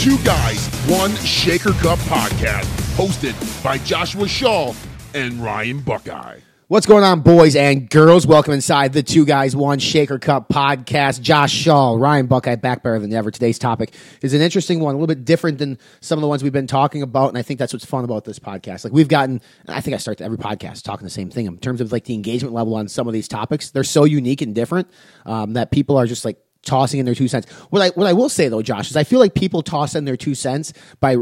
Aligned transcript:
Two 0.00 0.16
Guys, 0.24 0.66
One 0.88 1.14
Shaker 1.16 1.72
Cup 1.72 1.98
podcast, 1.98 2.64
hosted 2.96 3.62
by 3.62 3.76
Joshua 3.76 4.26
Shaw 4.26 4.72
and 5.12 5.34
Ryan 5.44 5.80
Buckeye. 5.80 6.40
What's 6.68 6.86
going 6.86 7.04
on, 7.04 7.20
boys 7.20 7.54
and 7.54 7.90
girls? 7.90 8.26
Welcome 8.26 8.54
inside 8.54 8.94
the 8.94 9.02
Two 9.02 9.26
Guys 9.26 9.54
One 9.54 9.78
Shaker 9.78 10.18
Cup 10.18 10.48
podcast. 10.48 11.20
Josh 11.20 11.52
Shaw, 11.52 11.96
Ryan 11.96 12.28
Buckeye, 12.28 12.54
back 12.54 12.82
better 12.82 12.98
than 12.98 13.12
ever. 13.12 13.30
Today's 13.30 13.58
topic 13.58 13.92
is 14.22 14.32
an 14.32 14.40
interesting 14.40 14.80
one, 14.80 14.94
a 14.94 14.96
little 14.96 15.14
bit 15.14 15.26
different 15.26 15.58
than 15.58 15.76
some 16.00 16.18
of 16.18 16.22
the 16.22 16.28
ones 16.28 16.42
we've 16.42 16.50
been 16.50 16.66
talking 16.66 17.02
about, 17.02 17.28
and 17.28 17.36
I 17.36 17.42
think 17.42 17.58
that's 17.58 17.74
what's 17.74 17.84
fun 17.84 18.02
about 18.02 18.24
this 18.24 18.38
podcast. 18.38 18.84
Like 18.84 18.94
we've 18.94 19.06
gotten, 19.06 19.42
I 19.68 19.82
think 19.82 19.94
I 19.94 19.98
start 19.98 20.22
every 20.22 20.38
podcast 20.38 20.82
talking 20.82 21.04
the 21.04 21.10
same 21.10 21.28
thing 21.28 21.44
in 21.44 21.58
terms 21.58 21.82
of 21.82 21.92
like 21.92 22.04
the 22.04 22.14
engagement 22.14 22.54
level 22.54 22.74
on 22.74 22.88
some 22.88 23.06
of 23.06 23.12
these 23.12 23.28
topics. 23.28 23.70
They're 23.70 23.84
so 23.84 24.04
unique 24.04 24.40
and 24.40 24.54
different 24.54 24.88
um, 25.26 25.52
that 25.52 25.70
people 25.70 25.98
are 25.98 26.06
just 26.06 26.24
like 26.24 26.38
tossing 26.64 27.00
in 27.00 27.06
their 27.06 27.14
two 27.14 27.28
cents. 27.28 27.50
What 27.70 27.82
I 27.82 27.88
what 27.90 28.06
I 28.06 28.12
will 28.12 28.28
say 28.28 28.48
though, 28.48 28.62
Josh, 28.62 28.90
is 28.90 28.96
I 28.96 29.04
feel 29.04 29.18
like 29.18 29.34
people 29.34 29.62
toss 29.62 29.94
in 29.94 30.04
their 30.04 30.16
two 30.16 30.34
cents 30.34 30.72
by 31.00 31.16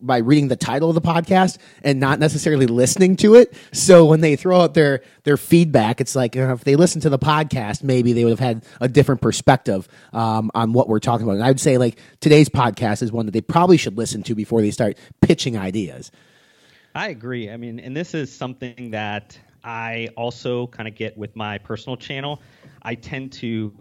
by 0.00 0.18
reading 0.18 0.48
the 0.48 0.56
title 0.56 0.88
of 0.88 0.94
the 0.94 1.00
podcast 1.00 1.58
and 1.82 1.98
not 1.98 2.18
necessarily 2.18 2.66
listening 2.66 3.16
to 3.16 3.34
it. 3.34 3.54
So 3.72 4.04
when 4.04 4.20
they 4.20 4.36
throw 4.36 4.60
out 4.60 4.74
their 4.74 5.02
their 5.24 5.36
feedback, 5.36 6.00
it's 6.00 6.14
like 6.14 6.36
uh, 6.36 6.52
if 6.52 6.64
they 6.64 6.76
listen 6.76 7.00
to 7.02 7.10
the 7.10 7.18
podcast, 7.18 7.82
maybe 7.82 8.12
they 8.12 8.24
would 8.24 8.30
have 8.30 8.40
had 8.40 8.64
a 8.80 8.88
different 8.88 9.20
perspective 9.20 9.88
um, 10.12 10.50
on 10.54 10.72
what 10.72 10.88
we're 10.88 11.00
talking 11.00 11.24
about. 11.24 11.36
And 11.36 11.44
I 11.44 11.48
would 11.48 11.60
say 11.60 11.78
like 11.78 11.98
today's 12.20 12.48
podcast 12.48 13.02
is 13.02 13.10
one 13.12 13.26
that 13.26 13.32
they 13.32 13.40
probably 13.40 13.76
should 13.76 13.96
listen 13.96 14.22
to 14.24 14.34
before 14.34 14.60
they 14.60 14.70
start 14.70 14.98
pitching 15.20 15.56
ideas. 15.56 16.10
I 16.94 17.08
agree. 17.08 17.50
I 17.50 17.56
mean, 17.56 17.80
and 17.80 17.96
this 17.96 18.12
is 18.14 18.30
something 18.30 18.90
that 18.90 19.38
I 19.64 20.08
also 20.16 20.66
kind 20.66 20.88
of 20.88 20.94
get 20.94 21.16
with 21.16 21.34
my 21.36 21.58
personal 21.58 21.96
channel. 21.96 22.42
I 22.82 22.94
tend 22.94 23.32
to 23.34 23.72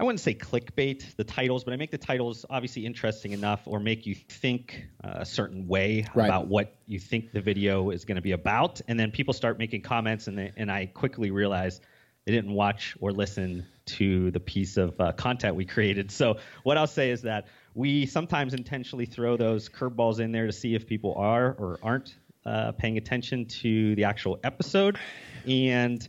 I 0.00 0.02
wouldn't 0.02 0.20
say 0.20 0.32
clickbait 0.32 1.14
the 1.16 1.24
titles, 1.24 1.62
but 1.62 1.74
I 1.74 1.76
make 1.76 1.90
the 1.90 1.98
titles 1.98 2.46
obviously 2.48 2.86
interesting 2.86 3.32
enough 3.32 3.60
or 3.66 3.78
make 3.78 4.06
you 4.06 4.14
think 4.14 4.86
uh, 5.04 5.16
a 5.16 5.26
certain 5.26 5.68
way 5.68 6.06
Right. 6.14 6.24
about 6.24 6.46
what 6.46 6.74
you 6.86 6.98
think 6.98 7.32
the 7.32 7.42
video 7.42 7.90
is 7.90 8.06
going 8.06 8.16
to 8.16 8.22
be 8.22 8.32
about, 8.32 8.80
and 8.88 8.98
then 8.98 9.10
people 9.10 9.34
start 9.34 9.58
making 9.58 9.82
comments, 9.82 10.26
and 10.26 10.38
they, 10.38 10.52
and 10.56 10.72
I 10.72 10.86
quickly 10.86 11.30
realize 11.30 11.82
they 12.24 12.32
didn't 12.32 12.54
watch 12.54 12.96
or 13.00 13.12
listen 13.12 13.66
to 13.86 14.30
the 14.30 14.40
piece 14.40 14.78
of 14.78 14.98
uh, 14.98 15.12
content 15.12 15.54
we 15.54 15.66
created. 15.66 16.10
So 16.10 16.38
what 16.62 16.78
I'll 16.78 16.86
say 16.86 17.10
is 17.10 17.20
that 17.22 17.48
we 17.74 18.06
sometimes 18.06 18.54
intentionally 18.54 19.04
throw 19.04 19.36
those 19.36 19.68
curveballs 19.68 20.18
in 20.18 20.32
there 20.32 20.46
to 20.46 20.52
see 20.52 20.74
if 20.74 20.86
people 20.86 21.14
are 21.16 21.52
or 21.58 21.78
aren't 21.82 22.14
uh, 22.46 22.72
paying 22.72 22.96
attention 22.96 23.44
to 23.44 23.94
the 23.96 24.04
actual 24.04 24.38
episode, 24.44 24.98
and 25.46 26.08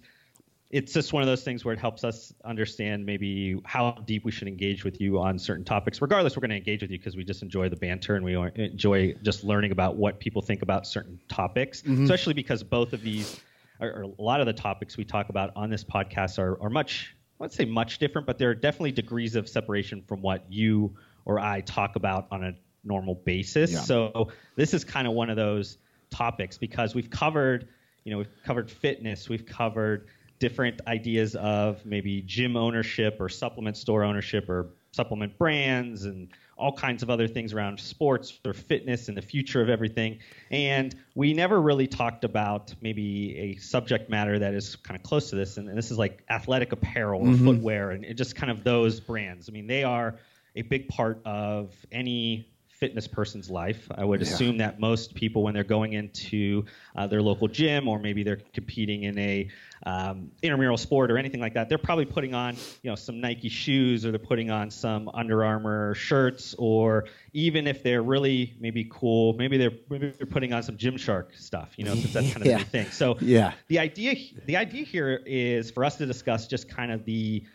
it's 0.71 0.93
just 0.93 1.11
one 1.11 1.21
of 1.21 1.27
those 1.27 1.43
things 1.43 1.65
where 1.65 1.73
it 1.73 1.79
helps 1.79 2.05
us 2.05 2.33
understand 2.45 3.05
maybe 3.05 3.61
how 3.65 3.91
deep 4.05 4.23
we 4.23 4.31
should 4.31 4.47
engage 4.47 4.85
with 4.85 5.01
you 5.01 5.19
on 5.19 5.37
certain 5.37 5.65
topics. 5.65 6.01
Regardless, 6.01 6.37
we're 6.37 6.41
going 6.41 6.51
to 6.51 6.55
engage 6.55 6.81
with 6.81 6.91
you 6.91 6.97
because 6.97 7.17
we 7.17 7.25
just 7.25 7.41
enjoy 7.41 7.67
the 7.67 7.75
banter 7.75 8.15
and 8.15 8.23
we 8.23 8.37
enjoy 8.55 9.13
just 9.21 9.43
learning 9.43 9.73
about 9.73 9.97
what 9.97 10.19
people 10.19 10.41
think 10.41 10.61
about 10.61 10.87
certain 10.87 11.19
topics, 11.27 11.81
mm-hmm. 11.81 12.03
especially 12.03 12.33
because 12.33 12.63
both 12.63 12.93
of 12.93 13.01
these, 13.01 13.41
or, 13.81 13.89
or 13.89 14.01
a 14.03 14.21
lot 14.21 14.39
of 14.39 14.45
the 14.45 14.53
topics 14.53 14.95
we 14.95 15.03
talk 15.03 15.27
about 15.27 15.51
on 15.57 15.69
this 15.69 15.83
podcast 15.83 16.39
are, 16.39 16.61
are 16.63 16.69
much, 16.69 17.13
I 17.13 17.43
wouldn't 17.43 17.53
say 17.53 17.65
much 17.65 17.99
different, 17.99 18.25
but 18.25 18.37
there 18.37 18.49
are 18.49 18.55
definitely 18.55 18.93
degrees 18.93 19.35
of 19.35 19.49
separation 19.49 20.01
from 20.07 20.21
what 20.21 20.45
you 20.49 20.95
or 21.25 21.37
I 21.37 21.61
talk 21.61 21.97
about 21.97 22.27
on 22.31 22.45
a 22.45 22.53
normal 22.85 23.15
basis. 23.15 23.73
Yeah. 23.73 23.79
So 23.79 24.29
this 24.55 24.73
is 24.73 24.85
kind 24.85 25.05
of 25.05 25.13
one 25.13 25.29
of 25.29 25.35
those 25.35 25.77
topics 26.11 26.57
because 26.57 26.95
we've 26.95 27.09
covered, 27.09 27.67
you 28.05 28.11
know, 28.13 28.19
we've 28.19 28.43
covered 28.45 28.71
fitness, 28.71 29.27
we've 29.27 29.45
covered 29.45 30.07
different 30.41 30.81
ideas 30.87 31.35
of 31.35 31.85
maybe 31.85 32.23
gym 32.23 32.57
ownership 32.57 33.17
or 33.19 33.29
supplement 33.29 33.77
store 33.77 34.03
ownership 34.03 34.49
or 34.49 34.71
supplement 34.91 35.37
brands 35.37 36.03
and 36.03 36.27
all 36.57 36.73
kinds 36.73 37.03
of 37.03 37.09
other 37.09 37.27
things 37.27 37.53
around 37.53 37.79
sports 37.79 38.39
or 38.43 38.53
fitness 38.53 39.07
and 39.07 39.15
the 39.15 39.21
future 39.21 39.61
of 39.61 39.69
everything. 39.69 40.17
And 40.49 40.95
we 41.15 41.33
never 41.33 41.61
really 41.61 41.87
talked 41.87 42.23
about 42.23 42.73
maybe 42.81 43.37
a 43.37 43.55
subject 43.57 44.09
matter 44.09 44.39
that 44.39 44.53
is 44.55 44.75
kind 44.75 44.99
of 44.99 45.03
close 45.03 45.29
to 45.29 45.35
this. 45.35 45.57
And, 45.57 45.69
and 45.69 45.77
this 45.77 45.91
is 45.91 45.97
like 45.99 46.23
athletic 46.29 46.71
apparel 46.71 47.21
or 47.21 47.27
mm-hmm. 47.27 47.45
footwear 47.45 47.91
and, 47.91 48.03
and 48.03 48.17
just 48.17 48.35
kind 48.35 48.51
of 48.51 48.63
those 48.63 48.99
brands. 48.99 49.47
I 49.47 49.51
mean, 49.53 49.67
they 49.67 49.83
are 49.83 50.17
a 50.55 50.63
big 50.63 50.87
part 50.89 51.21
of 51.23 51.73
any 51.91 52.51
fitness 52.81 53.07
person's 53.07 53.47
life. 53.49 53.87
I 53.95 54.03
would 54.03 54.23
assume 54.23 54.57
that 54.57 54.79
most 54.79 55.13
people, 55.13 55.43
when 55.43 55.53
they're 55.53 55.63
going 55.63 55.93
into 55.93 56.65
uh, 56.95 57.05
their 57.05 57.21
local 57.21 57.47
gym 57.47 57.87
or 57.87 57.99
maybe 57.99 58.23
they're 58.23 58.41
competing 58.53 59.03
in 59.03 59.17
a 59.19 59.47
um, 59.85 60.31
intramural 60.41 60.77
sport 60.77 61.11
or 61.11 61.17
anything 61.19 61.39
like 61.39 61.53
that, 61.53 61.69
they're 61.69 61.77
probably 61.77 62.05
putting 62.05 62.33
on 62.33 62.55
you 62.81 62.89
know 62.89 62.95
some 62.95 63.21
Nike 63.21 63.49
shoes 63.49 64.03
or 64.03 64.09
they're 64.09 64.17
putting 64.19 64.49
on 64.49 64.71
some 64.71 65.09
Under 65.13 65.45
Armour 65.45 65.93
shirts 65.93 66.55
or 66.57 67.05
even 67.33 67.67
if 67.67 67.83
they're 67.83 68.01
really 68.01 68.55
maybe 68.59 68.87
cool, 68.91 69.33
maybe 69.33 69.57
they're 69.57 69.71
maybe 69.89 70.09
they're 70.17 70.25
putting 70.25 70.51
on 70.51 70.63
some 70.63 70.75
Gymshark 70.75 71.37
stuff. 71.39 71.73
You 71.77 71.85
know, 71.85 71.93
since 71.93 72.13
that's 72.13 72.33
kind 72.33 72.41
of 72.41 72.47
Yeah. 72.51 72.57
the 72.57 72.65
thing. 72.65 72.87
So 72.87 73.17
Yeah. 73.21 73.53
the 73.67 73.77
idea 73.77 74.15
the 74.47 74.57
idea 74.57 74.83
here 74.85 75.21
is 75.23 75.69
for 75.69 75.85
us 75.85 75.97
to 75.97 76.07
discuss 76.07 76.47
just 76.47 76.67
kind 76.67 76.91
of 76.91 77.05
the 77.05 77.45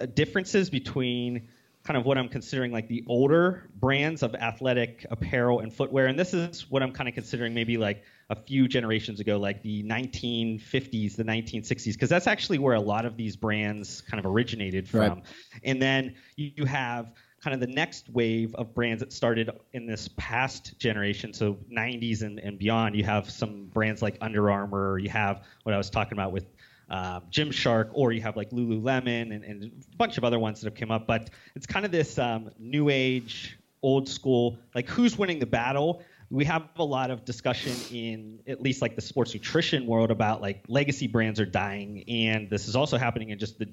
uh, 0.00 0.04
differences 0.04 0.68
between 0.68 1.48
kind 1.82 1.96
of 1.96 2.04
what 2.04 2.18
I'm 2.18 2.28
considering 2.28 2.72
like 2.72 2.88
the 2.88 3.02
older 3.06 3.68
brands 3.76 4.22
of 4.22 4.34
athletic 4.34 5.06
apparel 5.10 5.60
and 5.60 5.72
footwear. 5.72 6.06
And 6.06 6.18
this 6.18 6.34
is 6.34 6.70
what 6.70 6.82
I'm 6.82 6.92
kind 6.92 7.08
of 7.08 7.14
considering 7.14 7.54
maybe 7.54 7.78
like 7.78 8.02
a 8.28 8.36
few 8.36 8.68
generations 8.68 9.18
ago, 9.18 9.38
like 9.38 9.62
the 9.62 9.82
1950s, 9.84 11.16
the 11.16 11.24
1960s, 11.24 11.94
because 11.94 12.10
that's 12.10 12.26
actually 12.26 12.58
where 12.58 12.74
a 12.74 12.80
lot 12.80 13.06
of 13.06 13.16
these 13.16 13.34
brands 13.34 14.02
kind 14.02 14.24
of 14.24 14.30
originated 14.30 14.88
from. 14.88 15.00
Right. 15.00 15.22
And 15.64 15.80
then 15.80 16.14
you 16.36 16.52
you 16.56 16.66
have 16.66 17.12
kind 17.42 17.54
of 17.54 17.60
the 17.60 17.74
next 17.74 18.08
wave 18.10 18.54
of 18.54 18.74
brands 18.74 19.00
that 19.00 19.12
started 19.12 19.50
in 19.72 19.86
this 19.86 20.08
past 20.16 20.78
generation, 20.78 21.32
so 21.32 21.56
90s 21.72 22.22
and, 22.22 22.38
and 22.38 22.58
beyond. 22.58 22.94
You 22.94 23.04
have 23.04 23.30
some 23.30 23.64
brands 23.66 24.02
like 24.02 24.18
Under 24.20 24.50
Armour, 24.50 24.98
you 24.98 25.08
have 25.08 25.44
what 25.62 25.74
I 25.74 25.78
was 25.78 25.88
talking 25.88 26.12
about 26.12 26.32
with 26.32 26.44
um, 26.90 27.22
Gymshark, 27.30 27.90
or 27.92 28.12
you 28.12 28.20
have 28.22 28.36
like 28.36 28.50
Lululemon 28.50 29.34
and, 29.34 29.44
and 29.44 29.64
a 29.64 29.96
bunch 29.96 30.18
of 30.18 30.24
other 30.24 30.38
ones 30.38 30.60
that 30.60 30.66
have 30.66 30.78
come 30.78 30.90
up. 30.90 31.06
But 31.06 31.30
it's 31.54 31.66
kind 31.66 31.84
of 31.86 31.92
this 31.92 32.18
um, 32.18 32.50
new 32.58 32.88
age, 32.88 33.58
old 33.82 34.08
school, 34.08 34.58
like 34.74 34.88
who's 34.88 35.16
winning 35.16 35.38
the 35.38 35.46
battle. 35.46 36.02
We 36.30 36.44
have 36.44 36.68
a 36.76 36.84
lot 36.84 37.10
of 37.10 37.24
discussion 37.24 37.72
in 37.90 38.40
at 38.46 38.60
least 38.60 38.82
like 38.82 38.94
the 38.94 39.02
sports 39.02 39.34
nutrition 39.34 39.86
world 39.86 40.10
about 40.10 40.40
like 40.40 40.62
legacy 40.68 41.06
brands 41.06 41.40
are 41.40 41.46
dying, 41.46 42.04
and 42.08 42.50
this 42.50 42.68
is 42.68 42.76
also 42.76 42.98
happening 42.98 43.30
in 43.30 43.38
just 43.38 43.58
the 43.58 43.68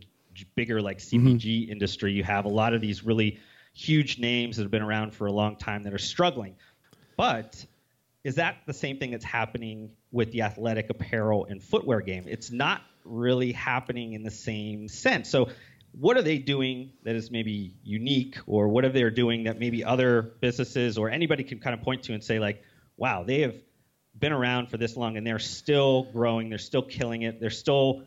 bigger 0.56 0.82
like 0.82 1.00
CPG 1.00 1.70
industry. 1.70 2.14
You 2.14 2.24
have 2.24 2.46
a 2.46 2.50
lot 2.50 2.74
of 2.74 2.82
these 2.82 3.04
really 3.04 3.40
huge 3.74 4.18
names 4.18 4.58
that 4.58 4.64
have 4.64 4.72
been 4.72 4.82
around 4.82 5.14
for 5.14 5.28
a 5.28 5.32
long 5.32 5.56
time 5.56 5.84
that 5.84 5.94
are 5.94 6.00
struggling. 6.00 6.56
But 7.16 7.64
is 8.28 8.36
that 8.36 8.58
the 8.66 8.74
same 8.74 8.98
thing 9.00 9.12
that's 9.12 9.24
happening 9.24 9.90
with 10.12 10.34
the 10.34 10.42
athletic 10.42 10.90
apparel 10.90 11.46
and 11.50 11.64
footwear 11.64 12.02
game? 12.02 12.26
It's 12.28 12.52
not 12.52 12.82
really 13.06 13.54
happening 13.54 14.12
in 14.12 14.24
the 14.24 14.32
same 14.32 14.90
sense. 14.90 15.30
So, 15.30 15.48
what 15.94 16.18
are 16.18 16.22
they 16.22 16.38
doing 16.38 16.92
that 17.04 17.16
is 17.16 17.32
maybe 17.32 17.74
unique, 17.84 18.36
or 18.46 18.68
what 18.68 18.84
are 18.84 18.90
they 18.90 19.10
doing 19.12 19.46
that 19.46 19.60
maybe 19.60 19.86
other 19.86 20.22
businesses 20.42 20.98
or 20.98 21.10
anybody 21.10 21.46
can 21.46 21.60
kind 21.60 21.74
of 21.74 21.82
point 21.84 22.04
to 22.04 22.14
and 22.14 22.22
say, 22.22 22.38
like, 22.38 22.62
wow, 22.98 23.24
they 23.24 23.40
have 23.44 23.56
been 24.20 24.34
around 24.34 24.68
for 24.68 24.76
this 24.76 24.98
long 24.98 25.16
and 25.16 25.26
they're 25.26 25.40
still 25.40 26.04
growing, 26.12 26.50
they're 26.50 26.58
still 26.58 26.82
killing 26.82 27.22
it, 27.22 27.40
they're 27.40 27.50
still, 27.50 28.04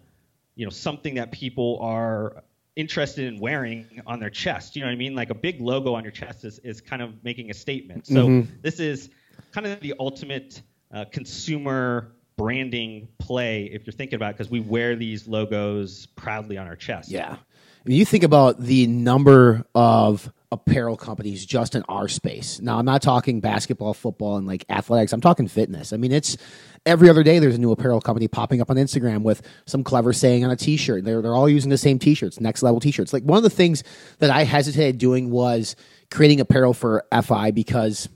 you 0.54 0.66
know, 0.66 0.70
something 0.70 1.14
that 1.14 1.32
people 1.32 1.78
are 1.80 2.44
interested 2.76 3.24
in 3.24 3.40
wearing 3.40 4.02
on 4.06 4.20
their 4.20 4.28
chest. 4.28 4.76
You 4.76 4.82
know 4.82 4.88
what 4.88 4.92
I 4.92 4.96
mean? 4.96 5.14
Like 5.14 5.30
a 5.30 5.34
big 5.34 5.62
logo 5.62 5.94
on 5.94 6.04
your 6.04 6.12
chest 6.12 6.44
is, 6.44 6.58
is 6.58 6.82
kind 6.82 7.00
of 7.00 7.24
making 7.24 7.50
a 7.50 7.54
statement. 7.54 8.06
So 8.06 8.26
mm-hmm. 8.28 8.52
this 8.60 8.80
is 8.80 9.08
kind 9.52 9.66
of 9.66 9.80
the 9.80 9.94
ultimate 9.98 10.62
uh, 10.92 11.04
consumer 11.10 12.12
branding 12.36 13.08
play 13.18 13.64
if 13.64 13.86
you're 13.86 13.92
thinking 13.92 14.16
about 14.16 14.30
it, 14.30 14.38
because 14.38 14.50
we 14.50 14.60
wear 14.60 14.96
these 14.96 15.28
logos 15.28 16.06
proudly 16.06 16.56
on 16.56 16.66
our 16.66 16.76
chest. 16.76 17.10
Yeah. 17.10 17.36
I 17.36 17.88
mean, 17.88 17.98
you 17.98 18.04
think 18.04 18.24
about 18.24 18.60
the 18.60 18.86
number 18.86 19.64
of 19.74 20.30
apparel 20.52 20.96
companies 20.96 21.46
just 21.46 21.74
in 21.74 21.82
our 21.88 22.08
space. 22.08 22.60
Now, 22.60 22.78
I'm 22.78 22.84
not 22.84 23.02
talking 23.02 23.40
basketball, 23.40 23.94
football, 23.94 24.36
and 24.36 24.46
like 24.46 24.64
athletics. 24.68 25.12
I'm 25.12 25.20
talking 25.20 25.48
fitness. 25.48 25.92
I 25.92 25.96
mean, 25.96 26.12
it's 26.12 26.36
every 26.84 27.08
other 27.08 27.22
day 27.22 27.38
there's 27.38 27.54
a 27.54 27.60
new 27.60 27.72
apparel 27.72 28.00
company 28.00 28.26
popping 28.26 28.60
up 28.60 28.70
on 28.70 28.76
Instagram 28.76 29.22
with 29.22 29.42
some 29.66 29.84
clever 29.84 30.12
saying 30.12 30.44
on 30.44 30.50
a 30.50 30.56
t 30.56 30.76
shirt. 30.76 31.04
They're, 31.04 31.22
they're 31.22 31.34
all 31.34 31.48
using 31.48 31.70
the 31.70 31.78
same 31.78 31.98
t 31.98 32.14
shirts, 32.14 32.40
next 32.40 32.62
level 32.62 32.80
t 32.80 32.90
shirts. 32.90 33.12
Like 33.12 33.22
one 33.22 33.36
of 33.36 33.44
the 33.44 33.50
things 33.50 33.84
that 34.18 34.30
I 34.30 34.44
hesitated 34.44 34.98
doing 34.98 35.30
was 35.30 35.76
creating 36.10 36.40
apparel 36.40 36.74
for 36.74 37.04
FI 37.22 37.52
because 37.52 38.08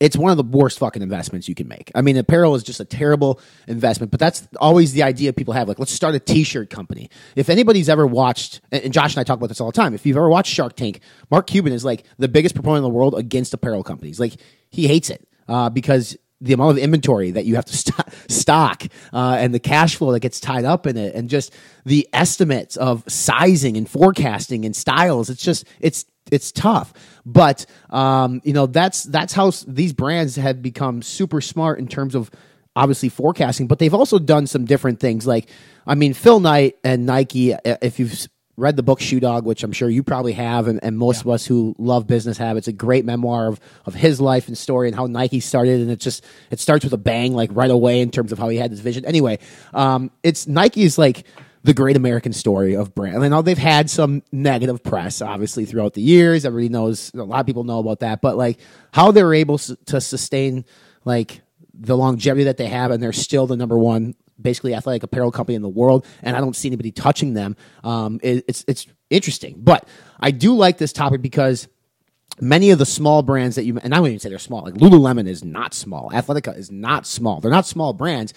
it's 0.00 0.16
one 0.16 0.30
of 0.30 0.36
the 0.36 0.42
worst 0.42 0.78
fucking 0.78 1.02
investments 1.02 1.48
you 1.48 1.54
can 1.54 1.68
make. 1.68 1.90
I 1.94 2.02
mean, 2.02 2.16
apparel 2.16 2.54
is 2.54 2.62
just 2.62 2.80
a 2.80 2.84
terrible 2.84 3.40
investment, 3.66 4.10
but 4.10 4.20
that's 4.20 4.46
always 4.60 4.92
the 4.92 5.02
idea 5.02 5.32
people 5.32 5.54
have. 5.54 5.68
Like, 5.68 5.78
let's 5.78 5.92
start 5.92 6.14
a 6.14 6.20
t-shirt 6.20 6.70
company. 6.70 7.10
If 7.34 7.48
anybody's 7.48 7.88
ever 7.88 8.06
watched, 8.06 8.60
and 8.70 8.92
Josh 8.92 9.14
and 9.14 9.20
I 9.20 9.24
talk 9.24 9.38
about 9.38 9.48
this 9.48 9.60
all 9.60 9.68
the 9.68 9.76
time, 9.76 9.94
if 9.94 10.04
you've 10.04 10.16
ever 10.16 10.28
watched 10.28 10.52
Shark 10.52 10.76
Tank, 10.76 11.00
Mark 11.30 11.46
Cuban 11.46 11.72
is 11.72 11.84
like 11.84 12.04
the 12.18 12.28
biggest 12.28 12.54
proponent 12.54 12.78
in 12.78 12.90
the 12.90 12.96
world 12.96 13.14
against 13.14 13.54
apparel 13.54 13.82
companies. 13.82 14.20
Like, 14.20 14.34
he 14.70 14.86
hates 14.86 15.10
it 15.10 15.26
uh, 15.48 15.70
because 15.70 16.16
the 16.40 16.52
amount 16.52 16.72
of 16.72 16.78
inventory 16.78 17.30
that 17.30 17.44
you 17.44 17.54
have 17.54 17.64
to 17.64 17.76
st- 17.76 18.06
stock 18.28 18.84
uh, 19.12 19.36
and 19.38 19.54
the 19.54 19.60
cash 19.60 19.96
flow 19.96 20.12
that 20.12 20.20
gets 20.20 20.40
tied 20.40 20.64
up 20.64 20.86
in 20.86 20.96
it, 20.96 21.14
and 21.14 21.28
just 21.28 21.54
the 21.84 22.08
estimates 22.12 22.76
of 22.76 23.04
sizing 23.08 23.76
and 23.76 23.88
forecasting 23.88 24.64
and 24.64 24.74
styles. 24.76 25.30
It's 25.30 25.42
just 25.42 25.66
it's 25.80 26.04
it's 26.30 26.52
tough. 26.52 26.92
But 27.24 27.66
um, 27.90 28.40
you 28.44 28.52
know 28.52 28.66
that's 28.66 29.04
that's 29.04 29.32
how 29.32 29.48
s- 29.48 29.64
these 29.66 29.92
brands 29.92 30.36
have 30.36 30.62
become 30.62 31.02
super 31.02 31.40
smart 31.40 31.78
in 31.78 31.88
terms 31.88 32.14
of 32.14 32.30
obviously 32.74 33.08
forecasting. 33.08 33.66
But 33.66 33.78
they've 33.78 33.94
also 33.94 34.18
done 34.18 34.46
some 34.46 34.64
different 34.64 35.00
things. 35.00 35.26
Like 35.26 35.48
I 35.86 35.94
mean, 35.94 36.14
Phil 36.14 36.40
Knight 36.40 36.76
and 36.84 37.06
Nike. 37.06 37.54
If 37.64 37.98
you've 37.98 38.26
read 38.58 38.74
the 38.76 38.82
book 38.82 39.00
Shoe 39.00 39.20
Dog, 39.20 39.44
which 39.44 39.62
I'm 39.62 39.72
sure 39.72 39.88
you 39.88 40.02
probably 40.02 40.32
have, 40.32 40.66
and, 40.66 40.82
and 40.82 40.96
most 40.96 41.20
of 41.20 41.28
us 41.28 41.44
who 41.44 41.74
love 41.78 42.06
business 42.06 42.38
have, 42.38 42.56
it's 42.56 42.68
a 42.68 42.72
great 42.72 43.04
memoir 43.04 43.48
of 43.48 43.60
of 43.84 43.94
his 43.94 44.20
life 44.20 44.48
and 44.48 44.56
story 44.56 44.88
and 44.88 44.96
how 44.96 45.06
Nike 45.06 45.40
started. 45.40 45.80
And 45.80 45.90
it 45.90 46.00
just 46.00 46.24
it 46.50 46.58
starts 46.58 46.84
with 46.84 46.92
a 46.92 46.98
bang, 46.98 47.34
like 47.34 47.50
right 47.52 47.70
away 47.70 48.00
in 48.00 48.10
terms 48.10 48.32
of 48.32 48.38
how 48.38 48.48
he 48.48 48.56
had 48.56 48.72
this 48.72 48.80
vision. 48.80 49.04
Anyway, 49.04 49.38
um, 49.74 50.10
it's 50.22 50.46
Nike's 50.46 50.96
like 50.96 51.24
the 51.66 51.74
great 51.74 51.96
American 51.96 52.32
story 52.32 52.76
of 52.76 52.94
brand. 52.94 53.24
I 53.24 53.28
know 53.28 53.42
they've 53.42 53.58
had 53.58 53.90
some 53.90 54.22
negative 54.30 54.84
press, 54.84 55.20
obviously, 55.20 55.64
throughout 55.64 55.94
the 55.94 56.00
years. 56.00 56.44
Everybody 56.44 56.68
knows, 56.68 57.10
a 57.12 57.24
lot 57.24 57.40
of 57.40 57.46
people 57.46 57.64
know 57.64 57.80
about 57.80 58.00
that, 58.00 58.22
but 58.22 58.36
like 58.36 58.60
how 58.92 59.10
they're 59.10 59.34
able 59.34 59.58
to 59.58 60.00
sustain 60.00 60.64
like 61.04 61.40
the 61.74 61.96
longevity 61.96 62.44
that 62.44 62.56
they 62.56 62.68
have, 62.68 62.92
and 62.92 63.02
they're 63.02 63.12
still 63.12 63.48
the 63.48 63.56
number 63.56 63.76
one, 63.76 64.14
basically 64.40 64.74
athletic 64.76 65.02
apparel 65.02 65.32
company 65.32 65.56
in 65.56 65.62
the 65.62 65.68
world, 65.68 66.06
and 66.22 66.36
I 66.36 66.40
don't 66.40 66.54
see 66.54 66.68
anybody 66.68 66.92
touching 66.92 67.34
them. 67.34 67.56
Um, 67.82 68.20
it, 68.22 68.44
it's 68.46 68.64
it's 68.68 68.86
interesting, 69.10 69.56
but 69.58 69.88
I 70.20 70.30
do 70.30 70.54
like 70.54 70.78
this 70.78 70.92
topic 70.92 71.20
because 71.20 71.66
many 72.40 72.70
of 72.70 72.78
the 72.78 72.86
small 72.86 73.22
brands 73.22 73.56
that 73.56 73.64
you 73.64 73.76
and 73.82 73.92
I 73.92 73.98
wouldn't 73.98 74.12
even 74.12 74.20
say 74.20 74.28
they're 74.28 74.38
small. 74.38 74.62
Like 74.62 74.74
Lululemon 74.74 75.26
is 75.26 75.42
not 75.42 75.74
small. 75.74 76.10
Athletica 76.10 76.56
is 76.56 76.70
not 76.70 77.06
small. 77.06 77.40
They're 77.40 77.50
not 77.50 77.66
small 77.66 77.92
brands. 77.92 78.32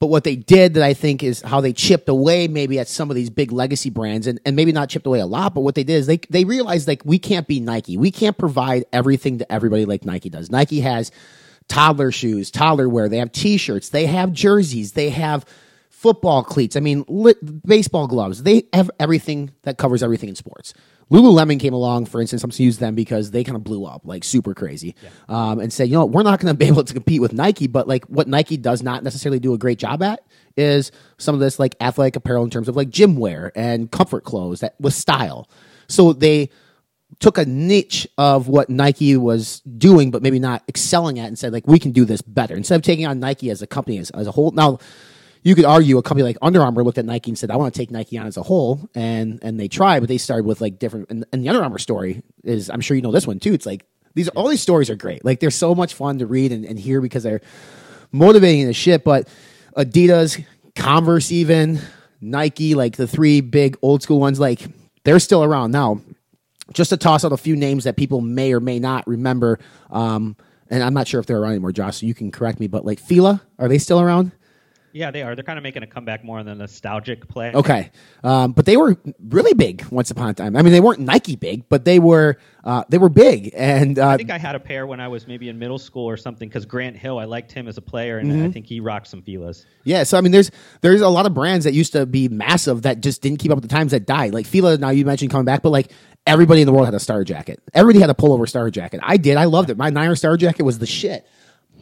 But 0.00 0.08
what 0.08 0.24
they 0.24 0.36
did 0.36 0.74
that 0.74 0.82
I 0.82 0.92
think 0.92 1.22
is 1.22 1.40
how 1.40 1.60
they 1.60 1.72
chipped 1.72 2.08
away 2.08 2.48
maybe 2.48 2.78
at 2.78 2.88
some 2.88 3.10
of 3.10 3.16
these 3.16 3.30
big 3.30 3.52
legacy 3.52 3.90
brands 3.90 4.26
and, 4.26 4.40
and 4.44 4.56
maybe 4.56 4.72
not 4.72 4.88
chipped 4.88 5.06
away 5.06 5.20
a 5.20 5.26
lot, 5.26 5.54
but 5.54 5.60
what 5.60 5.76
they 5.76 5.84
did 5.84 5.94
is 5.94 6.06
they 6.06 6.18
they 6.30 6.44
realized 6.44 6.88
like 6.88 7.02
we 7.04 7.18
can't 7.18 7.46
be 7.46 7.60
Nike. 7.60 7.96
We 7.96 8.10
can't 8.10 8.36
provide 8.36 8.84
everything 8.92 9.38
to 9.38 9.50
everybody 9.52 9.84
like 9.84 10.04
Nike 10.04 10.30
does. 10.30 10.50
Nike 10.50 10.80
has 10.80 11.10
toddler 11.68 12.12
shoes, 12.12 12.50
toddler 12.50 12.88
wear, 12.88 13.08
they 13.08 13.18
have 13.18 13.32
t-shirts, 13.32 13.88
they 13.88 14.06
have 14.06 14.32
jerseys, 14.32 14.92
they 14.92 15.10
have 15.10 15.46
football 16.04 16.44
cleats. 16.44 16.76
I 16.76 16.80
mean, 16.80 17.04
baseball 17.66 18.06
gloves. 18.06 18.42
They 18.42 18.64
have 18.74 18.90
everything 19.00 19.52
that 19.62 19.78
covers 19.78 20.02
everything 20.02 20.28
in 20.28 20.34
sports. 20.34 20.74
Lululemon 21.10 21.60
came 21.60 21.74
along, 21.74 22.06
for 22.06 22.20
instance. 22.20 22.42
I'm 22.42 22.50
to 22.50 22.62
use 22.62 22.78
them 22.78 22.94
because 22.94 23.30
they 23.30 23.44
kind 23.44 23.56
of 23.56 23.64
blew 23.64 23.84
up 23.84 24.02
like 24.04 24.24
super 24.24 24.54
crazy, 24.54 24.94
um, 25.28 25.60
and 25.60 25.72
said, 25.72 25.88
you 25.88 25.94
know, 25.94 26.06
what, 26.06 26.14
we're 26.14 26.22
not 26.22 26.40
going 26.40 26.52
to 26.54 26.58
be 26.58 26.66
able 26.66 26.84
to 26.84 26.94
compete 26.94 27.20
with 27.20 27.32
Nike, 27.32 27.66
but 27.66 27.86
like 27.88 28.04
what 28.06 28.28
Nike 28.28 28.56
does 28.56 28.82
not 28.82 29.02
necessarily 29.02 29.38
do 29.38 29.54
a 29.54 29.58
great 29.58 29.78
job 29.78 30.02
at 30.02 30.20
is 30.56 30.92
some 31.18 31.34
of 31.34 31.40
this 31.40 31.58
like 31.58 31.74
athletic 31.80 32.16
apparel 32.16 32.44
in 32.44 32.50
terms 32.50 32.68
of 32.68 32.76
like 32.76 32.88
gym 32.90 33.16
wear 33.16 33.52
and 33.54 33.90
comfort 33.90 34.24
clothes 34.24 34.60
that 34.60 34.74
with 34.78 34.94
style. 34.94 35.48
So 35.88 36.12
they 36.12 36.50
took 37.20 37.38
a 37.38 37.44
niche 37.44 38.06
of 38.18 38.48
what 38.48 38.68
Nike 38.68 39.16
was 39.16 39.60
doing, 39.60 40.10
but 40.10 40.22
maybe 40.22 40.38
not 40.38 40.62
excelling 40.68 41.18
at, 41.18 41.28
and 41.28 41.38
said 41.38 41.52
like 41.52 41.66
we 41.66 41.78
can 41.78 41.92
do 41.92 42.04
this 42.04 42.22
better. 42.22 42.54
Instead 42.54 42.76
of 42.76 42.82
taking 42.82 43.06
on 43.06 43.20
Nike 43.20 43.50
as 43.50 43.62
a 43.62 43.66
company 43.66 43.98
as, 43.98 44.10
as 44.10 44.26
a 44.26 44.32
whole. 44.32 44.50
Now, 44.52 44.78
you 45.44 45.54
could 45.54 45.66
argue 45.66 45.98
a 45.98 46.02
company 46.02 46.24
like 46.24 46.38
Under 46.40 46.62
Armour 46.62 46.82
looked 46.82 46.96
at 46.96 47.04
Nike 47.04 47.30
and 47.30 47.38
said, 47.38 47.50
"I 47.50 47.56
want 47.56 47.72
to 47.72 47.78
take 47.78 47.90
Nike 47.90 48.16
on 48.18 48.26
as 48.26 48.38
a 48.38 48.42
whole," 48.42 48.88
and 48.94 49.38
and 49.42 49.60
they 49.60 49.68
tried, 49.68 50.00
but 50.00 50.08
they 50.08 50.18
started 50.18 50.46
with 50.46 50.62
like 50.62 50.78
different. 50.78 51.10
And, 51.10 51.26
and 51.32 51.44
the 51.44 51.50
Under 51.50 51.62
Armour 51.62 51.78
story 51.78 52.22
is, 52.42 52.70
I'm 52.70 52.80
sure 52.80 52.96
you 52.96 53.02
know 53.02 53.12
this 53.12 53.26
one 53.26 53.38
too. 53.38 53.52
It's 53.52 53.66
like 53.66 53.84
these 54.14 54.28
all 54.30 54.48
these 54.48 54.62
stories 54.62 54.88
are 54.88 54.96
great. 54.96 55.22
Like 55.22 55.40
they're 55.40 55.50
so 55.50 55.74
much 55.74 55.92
fun 55.92 56.18
to 56.18 56.26
read 56.26 56.50
and, 56.50 56.64
and 56.64 56.78
hear 56.78 57.02
because 57.02 57.22
they're 57.22 57.42
motivating 58.10 58.66
as 58.68 58.74
shit. 58.74 59.04
But 59.04 59.28
Adidas, 59.76 60.42
Converse, 60.74 61.30
even 61.30 61.78
Nike, 62.22 62.74
like 62.74 62.96
the 62.96 63.06
three 63.06 63.42
big 63.42 63.76
old 63.82 64.02
school 64.02 64.20
ones, 64.20 64.40
like 64.40 64.62
they're 65.04 65.20
still 65.20 65.44
around 65.44 65.72
now 65.72 66.00
just 66.72 66.88
to 66.88 66.96
toss 66.96 67.22
out 67.22 67.32
a 67.32 67.36
few 67.36 67.54
names 67.54 67.84
that 67.84 67.96
people 67.96 68.22
may 68.22 68.54
or 68.54 68.60
may 68.60 68.78
not 68.78 69.06
remember. 69.06 69.58
Um, 69.90 70.36
and 70.70 70.82
I'm 70.82 70.94
not 70.94 71.06
sure 71.06 71.20
if 71.20 71.26
they're 71.26 71.38
around 71.38 71.52
anymore, 71.52 71.72
Josh. 71.72 71.98
So 71.98 72.06
you 72.06 72.14
can 72.14 72.30
correct 72.30 72.58
me. 72.58 72.66
But 72.66 72.86
like 72.86 72.98
Fila, 72.98 73.42
are 73.58 73.68
they 73.68 73.76
still 73.76 74.00
around? 74.00 74.32
Yeah, 74.94 75.10
they 75.10 75.22
are. 75.22 75.34
They're 75.34 75.42
kind 75.42 75.58
of 75.58 75.64
making 75.64 75.82
a 75.82 75.88
comeback 75.88 76.22
more 76.22 76.38
on 76.38 76.46
the 76.46 76.54
nostalgic 76.54 77.26
play. 77.26 77.50
Okay, 77.52 77.90
um, 78.22 78.52
but 78.52 78.64
they 78.64 78.76
were 78.76 78.96
really 79.28 79.52
big 79.52 79.84
once 79.90 80.12
upon 80.12 80.28
a 80.28 80.34
time. 80.34 80.56
I 80.56 80.62
mean, 80.62 80.72
they 80.72 80.80
weren't 80.80 81.00
Nike 81.00 81.34
big, 81.34 81.68
but 81.68 81.84
they 81.84 81.98
were 81.98 82.38
uh, 82.62 82.84
they 82.88 82.98
were 82.98 83.08
big. 83.08 83.50
And 83.56 83.98
uh, 83.98 84.10
I 84.10 84.16
think 84.16 84.30
I 84.30 84.38
had 84.38 84.54
a 84.54 84.60
pair 84.60 84.86
when 84.86 85.00
I 85.00 85.08
was 85.08 85.26
maybe 85.26 85.48
in 85.48 85.58
middle 85.58 85.80
school 85.80 86.08
or 86.08 86.16
something 86.16 86.48
because 86.48 86.64
Grant 86.64 86.96
Hill, 86.96 87.18
I 87.18 87.24
liked 87.24 87.50
him 87.50 87.66
as 87.66 87.76
a 87.76 87.82
player, 87.82 88.18
and 88.18 88.30
Mm-hmm. 88.30 88.44
I 88.46 88.50
think 88.52 88.66
he 88.66 88.78
rocked 88.78 89.08
some 89.08 89.20
Filas. 89.20 89.64
Yeah, 89.82 90.04
so 90.04 90.16
I 90.16 90.20
mean, 90.20 90.30
there's 90.30 90.52
there's 90.80 91.00
a 91.00 91.08
lot 91.08 91.26
of 91.26 91.34
brands 91.34 91.64
that 91.64 91.74
used 91.74 91.92
to 91.94 92.06
be 92.06 92.28
massive 92.28 92.82
that 92.82 93.00
just 93.00 93.20
didn't 93.20 93.40
keep 93.40 93.50
up 93.50 93.56
with 93.56 93.68
the 93.68 93.74
times 93.74 93.90
that 93.90 94.06
died. 94.06 94.32
Like 94.32 94.46
Fila, 94.46 94.78
now 94.78 94.90
you 94.90 95.04
mentioned 95.04 95.32
coming 95.32 95.44
back, 95.44 95.62
but 95.62 95.70
like 95.70 95.90
everybody 96.24 96.60
in 96.62 96.66
the 96.66 96.72
world 96.72 96.86
had 96.86 96.94
a 96.94 97.00
star 97.00 97.24
jacket. 97.24 97.60
Everybody 97.74 98.00
had 98.00 98.10
a 98.10 98.14
pullover 98.14 98.48
star 98.48 98.70
jacket. 98.70 99.00
I 99.02 99.16
did. 99.16 99.36
I 99.36 99.46
loved 99.46 99.70
it. 99.70 99.76
My 99.76 99.90
Niner 99.90 100.14
star 100.14 100.36
jacket 100.36 100.62
was 100.62 100.78
the 100.78 100.86
shit. 100.86 101.26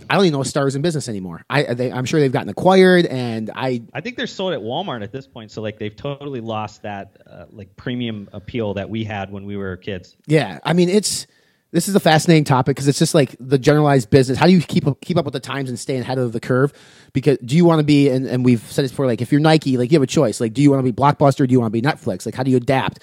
I 0.08 0.14
don't 0.14 0.24
even 0.24 0.34
know 0.34 0.40
if 0.40 0.46
Star 0.46 0.66
is 0.66 0.74
in 0.74 0.82
business 0.82 1.08
anymore. 1.08 1.44
I 1.48 1.74
they, 1.74 1.92
I'm 1.92 2.04
sure 2.04 2.20
they've 2.20 2.32
gotten 2.32 2.48
acquired, 2.48 3.06
and 3.06 3.50
I 3.54 3.82
I 3.92 4.00
think 4.00 4.16
they're 4.16 4.26
sold 4.26 4.52
at 4.52 4.60
Walmart 4.60 5.02
at 5.02 5.12
this 5.12 5.26
point, 5.26 5.50
so 5.50 5.62
like 5.62 5.78
they've 5.78 5.94
totally 5.94 6.40
lost 6.40 6.82
that 6.82 7.16
uh, 7.26 7.46
like 7.50 7.76
premium 7.76 8.28
appeal 8.32 8.74
that 8.74 8.88
we 8.88 9.04
had 9.04 9.30
when 9.30 9.44
we 9.44 9.56
were 9.56 9.76
kids. 9.76 10.16
Yeah, 10.26 10.58
I 10.64 10.72
mean 10.72 10.88
it's 10.88 11.26
this 11.72 11.88
is 11.88 11.94
a 11.94 12.00
fascinating 12.00 12.44
topic 12.44 12.76
because 12.76 12.86
it's 12.86 12.98
just 12.98 13.14
like 13.14 13.34
the 13.40 13.58
generalized 13.58 14.10
business. 14.10 14.38
How 14.38 14.46
do 14.46 14.52
you 14.52 14.60
keep 14.60 14.86
up, 14.86 15.00
keep 15.00 15.16
up 15.16 15.24
with 15.24 15.32
the 15.32 15.40
times 15.40 15.70
and 15.70 15.78
stay 15.78 15.96
ahead 15.96 16.18
of 16.18 16.32
the 16.32 16.40
curve? 16.40 16.72
Because 17.14 17.38
do 17.38 17.56
you 17.56 17.64
want 17.64 17.78
to 17.80 17.84
be 17.84 18.10
and, 18.10 18.26
and 18.26 18.44
we've 18.44 18.60
said 18.60 18.84
this 18.84 18.92
before, 18.92 19.06
like 19.06 19.22
if 19.22 19.32
you're 19.32 19.40
Nike, 19.40 19.78
like 19.78 19.90
you 19.90 19.96
have 19.96 20.02
a 20.02 20.06
choice. 20.06 20.40
Like, 20.40 20.52
do 20.52 20.60
you 20.60 20.70
want 20.70 20.84
to 20.84 20.92
be 20.92 20.94
Blockbuster? 20.94 21.48
Do 21.48 21.52
you 21.52 21.60
want 21.60 21.72
to 21.72 21.80
be 21.80 21.82
Netflix? 21.82 22.26
Like, 22.26 22.34
how 22.34 22.42
do 22.42 22.50
you 22.50 22.58
adapt? 22.58 23.02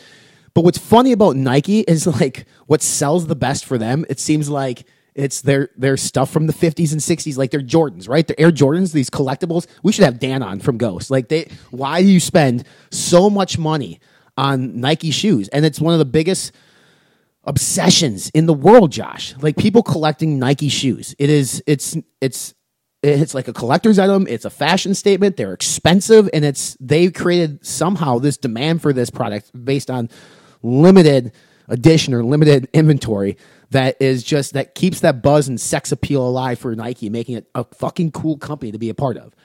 But 0.54 0.63
what's 0.63 0.78
funny 0.78 1.12
about 1.12 1.36
Nike 1.36 1.80
is 1.81 2.06
like 2.06 2.46
what 2.68 2.81
sells 2.84 3.25
the 3.25 3.36
best 3.36 3.66
for 3.66 3.78
them. 3.78 4.06
It 4.07 4.19
seems 4.19 4.50
like 4.50 4.86
it's 5.19 5.42
their 5.42 5.69
their 5.75 5.98
stuff 5.98 6.31
from 6.31 6.48
the 6.48 6.54
50s 6.54 6.94
and 6.94 7.01
60s, 7.01 7.38
like 7.38 7.51
their 7.51 7.62
Jordans, 7.62 8.07
right? 8.07 8.25
Their 8.25 8.39
Air 8.39 8.51
Jordans, 8.51 8.94
these 8.94 9.10
collectibles. 9.10 9.68
We 9.83 9.92
should 9.92 10.06
have 10.06 10.18
Dan 10.18 10.42
on 10.42 10.62
from 10.62 10.77
Ghost. 10.77 11.12
Like 11.12 11.27
they, 11.27 11.51
why 11.71 12.01
do 12.01 12.07
you 12.07 12.21
spend 12.21 12.63
so 12.89 13.30
much 13.30 13.57
money 13.57 14.00
on 14.38 14.80
Nike 14.80 15.12
shoes? 15.12 15.50
And 15.50 15.66
it's 15.66 15.81
one 15.81 15.94
of 15.94 16.00
the 16.00 16.06
biggest 16.06 16.54
obsessions 17.44 18.30
in 18.30 18.45
the 18.45 18.54
world, 18.54 18.94
Josh. 18.94 19.36
Like 19.42 19.57
people 19.57 19.83
collecting 19.83 20.39
Nike 20.39 20.69
shoes. 20.69 21.13
It 21.19 21.30
is 21.30 21.62
it's 21.68 21.98
it's 22.22 22.54
it's 23.04 23.33
like 23.33 23.50
a 23.50 23.54
collector's 23.54 24.00
item. 24.00 24.25
It's 24.25 24.46
a 24.46 24.50
fashion 24.50 24.96
statement. 24.96 25.36
They're 25.36 25.53
expensive, 25.53 26.29
and 26.34 26.46
it's 26.46 26.77
they've 26.79 27.13
created 27.13 27.65
somehow 27.65 28.20
this 28.20 28.38
demand 28.38 28.82
for 28.82 28.94
this 28.94 29.10
product 29.10 29.51
based 29.65 29.89
on 29.89 30.10
limited 30.63 31.34
edition 31.67 32.13
or 32.13 32.24
limited 32.24 32.67
inventory 32.74 33.38
that 33.72 33.98
is 34.00 34.24
just 34.24 34.54
that 34.54 34.76
keeps 34.76 35.02
that 35.02 35.22
buzz 35.22 35.48
and 35.48 35.60
sex 35.60 35.92
appeal 35.92 36.28
alive 36.28 36.60
for 36.60 36.76
Nike, 36.76 37.10
making 37.10 37.36
it 37.36 37.48
a 37.54 37.64
fucking 37.64 38.12
cool 38.12 38.38
company 38.38 38.72
to 38.72 38.80
be 38.80 38.90
a 38.90 38.94
part 38.94 39.18
of. 39.18 39.36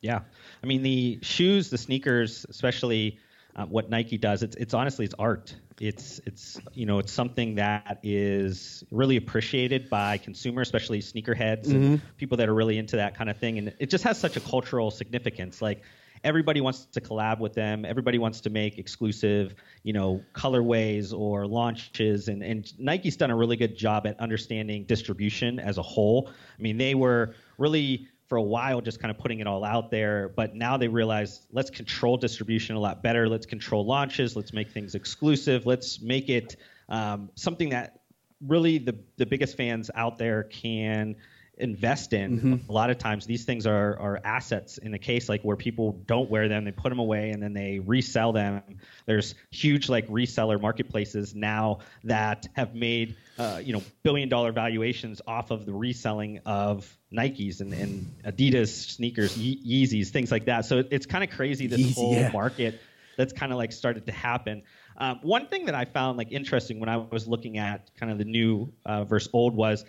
Yeah, 0.00 0.20
I 0.62 0.66
mean 0.66 0.82
the 0.82 1.18
shoes, 1.22 1.70
the 1.70 1.78
sneakers, 1.78 2.44
especially 2.48 3.18
uh, 3.56 3.64
what 3.66 3.88
Nike 3.88 4.18
does. 4.18 4.42
It's 4.42 4.56
it's 4.56 4.74
honestly 4.74 5.04
it's 5.04 5.14
art. 5.18 5.54
It's 5.80 6.20
it's 6.26 6.60
you 6.72 6.86
know 6.86 6.98
it's 6.98 7.12
something 7.12 7.56
that 7.56 8.00
is 8.02 8.84
really 8.90 9.16
appreciated 9.16 9.88
by 9.88 10.18
consumers, 10.18 10.68
especially 10.68 11.00
sneakerheads 11.00 11.66
and 11.68 12.00
people 12.16 12.36
that 12.38 12.48
are 12.48 12.54
really 12.54 12.78
into 12.78 12.96
that 12.96 13.16
kind 13.16 13.30
of 13.30 13.38
thing. 13.38 13.58
And 13.58 13.72
it 13.78 13.90
just 13.90 14.04
has 14.04 14.18
such 14.18 14.36
a 14.36 14.40
cultural 14.40 14.90
significance. 14.90 15.62
Like 15.62 15.82
everybody 16.24 16.60
wants 16.60 16.86
to 16.86 17.00
collab 17.00 17.38
with 17.38 17.52
them. 17.52 17.84
Everybody 17.84 18.18
wants 18.18 18.40
to 18.42 18.50
make 18.50 18.78
exclusive, 18.78 19.54
you 19.82 19.92
know, 19.92 20.22
colorways 20.32 21.12
or 21.12 21.46
launches. 21.46 22.28
And, 22.28 22.42
and 22.42 22.72
Nike's 22.78 23.16
done 23.16 23.30
a 23.30 23.36
really 23.36 23.56
good 23.56 23.76
job 23.76 24.06
at 24.06 24.18
understanding 24.18 24.84
distribution 24.84 25.60
as 25.60 25.78
a 25.78 25.82
whole. 25.82 26.30
I 26.58 26.62
mean, 26.62 26.78
they 26.78 26.94
were 26.94 27.34
really 27.58 28.08
for 28.26 28.36
a 28.36 28.42
while 28.42 28.80
just 28.80 29.00
kind 29.00 29.10
of 29.10 29.18
putting 29.18 29.40
it 29.40 29.46
all 29.46 29.62
out 29.62 29.90
there, 29.90 30.30
but 30.34 30.54
now 30.54 30.78
they 30.78 30.88
realize 30.88 31.46
let's 31.52 31.70
control 31.70 32.16
distribution 32.16 32.74
a 32.74 32.80
lot 32.80 33.02
better. 33.02 33.28
Let's 33.28 33.44
control 33.46 33.84
launches. 33.84 34.34
Let's 34.34 34.54
make 34.54 34.70
things 34.70 34.94
exclusive. 34.94 35.66
Let's 35.66 36.00
make 36.00 36.30
it 36.30 36.56
um, 36.88 37.30
something 37.34 37.68
that 37.70 38.00
really 38.40 38.78
the 38.78 38.98
the 39.16 39.26
biggest 39.26 39.56
fans 39.56 39.90
out 39.94 40.18
there 40.18 40.44
can 40.44 41.16
invest 41.58 42.12
in. 42.12 42.64
A 42.68 42.72
lot 42.72 42.90
of 42.90 42.98
times 42.98 43.26
these 43.26 43.44
things 43.44 43.66
are 43.66 43.98
are 43.98 44.20
assets 44.24 44.78
in 44.78 44.90
the 44.92 44.98
case 44.98 45.28
like 45.28 45.42
where 45.42 45.56
people 45.56 45.92
don't 46.06 46.28
wear 46.28 46.48
them, 46.48 46.64
they 46.64 46.72
put 46.72 46.88
them 46.88 46.98
away 46.98 47.30
and 47.30 47.42
then 47.42 47.52
they 47.52 47.78
resell 47.78 48.32
them. 48.32 48.62
There's 49.06 49.34
huge 49.50 49.88
like 49.88 50.08
reseller 50.08 50.60
marketplaces 50.60 51.34
now 51.34 51.78
that 52.04 52.46
have 52.54 52.74
made 52.74 53.16
uh, 53.38 53.60
you 53.64 53.72
know 53.72 53.82
billion 54.02 54.28
dollar 54.28 54.50
valuations 54.52 55.20
off 55.26 55.50
of 55.50 55.64
the 55.66 55.72
reselling 55.72 56.40
of 56.44 56.92
Nikes 57.12 57.60
and, 57.60 57.72
and 57.72 58.12
Adidas 58.24 58.68
sneakers, 58.90 59.36
Ye- 59.38 59.84
Yeezys, 59.86 60.08
things 60.08 60.32
like 60.32 60.46
that. 60.46 60.64
So 60.64 60.78
it- 60.78 60.88
it's 60.90 61.06
kind 61.06 61.22
of 61.22 61.30
crazy 61.30 61.66
this 61.68 61.80
Yeezy, 61.80 61.94
whole 61.94 62.14
yeah. 62.14 62.30
market 62.32 62.80
that's 63.16 63.32
kind 63.32 63.52
of 63.52 63.58
like 63.58 63.70
started 63.70 64.06
to 64.06 64.12
happen. 64.12 64.62
Um, 64.96 65.20
one 65.22 65.46
thing 65.46 65.66
that 65.66 65.74
I 65.76 65.84
found 65.84 66.18
like 66.18 66.32
interesting 66.32 66.80
when 66.80 66.88
I 66.88 66.96
was 66.96 67.28
looking 67.28 67.58
at 67.58 67.90
kind 67.96 68.10
of 68.10 68.18
the 68.18 68.24
new 68.24 68.72
uh, 68.84 69.04
versus 69.04 69.30
old 69.32 69.54
was 69.54 69.84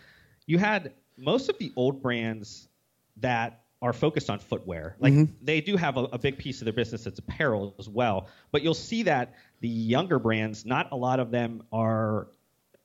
you 0.46 0.60
had 0.60 0.94
most 1.18 1.50
of 1.50 1.58
the 1.58 1.72
old 1.76 2.02
brands 2.02 2.68
that 3.18 3.62
are 3.82 3.94
focused 3.94 4.30
on 4.30 4.40
footwear. 4.40 4.96
Like 5.00 5.14
Mm-hmm. 5.14 5.34
they 5.46 5.62
do 5.62 5.78
have 5.78 5.98
a, 5.98 6.04
a 6.06 6.18
big 6.18 6.38
piece 6.38 6.62
of 6.62 6.66
their 6.66 6.74
business 6.74 7.04
that's 7.04 7.20
apparel 7.20 7.76
as 7.78 7.88
well. 7.88 8.28
But 8.52 8.64
you'll 8.64 8.74
see 8.74 9.04
that 9.04 9.36
the 9.60 9.68
younger 9.68 10.18
brands, 10.20 10.66
not 10.66 10.92
a 10.92 10.96
lot 10.96 11.20
of 11.20 11.30
them 11.32 11.64
are 11.72 12.28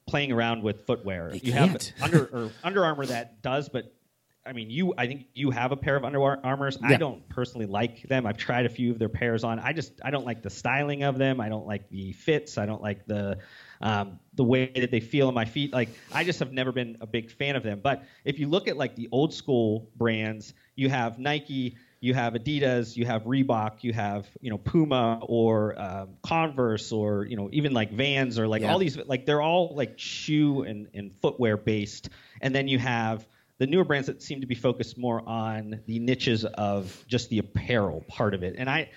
playing 0.06 0.32
around 0.32 0.62
with 0.62 0.86
footwear. 0.86 1.30
They 1.30 1.38
you 1.38 1.52
can't. 1.52 1.92
have 1.98 2.02
Under 2.02 2.24
or 2.26 2.50
Under 2.64 2.84
Armour 2.84 3.06
that 3.06 3.40
does, 3.42 3.68
but 3.68 3.92
I 4.44 4.52
mean, 4.52 4.70
you. 4.70 4.94
I 4.96 5.06
think 5.06 5.26
you 5.34 5.50
have 5.50 5.70
a 5.70 5.76
pair 5.76 5.96
of 5.96 6.04
Under 6.04 6.20
Armours. 6.22 6.78
I 6.82 6.96
don't 6.96 7.28
personally 7.28 7.66
like 7.66 8.02
them. 8.08 8.26
I've 8.26 8.38
tried 8.38 8.64
a 8.66 8.70
few 8.70 8.90
of 8.90 8.98
their 8.98 9.10
pairs 9.10 9.44
on. 9.44 9.58
I 9.60 9.72
just 9.74 9.92
I 10.04 10.10
don't 10.10 10.24
like 10.24 10.42
the 10.42 10.50
styling 10.50 11.02
of 11.02 11.18
them. 11.18 11.40
I 11.40 11.48
don't 11.50 11.66
like 11.66 11.88
the 11.90 12.12
fits. 12.12 12.56
I 12.58 12.64
don't 12.66 12.82
like 12.82 13.06
the 13.06 13.38
um, 13.80 14.18
the 14.34 14.44
way 14.44 14.70
that 14.76 14.90
they 14.90 15.00
feel 15.00 15.28
on 15.28 15.34
my 15.34 15.44
feet. 15.44 15.72
Like 15.72 15.88
I 16.12 16.24
just 16.24 16.38
have 16.38 16.52
never 16.52 16.72
been 16.72 16.96
a 17.00 17.06
big 17.06 17.30
fan 17.30 17.56
of 17.56 17.62
them. 17.62 17.80
But 17.82 18.04
if 18.24 18.38
you 18.38 18.48
look 18.48 18.68
at 18.68 18.76
like 18.76 18.96
the 18.96 19.08
old 19.12 19.32
school 19.34 19.90
brands, 19.96 20.54
you 20.76 20.88
have 20.90 21.18
Nike, 21.18 21.76
you 22.00 22.14
have 22.14 22.34
Adidas, 22.34 22.96
you 22.96 23.04
have 23.06 23.24
Reebok, 23.24 23.82
you 23.82 23.92
have 23.92 24.26
you 24.40 24.50
know 24.50 24.58
Puma 24.58 25.20
or 25.22 25.80
um, 25.80 26.10
Converse 26.22 26.92
or 26.92 27.24
you 27.26 27.36
know 27.36 27.48
even 27.52 27.72
like 27.72 27.90
Vans 27.92 28.38
or 28.38 28.46
like 28.46 28.62
Yeah. 28.62 28.72
all 28.72 28.78
these 28.78 28.96
like 28.96 29.26
they're 29.26 29.42
all 29.42 29.74
like 29.74 29.98
shoe 29.98 30.62
and, 30.62 30.88
and 30.94 31.12
footwear 31.12 31.56
based. 31.56 32.10
And 32.40 32.54
then 32.54 32.68
you 32.68 32.78
have 32.78 33.26
the 33.58 33.66
newer 33.66 33.84
brands 33.84 34.06
that 34.06 34.22
seem 34.22 34.40
to 34.40 34.46
be 34.46 34.54
focused 34.54 34.96
more 34.96 35.22
on 35.28 35.80
the 35.86 35.98
niches 35.98 36.46
of 36.46 37.04
just 37.06 37.28
the 37.28 37.38
apparel 37.38 38.02
part 38.08 38.32
of 38.34 38.42
it. 38.42 38.54
And 38.56 38.70
I 38.70 38.90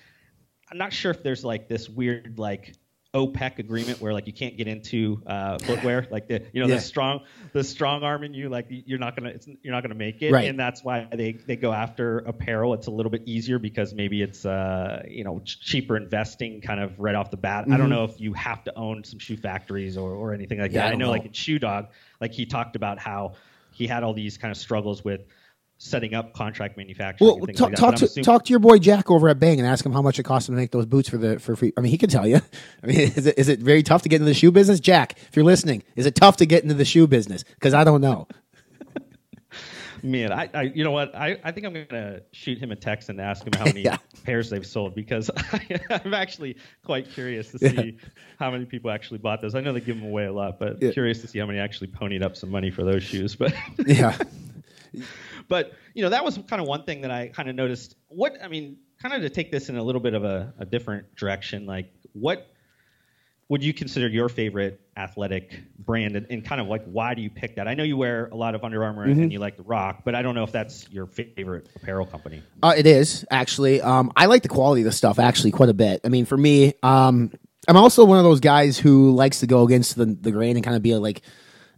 I'm 0.71 0.77
not 0.77 0.93
sure 0.93 1.11
if 1.11 1.21
there's 1.23 1.43
like 1.43 1.67
this 1.67 1.89
weird 1.89 2.39
like 2.39 2.73
OPEC 3.17 3.59
agreement 3.59 4.01
where 4.01 4.11
like 4.11 4.25
you 4.25 4.33
can't 4.33 4.57
get 4.57 4.67
into 4.67 5.21
uh, 5.27 5.59
footwear, 5.59 6.07
like 6.11 6.27
the 6.27 6.41
you 6.51 6.61
know 6.61 6.67
Yeah. 6.67 6.75
the 6.75 6.81
strong 6.81 7.21
the 7.53 7.63
strong 7.63 8.01
arm 8.03 8.23
in 8.23 8.33
you, 8.33 8.49
like 8.49 8.65
you're 8.69 8.97
not 8.97 9.15
gonna 9.15 9.29
it's, 9.29 9.47
you're 9.61 9.73
not 9.73 9.83
gonna 9.83 9.93
make 9.93 10.21
it, 10.23 10.31
Right. 10.31 10.47
and 10.49 10.59
that's 10.59 10.83
why 10.83 11.07
they 11.11 11.33
they 11.33 11.55
go 11.55 11.71
after 11.71 12.19
apparel. 12.19 12.73
It's 12.73 12.87
a 12.87 12.91
little 12.91 13.11
bit 13.11 13.21
easier 13.27 13.59
because 13.59 13.93
maybe 13.93 14.23
it's 14.23 14.45
uh 14.47 15.03
you 15.07 15.23
know 15.23 15.39
ch- 15.45 15.59
cheaper 15.61 15.95
investing 15.95 16.59
kind 16.61 16.79
of 16.79 16.99
right 16.99 17.13
off 17.13 17.29
the 17.29 17.37
bat. 17.37 17.65
I 17.69 17.77
don't 17.77 17.89
know 17.91 18.03
if 18.03 18.19
you 18.19 18.33
have 18.33 18.63
to 18.63 18.75
own 18.75 19.03
some 19.03 19.19
shoe 19.19 19.37
factories 19.37 19.95
or 19.95 20.11
or 20.13 20.33
anything 20.33 20.59
like 20.59 20.71
Mm-hmm. 20.71 20.75
Yeah, 20.77 20.81
that. 20.85 20.89
I 20.89 20.93
I 20.93 20.95
know, 20.95 21.05
know. 21.05 21.11
like 21.11 21.25
in 21.25 21.33
Shoe 21.33 21.59
Dog, 21.59 21.89
like 22.19 22.31
he 22.33 22.47
talked 22.47 22.75
about 22.75 22.97
how 22.97 23.33
he 23.71 23.85
had 23.85 24.01
all 24.03 24.13
these 24.15 24.37
kind 24.39 24.51
of 24.51 24.57
struggles 24.57 25.03
with 25.03 25.21
setting 25.77 26.13
up 26.13 26.33
contract 26.33 26.77
manufacturing. 26.77 27.27
Well, 27.39 27.47
talk, 27.47 27.69
like 27.71 27.75
talk 27.75 27.95
to 27.95 28.05
assuming- 28.05 28.23
talk 28.25 28.45
to 28.45 28.49
your 28.51 28.59
boy 28.59 28.77
Jack 28.79 29.11
over 29.11 29.27
at 29.29 29.39
Bang 29.39 29.59
and 29.59 29.67
ask 29.67 29.85
him 29.85 29.91
how 29.91 30.01
much 30.01 30.17
it 30.19 30.23
costs 30.23 30.47
him 30.47 30.55
to 30.55 30.61
make 30.61 30.71
those 30.71 30.85
boots 30.85 31.09
for 31.09 31.17
the 31.17 31.39
for 31.39 31.55
free. 31.55 31.73
I 31.77 31.81
mean, 31.81 31.91
he 31.91 31.97
can 31.97 32.09
tell 32.09 32.25
you. 32.27 32.37
I 32.83 32.87
mean, 32.87 32.99
is 32.99 33.25
it 33.25 33.37
is 33.37 33.49
it 33.49 33.59
very 33.59 33.83
tough 33.83 34.01
to 34.03 34.09
get 34.09 34.17
into 34.17 34.25
the 34.25 34.33
shoe 34.33 34.51
business, 34.51 34.79
Jack? 34.79 35.17
If 35.27 35.35
you're 35.35 35.45
listening, 35.45 35.83
is 35.95 36.05
it 36.05 36.15
tough 36.15 36.37
to 36.37 36.45
get 36.45 36.63
into 36.63 36.75
the 36.75 36.85
shoe 36.85 37.07
business? 37.07 37.43
Because 37.43 37.73
I 37.73 37.83
don't 37.83 38.01
know. 38.01 38.27
Man, 40.05 40.33
I, 40.33 40.49
I 40.53 40.61
you 40.63 40.83
know 40.83 40.91
what? 40.91 41.15
I, 41.15 41.39
I 41.45 41.51
think 41.53 41.65
I'm 41.65 41.73
gonna 41.73 42.19
shoot 42.33 42.57
him 42.57 42.71
a 42.71 42.75
text 42.75 43.07
and 43.07 43.21
ask 43.21 43.45
him 43.45 43.53
how 43.57 43.63
many 43.71 43.83
Yeah. 43.83 43.97
pairs 44.25 44.49
they've 44.49 44.65
sold 44.65 44.95
because 44.95 45.29
I, 45.53 45.79
I'm 45.89 46.13
actually 46.13 46.57
quite 46.83 47.09
curious 47.09 47.51
to 47.51 47.59
see 47.59 47.67
Yeah. 48.01 48.07
how 48.37 48.51
many 48.51 48.65
people 48.65 48.91
actually 48.91 49.19
bought 49.19 49.41
those. 49.41 49.55
I 49.55 49.61
know 49.61 49.71
they 49.71 49.79
give 49.79 49.97
them 49.97 50.05
away 50.05 50.25
a 50.25 50.33
lot, 50.33 50.59
but 50.59 50.81
Yeah. 50.81 50.91
curious 50.91 51.21
to 51.21 51.27
see 51.27 51.39
how 51.39 51.45
many 51.45 51.59
actually 51.59 51.87
ponied 51.87 52.21
up 52.21 52.35
some 52.35 52.49
money 52.51 52.69
for 52.69 52.83
those 52.83 53.01
shoes. 53.03 53.35
But 53.35 53.53
Yeah, 53.87 54.17
but 55.47 55.73
you 55.93 56.03
know 56.03 56.09
that 56.09 56.23
was 56.23 56.37
kind 56.47 56.61
of 56.61 56.67
one 56.67 56.83
thing 56.83 57.01
that 57.01 57.11
I 57.11 57.27
kind 57.27 57.49
of 57.49 57.55
noticed. 57.55 57.95
What 58.09 58.37
I 58.43 58.47
mean, 58.47 58.77
kind 59.01 59.13
of 59.13 59.21
to 59.21 59.29
take 59.29 59.51
this 59.51 59.69
in 59.69 59.77
a 59.77 59.83
little 59.83 60.01
bit 60.01 60.13
of 60.13 60.23
a, 60.23 60.53
a 60.59 60.65
different 60.65 61.15
direction. 61.15 61.65
Like, 61.65 61.91
what 62.13 62.47
would 63.49 63.61
you 63.63 63.73
consider 63.73 64.07
your 64.07 64.29
favorite 64.29 64.79
athletic 64.95 65.59
brand, 65.77 66.15
and, 66.15 66.25
and 66.29 66.45
kind 66.45 66.61
of 66.61 66.67
like 66.67 66.83
why 66.85 67.13
do 67.13 67.21
you 67.21 67.29
pick 67.29 67.55
that? 67.57 67.67
I 67.67 67.73
know 67.73 67.83
you 67.83 67.97
wear 67.97 68.27
a 68.31 68.35
lot 68.35 68.55
of 68.55 68.63
Under 68.63 68.83
Armour 68.83 69.07
Mm-hmm. 69.07 69.21
and 69.23 69.31
you 69.33 69.39
like 69.39 69.57
the 69.57 69.63
Rock, 69.63 70.01
but 70.05 70.15
I 70.15 70.21
don't 70.21 70.33
know 70.33 70.43
if 70.43 70.51
that's 70.51 70.89
your 70.89 71.07
favorite 71.07 71.67
apparel 71.75 72.05
company. 72.05 72.41
uh, 72.63 72.73
it 72.77 72.87
is 72.87 73.25
actually. 73.29 73.81
Um, 73.81 74.11
I 74.15 74.27
like 74.27 74.43
the 74.43 74.49
quality 74.49 74.81
of 74.81 74.85
the 74.85 74.91
stuff 74.91 75.19
actually 75.19 75.51
quite 75.51 75.69
a 75.69 75.73
bit. 75.73 76.01
I 76.05 76.09
mean, 76.09 76.25
for 76.25 76.37
me, 76.37 76.73
um, 76.81 77.31
I'm 77.67 77.77
also 77.77 78.05
one 78.05 78.17
of 78.17 78.23
those 78.23 78.39
guys 78.39 78.77
who 78.77 79.11
likes 79.11 79.41
to 79.41 79.47
go 79.47 79.63
against 79.63 79.95
the 79.97 80.05
the 80.05 80.31
grain 80.31 80.55
and 80.55 80.63
kind 80.63 80.75
of 80.77 80.81
be 80.81 80.95
like 80.95 81.21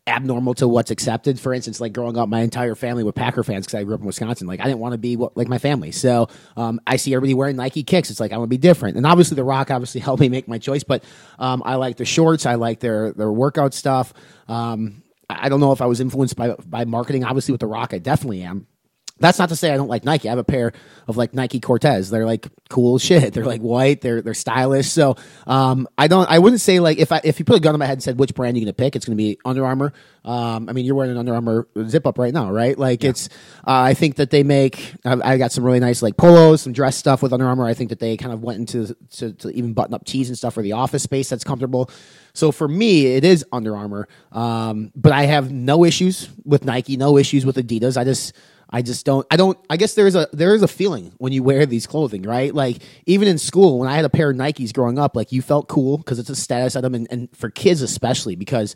abnormal 0.07 0.53
to 0.55 0.67
what's 0.67 0.91
accepted. 0.91 1.39
For 1.39 1.53
instance, 1.53 1.81
like 1.81 1.93
growing 1.93 2.17
up, 2.17 2.29
my 2.29 2.41
entire 2.41 2.75
family 2.75 3.03
were 3.03 3.11
Packer 3.11 3.43
fans 3.43 3.65
because 3.65 3.79
I 3.79 3.83
grew 3.83 3.95
up 3.95 4.01
in 4.01 4.05
Wisconsin. 4.05 4.47
Like 4.47 4.59
I 4.59 4.65
didn't 4.65 4.79
want 4.79 4.93
to 4.93 4.97
be 4.97 5.15
what, 5.15 5.35
like 5.35 5.47
my 5.47 5.57
family. 5.57 5.91
So 5.91 6.27
um, 6.55 6.79
I 6.85 6.97
see 6.97 7.13
everybody 7.13 7.33
wearing 7.33 7.55
Nike 7.55 7.83
kicks. 7.83 8.09
It's 8.09 8.19
like 8.19 8.31
I 8.31 8.37
want 8.37 8.49
to 8.49 8.53
be 8.55 8.57
different. 8.57 8.97
And 8.97 9.05
obviously, 9.05 9.35
The 9.35 9.43
Rock 9.43 9.71
obviously 9.71 10.01
helped 10.01 10.21
me 10.21 10.29
make 10.29 10.47
my 10.47 10.57
choice. 10.57 10.83
But 10.83 11.03
um, 11.39 11.63
I 11.65 11.75
like 11.75 11.97
the 11.97 12.05
shorts. 12.05 12.45
I 12.45 12.55
like 12.55 12.79
their 12.79 13.13
their 13.13 13.31
workout 13.31 13.73
stuff. 13.73 14.13
Um, 14.47 15.03
I 15.29 15.49
don't 15.49 15.59
know 15.59 15.71
if 15.71 15.81
I 15.81 15.87
was 15.87 15.99
influenced 15.99 16.35
by 16.35 16.55
by 16.65 16.85
marketing. 16.85 17.23
Obviously, 17.23 17.51
with 17.51 17.61
The 17.61 17.67
Rock, 17.67 17.93
I 17.93 17.97
definitely 17.97 18.43
am. 18.43 18.67
That's 19.17 19.39
not 19.39 19.47
to 19.49 19.55
say 19.55 19.71
I 19.71 19.77
don't 19.77 19.87
like 19.87 20.03
Nike. 20.03 20.27
I 20.27 20.31
have 20.31 20.39
a 20.39 20.43
pair 20.43 20.73
of 21.07 21.15
like 21.15 21.33
Nike 21.33 21.61
Cortez. 21.61 22.09
They're 22.09 22.25
like 22.25 22.49
cool 22.69 22.97
shit. 22.97 23.33
They're 23.33 23.45
like 23.45 23.61
white. 23.61 24.01
They're 24.01 24.21
they're 24.21 24.33
stylish. 24.33 24.89
So 24.89 25.15
um, 25.47 25.87
I 25.97 26.07
don't. 26.07 26.29
I 26.29 26.39
wouldn't 26.39 26.59
say 26.61 26.81
like 26.81 26.97
if 26.97 27.13
I 27.13 27.21
if 27.23 27.39
you 27.39 27.45
put 27.45 27.55
a 27.55 27.59
gun 27.61 27.73
on 27.73 27.79
my 27.79 27.85
head 27.85 27.93
and 27.93 28.03
said 28.03 28.19
which 28.19 28.33
brand 28.35 28.57
you 28.57 28.65
gonna 28.65 28.73
pick, 28.73 28.95
it's 28.95 29.05
gonna 29.05 29.15
be 29.15 29.39
Under 29.45 29.65
Armour. 29.65 29.93
Um, 30.25 30.67
I 30.67 30.73
mean, 30.73 30.85
you're 30.85 30.95
wearing 30.95 31.11
an 31.11 31.17
Under 31.17 31.33
Armour 31.33 31.67
zip 31.87 32.05
up 32.05 32.17
right 32.17 32.33
now, 32.33 32.51
right? 32.51 32.77
Like 32.77 33.05
it's. 33.05 33.29
Uh, 33.65 33.71
I 33.87 33.93
think 33.93 34.15
that 34.15 34.31
they 34.31 34.43
make. 34.43 34.93
I, 35.05 35.33
I 35.33 35.37
got 35.37 35.53
some 35.53 35.63
really 35.63 35.79
nice 35.79 36.01
like 36.01 36.17
polos, 36.17 36.63
some 36.63 36.73
dress 36.73 36.97
stuff 36.97 37.21
with 37.21 37.31
Under 37.31 37.47
Armour. 37.47 37.65
I 37.65 37.73
think 37.73 37.91
that 37.91 37.99
they 37.99 38.17
kind 38.17 38.33
of 38.33 38.43
went 38.43 38.59
into 38.59 38.95
to, 39.11 39.31
to 39.33 39.49
even 39.51 39.73
button 39.73 39.93
up 39.93 40.03
tees 40.03 40.27
and 40.27 40.37
stuff 40.37 40.55
for 40.55 40.61
the 40.61 40.73
office 40.73 41.03
space 41.03 41.29
that's 41.29 41.45
comfortable. 41.45 41.89
So 42.33 42.51
for 42.51 42.67
me, 42.67 43.05
it 43.15 43.23
is 43.23 43.45
Under 43.53 43.77
Armour. 43.77 44.09
Um, 44.33 44.91
but 44.93 45.13
I 45.13 45.23
have 45.23 45.53
no 45.53 45.85
issues 45.85 46.27
with 46.43 46.65
Nike, 46.65 46.97
no 46.97 47.17
issues 47.17 47.45
with 47.45 47.55
Adidas. 47.55 47.95
I 47.95 48.03
just 48.03 48.33
I 48.75 48.81
just 48.81 49.05
don't. 49.05 49.25
I 49.31 49.37
don't. 49.37 49.57
I 49.69 49.77
guess 49.77 49.93
there 49.95 50.05
is 50.05 50.15
a 50.15 50.27
there 50.33 50.53
is 50.53 50.61
a 50.61 50.67
feeling 50.67 51.13
when 51.17 51.31
you 51.31 51.43
wear 51.43 51.65
these 51.65 51.87
clothing, 51.87 52.23
right? 52.23 52.53
Like 52.53 52.81
even 53.05 53.27
in 53.29 53.37
school, 53.37 53.79
when 53.79 53.87
I 53.87 53.95
had 53.95 54.03
a 54.03 54.09
pair 54.09 54.29
of 54.31 54.35
Nikes 54.35 54.73
growing 54.73 54.99
up, 54.99 55.15
like 55.15 55.31
you 55.31 55.41
felt 55.41 55.69
cool 55.69 55.97
because 55.97 56.19
it's 56.19 56.29
a 56.29 56.35
status 56.35 56.75
item, 56.75 56.93
and, 56.93 57.07
and 57.09 57.29
for 57.37 57.49
kids 57.49 57.81
especially 57.81 58.35
because. 58.35 58.75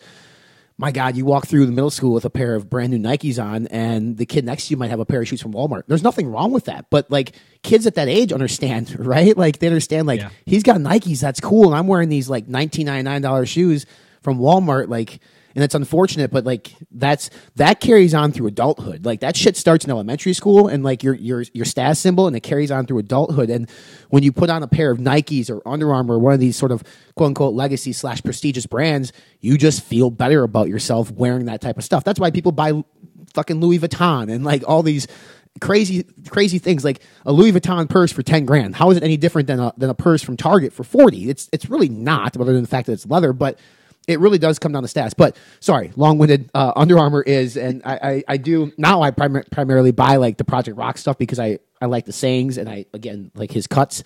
My 0.82 0.94
God, 0.94 1.18
you 1.18 1.26
walk 1.26 1.46
through 1.46 1.66
the 1.66 1.74
middle 1.74 1.90
school 1.90 2.14
with 2.14 2.24
a 2.24 2.30
pair 2.30 2.56
of 2.56 2.70
brand 2.70 2.94
new 2.94 3.00
Nikes 3.00 3.38
on, 3.44 3.68
and 3.68 4.16
the 4.16 4.26
kid 4.26 4.46
next 4.46 4.68
to 4.68 4.72
you 4.72 4.78
might 4.78 4.90
have 4.90 5.02
a 5.02 5.06
pair 5.06 5.22
of 5.22 5.28
shoes 5.28 5.42
from 5.42 5.52
Walmart. 5.52 5.84
There's 5.88 6.04
nothing 6.04 6.26
wrong 6.32 6.54
with 6.54 6.64
that, 6.72 6.86
but 6.90 7.12
like 7.12 7.36
kids 7.64 7.86
at 7.86 7.96
that 7.96 8.08
age 8.08 8.32
understand, 8.32 8.96
right? 9.06 9.36
Like 9.36 9.60
they 9.60 9.68
understand, 9.68 10.08
like 10.08 10.22
Yeah. 10.22 10.30
he's 10.46 10.64
got 10.64 10.78
Nikes, 10.78 11.20
that's 11.20 11.42
cool, 11.42 11.66
and 11.66 11.76
I'm 11.76 11.88
wearing 11.88 12.08
these 12.08 12.30
like 12.30 12.48
nineteen 12.48 12.86
ninety 12.86 13.04
nine 13.04 13.22
dollar 13.22 13.46
shoes 13.46 13.86
from 14.22 14.40
Walmart, 14.40 14.88
like, 14.88 15.20
and 15.60 15.64
it's 15.66 15.76
unfortunate, 15.76 16.32
but 16.32 16.46
like 16.46 16.74
that's 16.90 17.30
that 17.58 17.82
carries 17.82 18.14
on 18.14 18.32
through 18.32 18.48
adulthood. 18.48 19.06
Like 19.06 19.20
that 19.20 19.36
shit 19.36 19.58
starts 19.58 19.84
in 19.84 19.92
elementary 19.92 20.32
school, 20.32 20.70
and 20.70 20.86
like 20.86 21.04
your 21.04 21.16
your 21.16 21.44
your 21.54 21.66
status 21.66 22.00
symbol, 22.00 22.28
and 22.28 22.36
it 22.38 22.40
carries 22.40 22.72
on 22.72 22.86
through 22.86 23.00
adulthood. 23.00 23.50
And 23.50 23.70
when 24.10 24.24
you 24.24 24.32
put 24.32 24.50
on 24.50 24.64
a 24.64 24.70
pair 24.70 24.90
of 24.90 25.00
Nikes 25.00 25.50
or 25.50 25.62
Under 25.68 25.94
Armour, 25.94 26.16
or 26.16 26.20
one 26.20 26.34
of 26.34 26.40
these 26.40 26.56
sort 26.56 26.72
of 26.72 26.82
quote 27.16 27.28
unquote 27.28 27.56
legacy 27.56 27.92
slash 27.92 28.24
prestigious 28.24 28.68
brands, 28.68 29.12
you 29.42 29.58
just 29.58 29.84
feel 29.84 30.10
better 30.10 30.44
about 30.44 30.70
yourself 30.70 31.12
wearing 31.12 31.48
that 31.48 31.60
type 31.60 31.78
of 31.78 31.84
stuff. 31.84 32.06
That's 32.06 32.22
why 32.22 32.32
people 32.32 32.54
buy 32.54 32.82
fucking 33.34 33.60
Louis 33.60 33.80
Vuitton 33.80 34.32
and 34.32 34.46
like 34.46 34.64
all 34.66 34.82
these 34.82 35.08
crazy 35.60 36.06
crazy 36.30 36.58
things 36.58 36.86
like 36.86 37.02
a 37.26 37.34
Louis 37.34 37.52
Vuitton 37.52 37.90
purse 37.90 38.14
for 38.14 38.24
10 38.24 38.46
grand. 38.46 38.78
How 38.78 38.92
is 38.92 38.98
it 38.98 39.04
any 39.04 39.18
different 39.18 39.50
than 39.50 39.60
a, 39.60 39.74
than 39.76 39.90
a 39.90 39.94
purse 39.94 40.24
from 40.24 40.38
Target 40.38 40.72
for 40.72 40.86
40? 40.86 41.30
It's 41.30 41.50
it's 41.52 41.70
really 41.70 41.90
not 41.90 42.38
other 42.38 42.54
than 42.54 42.62
the 42.62 42.70
fact 42.70 42.86
that 42.86 42.94
it's 42.94 43.06
leather, 43.06 43.34
but 43.34 43.60
it 44.10 44.20
really 44.20 44.40
does 44.40 44.60
come 44.60 44.72
down 44.72 44.84
to 44.84 44.90
stats. 44.90 45.14
But 45.16 45.38
sorry, 45.60 45.92
long-winded 45.96 46.50
uh, 46.54 46.74
Under 46.76 46.98
Armour 46.98 47.22
is 47.22 47.56
and 47.56 47.82
I 47.86 48.00
I, 48.02 48.24
I 48.28 48.38
do 48.38 48.72
now 48.78 49.02
I 49.02 49.12
prim- 49.12 49.44
primarily 49.52 49.92
buy 49.92 50.16
like 50.18 50.38
the 50.38 50.44
Project 50.44 50.78
Rock 50.78 50.98
stuff 50.98 51.18
because 51.18 51.40
I 51.40 51.60
I 51.82 51.86
like 51.86 52.06
the 52.06 52.14
sayings 52.14 52.58
and 52.58 52.68
I 52.68 52.86
again 52.94 53.32
like 53.36 53.52
his 53.52 53.68
cuts 53.68 54.04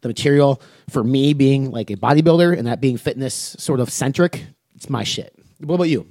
the 0.00 0.08
material 0.08 0.60
for 0.90 1.04
me 1.04 1.32
being 1.32 1.70
like 1.70 1.90
a 1.90 1.96
bodybuilder 1.96 2.58
and 2.58 2.66
that 2.66 2.80
being 2.80 2.96
fitness 2.96 3.54
sort 3.58 3.78
of 3.78 3.88
centric, 3.88 4.44
it's 4.74 4.90
my 4.90 5.04
shit. 5.04 5.32
What 5.60 5.76
about 5.76 5.84
you? 5.84 6.06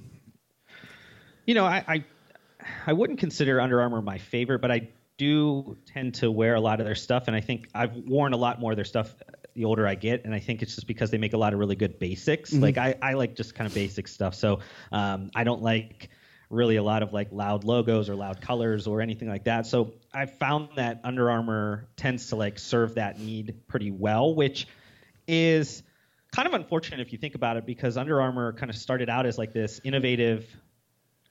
You 1.46 1.56
know, 1.56 1.66
I, 1.66 1.84
I 1.88 2.06
I 2.88 2.94
wouldn't 2.94 3.20
consider 3.20 3.60
Under 3.60 3.82
Armour 3.82 4.02
my 4.02 4.18
favorite, 4.18 4.60
but 4.60 4.72
I 4.72 4.88
do 5.18 5.78
tend 5.86 6.16
to 6.16 6.32
wear 6.32 6.56
a 6.56 6.62
lot 6.62 6.80
of 6.80 6.86
their 6.86 6.96
stuff, 6.96 7.26
and 7.28 7.36
I 7.36 7.42
think 7.42 7.68
I've 7.76 7.96
worn 7.96 8.34
a 8.34 8.38
lot 8.38 8.60
more 8.60 8.72
of 8.72 8.78
their 8.78 8.86
stuff 8.86 9.14
the 9.54 9.66
older 9.66 9.88
I 9.88 9.96
get, 9.96 10.26
and 10.26 10.34
I 10.34 10.40
think 10.40 10.62
it's 10.62 10.76
just 10.76 10.88
because 10.88 11.12
they 11.12 11.18
make 11.18 11.34
a 11.34 11.38
lot 11.38 11.54
of 11.54 11.60
really 11.60 11.76
good 11.76 12.00
basics. 12.00 12.54
Like 12.54 12.78
I, 12.78 12.96
I 13.02 13.14
like 13.14 13.36
just 13.36 13.56
kind 13.56 13.68
of 13.68 13.74
basic 13.74 14.08
stuff, 14.08 14.36
so 14.36 14.60
um, 14.92 15.32
I 15.36 15.44
don't 15.44 15.62
like 15.62 16.10
really 16.50 16.76
a 16.76 16.84
lot 16.84 17.02
of 17.02 17.14
like 17.14 17.30
loud 17.32 17.64
logos 17.64 18.10
or 18.10 18.16
loud 18.16 18.42
colors 18.42 18.86
or 18.86 19.02
anything 19.02 19.30
like 19.30 19.46
that. 19.46 19.66
So 19.66 19.94
I 20.14 20.26
found 20.26 20.70
that 20.76 21.00
Under 21.04 21.32
Armour 21.32 21.88
tends 21.96 22.28
to 22.28 22.36
like 22.36 22.60
serve 22.60 22.96
that 22.96 23.20
need 23.20 23.56
pretty 23.68 23.90
well, 23.90 24.36
which 24.36 24.68
is 25.28 25.82
kind 26.32 26.48
of 26.48 26.54
unfortunate 26.54 27.00
if 27.00 27.12
you 27.12 27.18
think 27.18 27.36
about 27.36 27.58
it 27.58 27.66
because 27.66 27.98
Under 27.98 28.22
Armour 28.22 28.54
kind 28.54 28.70
of 28.70 28.76
started 28.76 29.10
out 29.10 29.26
as 29.26 29.38
like 29.38 29.54
this 29.54 29.80
innovative 29.84 30.46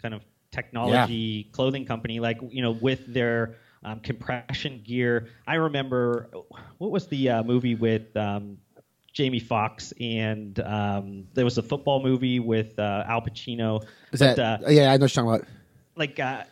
kind 0.01 0.15
of 0.15 0.23
technology 0.51 1.45
clothing 1.53 1.85
company, 1.85 2.19
like 2.19 2.39
you 2.51 2.63
know, 2.63 2.73
with 2.73 3.13
their 3.13 3.57
um, 3.85 4.01
compression 4.01 4.83
gear. 4.85 5.29
I 5.47 5.55
remember 5.55 6.29
what 6.79 6.91
was 6.91 7.07
the 7.07 7.31
uh, 7.31 7.43
movie 7.43 7.75
with 7.75 8.15
um, 8.17 8.59
Jamie 9.13 9.41
Foxx 9.41 9.93
and 10.01 10.59
um, 10.61 11.27
there 11.35 11.45
was 11.45 11.59
a 11.59 11.63
football 11.63 12.03
movie 12.03 12.41
with 12.41 12.79
uh, 12.79 13.05
Al 13.07 13.21
Pacino. 13.23 13.83
Is 14.13 14.21
But, 14.21 14.37
that 14.37 14.65
uh, 14.65 14.69
yeah, 14.71 14.93
I 14.93 14.97
know 14.97 15.05
what 15.05 15.15
you're 15.17 15.25
talking 15.25 15.31
about. 15.31 15.49
like 15.97 16.21
uh, 16.21 16.45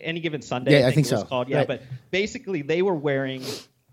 any 0.00 0.20
given 0.20 0.42
Sunday. 0.42 0.80
Yeah, 0.80 0.86
I 0.88 0.92
think 0.92 1.06
it 1.06 1.12
was 1.12 1.20
so. 1.22 1.26
Called 1.26 1.48
yeah, 1.48 1.58
Right. 1.58 1.66
but 1.68 1.82
basically 2.10 2.62
they 2.62 2.82
were 2.82 2.94
wearing 2.94 3.42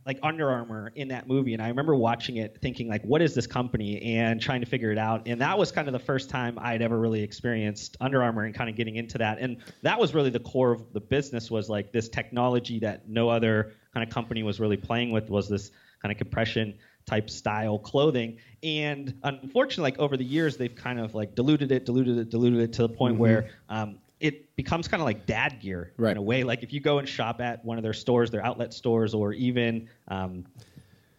like 0.05 0.19
Under 0.23 0.49
Armour 0.49 0.91
in 0.95 1.09
that 1.09 1.27
movie, 1.27 1.53
and 1.53 1.61
I 1.61 1.67
remember 1.67 1.95
watching 1.95 2.37
it, 2.37 2.57
thinking 2.61 2.87
like, 2.87 3.03
"What 3.03 3.21
is 3.21 3.35
this 3.35 3.47
company?" 3.47 4.01
and 4.01 4.41
trying 4.41 4.61
to 4.61 4.67
figure 4.67 4.91
it 4.91 4.97
out. 4.97 5.27
And 5.27 5.41
that 5.41 5.57
was 5.57 5.71
kind 5.71 5.87
of 5.87 5.93
the 5.93 5.99
first 5.99 6.29
time 6.29 6.57
I'd 6.59 6.81
ever 6.81 6.99
really 6.99 7.21
experienced 7.21 7.97
Under 8.01 8.23
Armour 8.23 8.43
and 8.43 8.55
kind 8.55 8.69
of 8.69 8.75
getting 8.75 8.95
into 8.95 9.17
that. 9.19 9.39
And 9.39 9.57
that 9.83 9.99
was 9.99 10.13
really 10.13 10.29
the 10.29 10.39
core 10.39 10.71
of 10.71 10.93
the 10.93 11.01
business 11.01 11.51
was 11.51 11.69
like 11.69 11.91
this 11.91 12.09
technology 12.09 12.79
that 12.79 13.07
no 13.07 13.29
other 13.29 13.73
kind 13.93 14.07
of 14.07 14.13
company 14.13 14.43
was 14.43 14.59
really 14.59 14.77
playing 14.77 15.11
with 15.11 15.29
was 15.29 15.49
this 15.49 15.71
kind 16.01 16.11
of 16.11 16.17
compression 16.17 16.73
type 17.05 17.29
style 17.29 17.79
clothing. 17.79 18.37
And 18.63 19.13
unfortunately, 19.23 19.91
like 19.91 19.99
over 19.99 20.17
the 20.17 20.25
years, 20.25 20.57
they've 20.57 20.73
kind 20.73 20.99
of 20.99 21.13
like 21.13 21.35
diluted 21.35 21.71
it, 21.71 21.85
diluted 21.85 22.17
it, 22.17 22.29
diluted 22.29 22.61
it 22.61 22.73
to 22.73 22.83
the 22.83 22.89
point 22.89 23.17
where 23.17 23.49
um, 23.69 23.97
it 24.21 24.55
becomes 24.55 24.87
kind 24.87 25.01
of 25.01 25.05
like 25.05 25.25
dad 25.25 25.59
gear 25.59 25.93
Right. 25.97 26.11
in 26.11 26.17
a 26.17 26.21
way. 26.21 26.43
Like 26.43 26.63
if 26.63 26.73
you 26.73 26.79
go 26.79 26.99
and 26.99 27.07
shop 27.07 27.41
at 27.41 27.63
one 27.65 27.77
of 27.77 27.83
their 27.83 27.93
stores, 27.93 28.31
their 28.31 28.45
outlet 28.45 28.73
stores, 28.73 29.13
or 29.13 29.33
even 29.33 29.89
um, 30.07 30.45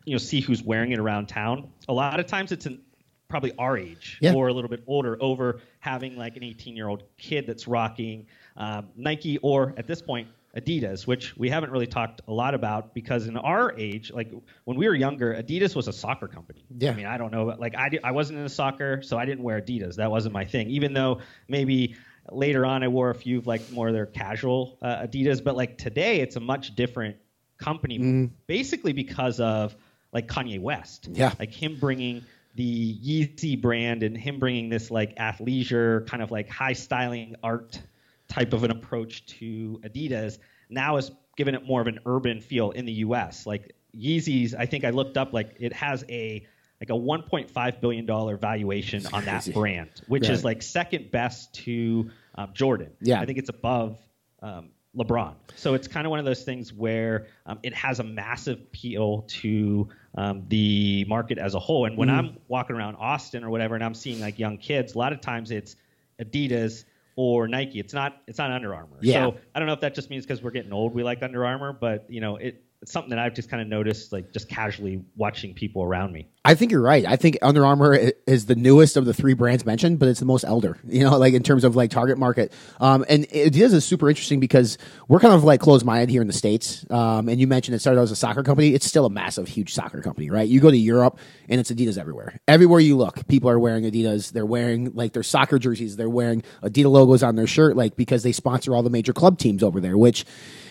you 0.05 0.13
know 0.15 0.19
see 0.19 0.41
who's 0.41 0.63
wearing 0.63 0.93
it 0.93 0.99
around 0.99 1.27
town. 1.29 1.71
A 1.89 1.93
lot 1.93 2.19
of 2.21 2.27
times 2.27 2.53
it's 2.53 2.67
in 2.67 2.81
probably 3.29 3.53
our 3.59 3.79
age 3.79 4.19
Yeah. 4.21 4.35
or 4.35 4.49
a 4.49 4.53
little 4.53 4.69
bit 4.69 4.83
older 4.87 5.17
over 5.21 5.61
having 5.81 6.17
like 6.17 6.37
an 6.37 6.45
18 6.45 6.77
year 6.77 6.87
old 6.89 7.03
kid 7.17 7.47
that's 7.47 7.67
rocking 7.67 8.27
um, 8.57 8.89
Nike 8.97 9.39
or 9.39 9.75
at 9.79 9.87
this 9.87 10.03
point 10.03 10.29
Adidas, 10.55 11.07
which 11.07 11.35
we 11.39 11.49
haven't 11.49 11.71
really 11.71 11.87
talked 11.87 12.21
a 12.29 12.33
lot 12.33 12.53
about 12.55 12.93
because 12.93 13.27
in 13.27 13.39
our 13.39 13.73
age, 13.79 14.13
like 14.13 14.31
when 14.65 14.77
we 14.77 14.87
were 14.87 14.95
younger, 14.95 15.33
Adidas 15.35 15.75
was 15.75 15.89
a 15.89 15.95
soccer 15.95 16.29
company. 16.29 16.63
Yeah. 16.77 16.91
I 16.91 16.95
mean, 16.95 17.07
I 17.07 17.17
don't 17.17 17.33
know, 17.33 17.47
but 17.47 17.59
like 17.59 17.75
I, 17.75 17.89
I 18.05 18.11
wasn't 18.11 18.37
into 18.39 18.51
soccer, 18.51 19.01
so 19.01 19.17
I 19.17 19.25
didn't 19.25 19.45
wear 19.45 19.63
Adidas. 19.63 19.97
That 19.97 20.11
wasn't 20.11 20.35
my 20.35 20.45
thing. 20.45 20.69
Even 20.69 20.93
though 20.93 21.21
maybe 21.49 21.97
later 22.31 22.65
on 22.65 22.83
I 22.83 22.89
wore 22.89 23.11
a 23.11 23.15
few 23.15 23.39
of 23.39 23.47
like 23.47 23.71
more 23.71 23.89
of 23.89 23.95
their 23.95 24.07
casual 24.07 24.79
uh, 24.83 25.07
Adidas, 25.07 25.43
but 25.43 25.57
like 25.57 25.79
today 25.79 26.21
it's 26.21 26.37
a 26.37 26.41
much 26.41 26.75
different 26.75 27.17
company, 27.59 28.31
basically 28.47 28.93
because 28.93 29.41
of 29.41 29.75
like 30.13 30.29
Kanye 30.29 30.61
West. 30.61 31.09
Yeah. 31.13 31.33
Like 31.39 31.53
him 31.53 31.79
bringing 31.81 32.25
the 32.55 32.99
Yeezy 32.99 33.61
brand 33.61 34.03
and 34.03 34.17
him 34.17 34.39
bringing 34.39 34.69
this 34.69 34.91
like 34.91 35.17
athleisure 35.17 36.07
kind 36.07 36.23
of 36.23 36.31
like 36.31 36.49
high 36.49 36.75
styling 36.75 37.37
art 37.43 37.81
type 38.29 38.53
of 38.53 38.65
an 38.65 38.71
approach 38.71 39.27
to 39.27 39.81
Adidas 39.85 40.39
now 40.69 40.97
is 40.97 41.11
giving 41.37 41.55
it 41.55 41.67
more 41.67 41.81
of 41.81 41.87
an 41.87 41.99
urban 42.07 42.41
feel 42.41 42.71
in 42.71 42.85
the 42.85 42.93
US. 42.93 43.47
Like 43.47 43.75
Yeezys, 43.97 44.55
I 44.59 44.67
think 44.67 44.85
I 44.85 44.91
looked 44.91 45.17
up 45.17 45.33
like 45.33 45.57
it 45.59 45.73
has 45.73 46.05
a 46.09 46.47
like 46.83 46.91
a 46.91 47.01
1.5 47.01 47.81
billion 47.81 48.07
dollar 48.07 48.37
valuation 48.37 49.07
on 49.13 49.25
that 49.27 49.49
brand, 49.55 49.89
which 50.09 50.25
Right. 50.25 50.33
is 50.33 50.45
like 50.45 50.63
second 50.63 51.13
best 51.13 51.55
to 51.65 52.11
um, 52.35 52.51
Jordan. 52.55 52.91
Yeah. 53.01 53.21
I 53.21 53.25
think 53.27 53.39
it's 53.39 53.51
above 53.51 53.99
um, 54.43 54.71
LeBron. 54.97 55.35
So 55.55 55.75
it's 55.75 55.87
kind 55.87 56.07
of 56.07 56.11
one 56.11 56.19
of 56.19 56.25
those 56.25 56.43
things 56.43 56.73
where 56.73 57.29
um, 57.47 57.61
it 57.63 57.73
has 57.75 58.01
a 58.01 58.03
massive 58.03 58.59
appeal 58.59 59.23
to 59.29 59.89
um, 60.17 60.43
the 60.49 61.05
market 61.07 61.39
as 61.39 61.55
a 61.55 61.61
whole. 61.61 61.85
And 61.87 61.97
when 61.97 62.09
Mm-hmm. 62.09 62.19
I'm 62.19 62.39
walking 62.49 62.75
around 62.75 62.97
Austin 62.97 63.45
or 63.45 63.51
whatever, 63.51 63.77
and 63.77 63.85
I'm 63.85 63.95
seeing 63.95 64.21
like 64.21 64.41
young 64.41 64.59
kids, 64.59 64.95
a 64.95 64.99
lot 64.99 65.13
of 65.13 65.21
times 65.21 65.53
it's 65.53 65.77
Adidas 66.21 66.85
or 67.15 67.47
Nike. 67.47 67.79
It's 67.79 67.95
not 67.95 68.21
it's 68.27 68.39
not 68.39 68.51
Under 68.51 68.75
Armour. 68.75 68.99
Yeah. 69.03 69.27
So 69.31 69.37
I 69.55 69.59
don't 69.61 69.69
know 69.69 69.75
if 69.75 69.81
that 69.83 69.95
just 69.95 70.11
means 70.11 70.25
because 70.27 70.43
we're 70.43 70.51
getting 70.51 70.73
old 70.73 70.95
we 70.95 71.05
like 71.05 71.23
Under 71.23 71.47
Armour, 71.47 71.73
but 71.73 72.07
you 72.09 72.21
know 72.21 72.37
it. 72.37 72.65
It's 72.83 72.93
something 72.93 73.11
that 73.11 73.19
I've 73.19 73.35
just 73.35 73.49
kind 73.49 73.63
of 73.63 73.69
noticed, 73.69 74.13
like 74.13 74.33
just 74.33 74.49
casually 74.49 75.05
watching 75.17 75.55
people 75.55 75.83
around 75.83 76.13
me. 76.13 76.29
I 76.45 76.55
think 76.55 76.73
you're 76.73 76.83
right. 76.83 77.07
I 77.07 77.15
think 77.15 77.39
Under 77.41 77.65
Armour 77.65 77.95
is 78.27 78.47
the 78.47 78.57
newest 78.57 78.97
of 78.97 79.05
the 79.05 79.15
three 79.15 79.35
brands 79.35 79.65
mentioned, 79.65 80.01
but 80.01 80.09
it's 80.09 80.19
the 80.19 80.27
most 80.27 80.43
elder, 80.43 80.77
you 80.89 81.05
know, 81.05 81.17
like 81.17 81.35
in 81.35 81.45
terms 81.45 81.63
of 81.63 81.77
like 81.77 81.91
target 81.91 82.19
market. 82.19 82.53
Um, 82.81 83.05
and 83.09 83.29
Adidas 83.29 83.73
is 83.73 83.85
super 83.85 84.09
interesting 84.09 84.41
because 84.41 84.79
we're 85.07 85.21
kind 85.21 85.35
of 85.35 85.45
like 85.45 85.61
closed 85.61 85.87
minded 85.87 86.11
here 86.11 86.21
in 86.21 86.27
the 86.27 86.33
States. 86.33 86.85
Um, 86.91 87.29
and 87.29 87.41
you 87.41 87.47
mentioned 87.47 87.77
it 87.77 87.79
started 87.79 88.01
as 88.01 88.11
a 88.11 88.17
soccer 88.17 88.43
company. 88.43 88.75
It's 88.75 88.87
still 88.87 89.07
a 89.07 89.11
massive, 89.11 89.47
huge 89.47 89.73
soccer 89.73 90.03
company, 90.03 90.31
right? 90.31 90.49
You 90.49 90.59
go 90.59 90.71
to 90.71 90.77
Europe 90.77 91.21
and 91.49 91.61
it's 91.61 91.71
Adidas 91.71 91.97
everywhere. 91.97 92.41
Everywhere 92.49 92.81
you 92.81 92.97
look, 92.97 93.29
people 93.29 93.49
are 93.49 93.61
wearing 93.61 93.85
Adidas. 93.85 94.33
They're 94.33 94.45
wearing 94.45 94.93
like 94.95 95.13
their 95.13 95.23
soccer 95.23 95.61
jerseys. 95.61 95.97
They're 95.97 96.11
wearing 96.11 96.43
Adidas 96.65 96.91
logos 96.91 97.23
on 97.23 97.37
their 97.37 97.47
shirt, 97.47 97.77
like 97.77 97.95
because 97.95 98.25
they 98.25 98.33
sponsor 98.33 98.75
all 98.75 98.83
the 98.83 98.91
major 98.91 99.13
club 99.13 99.39
teams 99.39 99.63
over 99.63 99.81
there, 99.81 99.97
which 99.97 100.25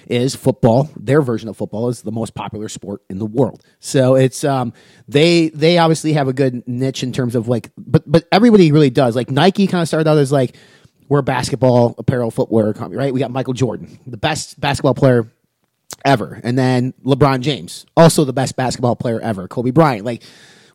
is 0.08 0.36
football. 0.36 0.90
Their 0.96 1.22
version 1.22 1.50
of 1.50 1.58
football 1.58 1.90
is 1.90 2.02
the 2.02 2.12
most 2.12 2.34
popular 2.34 2.70
sport 2.70 3.02
in 3.10 3.20
the 3.20 3.26
world. 3.26 3.64
So 3.80 4.16
it's 4.16 4.44
um 4.44 4.74
they 5.08 5.50
they 5.50 5.78
obviously 5.78 6.14
have 6.14 6.28
a 6.28 6.34
good 6.34 6.68
niche 6.68 7.04
in 7.04 7.12
terms 7.12 7.36
of 7.36 7.48
like 7.48 7.72
but 7.78 8.10
but 8.10 8.26
everybody 8.32 8.72
really 8.72 8.90
does. 8.90 9.16
Like 9.16 9.30
Nike 9.30 9.68
kind 9.68 9.82
of 9.82 9.88
started 9.88 10.10
out 10.10 10.18
as 10.18 10.32
like 10.32 10.56
we're 11.10 11.22
basketball 11.22 11.96
apparel 11.98 12.32
footwear 12.32 12.74
company, 12.74 12.98
right? 12.98 13.14
We 13.14 13.20
got 13.20 13.32
Michael 13.32 13.54
Jordan, 13.54 14.00
the 14.08 14.18
best 14.18 14.60
basketball 14.60 14.96
player 14.96 15.30
ever, 16.06 16.40
and 16.44 16.58
then 16.58 16.94
LeBron 17.06 17.42
James, 17.42 17.86
also 17.98 18.24
the 18.24 18.34
best 18.34 18.56
basketball 18.56 18.96
player 18.96 19.20
ever, 19.20 19.48
Kobe 19.48 19.72
Bryant. 19.72 20.06
Like 20.06 20.24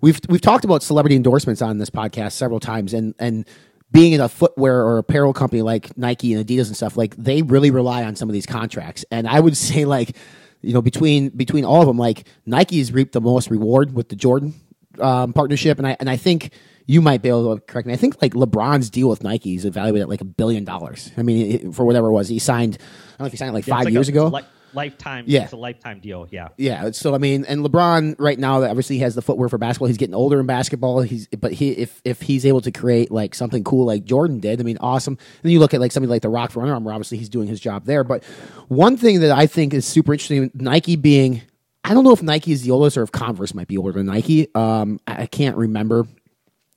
we've 0.00 0.20
we've 0.28 0.40
talked 0.40 0.64
about 0.64 0.82
celebrity 0.82 1.16
endorsements 1.16 1.62
on 1.62 1.78
this 1.78 1.90
podcast 1.90 2.32
several 2.32 2.60
times, 2.60 2.92
and 2.92 3.14
and 3.18 3.46
being 3.92 4.12
in 4.12 4.20
a 4.20 4.28
footwear 4.28 4.84
or 4.84 4.98
apparel 4.98 5.32
company 5.32 5.62
like 5.62 5.96
Nike 5.96 6.34
and 6.34 6.44
Adidas 6.46 6.66
and 6.66 6.76
stuff, 6.76 6.96
like 6.96 7.14
they 7.16 7.42
really 7.42 7.70
rely 7.70 8.04
on 8.04 8.16
some 8.16 8.28
of 8.28 8.32
these 8.32 8.46
contracts. 8.46 9.04
And 9.10 9.26
I 9.28 9.40
would 9.40 9.56
say 9.68 9.84
like 9.84 10.16
you 10.62 10.72
know 10.74 10.82
between 10.82 11.28
between 11.30 11.64
all 11.64 11.80
of 11.80 11.86
them, 11.86 11.98
like 11.98 12.26
Nike's 12.46 12.92
reaped 12.92 13.12
the 13.12 13.20
most 13.20 13.50
reward 13.50 13.94
with 13.94 14.08
the 14.08 14.16
Jordan 14.16 14.54
um, 15.00 15.32
partnership, 15.32 15.78
and 15.78 15.86
I 15.86 15.96
and 16.00 16.10
I 16.10 16.16
think. 16.16 16.52
You 16.88 17.02
might 17.02 17.20
be 17.20 17.28
able 17.28 17.56
to 17.56 17.60
correct 17.60 17.88
me. 17.88 17.92
I 17.92 17.96
think 17.96 18.22
like 18.22 18.34
LeBron's 18.34 18.90
deal 18.90 19.08
with 19.08 19.24
Nike 19.24 19.56
is 19.56 19.64
evaluated 19.64 20.02
at 20.02 20.08
like 20.08 20.20
a 20.20 20.24
billion 20.24 20.62
dollars. 20.64 21.10
I 21.16 21.22
mean, 21.22 21.50
it, 21.50 21.74
for 21.74 21.84
whatever 21.84 22.06
it 22.06 22.12
was, 22.12 22.28
he 22.28 22.38
signed. 22.38 22.78
I 22.78 23.10
don't 23.18 23.20
know 23.22 23.26
if 23.26 23.32
he 23.32 23.38
signed 23.38 23.48
it 23.50 23.54
like 23.54 23.66
Yeah, 23.66 23.74
five 23.74 23.84
like 23.86 23.92
years 23.92 24.08
a- 24.08 24.12
ago. 24.12 24.26
it's 24.28 24.32
a 24.34 24.36
li- 24.36 24.44
lifetime. 24.72 25.24
Yeah. 25.26 25.44
it's 25.44 25.52
a 25.52 25.56
lifetime 25.56 26.00
deal. 26.00 26.26
Yeah. 26.30 26.48
Yeah, 26.56 26.90
so 26.90 27.14
I 27.14 27.18
mean, 27.18 27.44
and 27.46 27.64
LeBron 27.64 28.16
right 28.18 28.38
now 28.38 28.62
obviously 28.62 28.96
he 28.96 29.02
has 29.02 29.14
the 29.14 29.22
footwear 29.22 29.48
for 29.48 29.58
basketball. 29.58 29.88
He's 29.88 29.96
getting 29.96 30.14
older 30.14 30.40
in 30.40 30.46
basketball. 30.46 31.00
He's 31.02 31.26
but 31.28 31.52
he 31.52 31.70
if 31.70 32.00
if 32.04 32.22
he's 32.22 32.44
able 32.46 32.60
to 32.62 32.70
create 32.70 33.10
like 33.10 33.34
something 33.34 33.64
cool 33.64 33.86
like 33.86 34.04
Jordan 34.04 34.40
did, 34.40 34.60
I 34.60 34.64
mean, 34.64 34.78
awesome. 34.80 35.14
And 35.14 35.42
then 35.42 35.52
you 35.52 35.58
look 35.58 35.74
at 35.74 35.80
like 35.80 35.92
somebody 35.92 36.10
like 36.10 36.22
the 36.22 36.28
Rock 36.28 36.50
for 36.50 36.60
Under 36.60 36.74
Armour. 36.74 36.92
Obviously, 36.92 37.18
he's 37.18 37.28
doing 37.28 37.48
his 37.48 37.60
job 37.60 37.84
there. 37.86 38.04
But 38.04 38.24
one 38.68 38.96
thing 38.96 39.20
that 39.20 39.32
I 39.32 39.46
think 39.46 39.74
is 39.74 39.86
super 39.86 40.12
interesting, 40.12 40.50
Nike 40.54 40.96
being, 40.96 41.42
I 41.84 41.94
don't 41.94 42.04
know 42.04 42.12
if 42.12 42.22
Nike 42.22 42.52
is 42.52 42.62
the 42.62 42.70
oldest 42.70 42.96
or 42.96 43.02
if 43.02 43.12
Converse 43.12 43.54
might 43.54 43.68
be 43.68 43.78
older 43.78 43.92
than 43.92 44.06
Nike. 44.06 44.48
Um, 44.54 45.00
I, 45.06 45.22
I 45.22 45.26
can't 45.26 45.56
remember. 45.56 46.06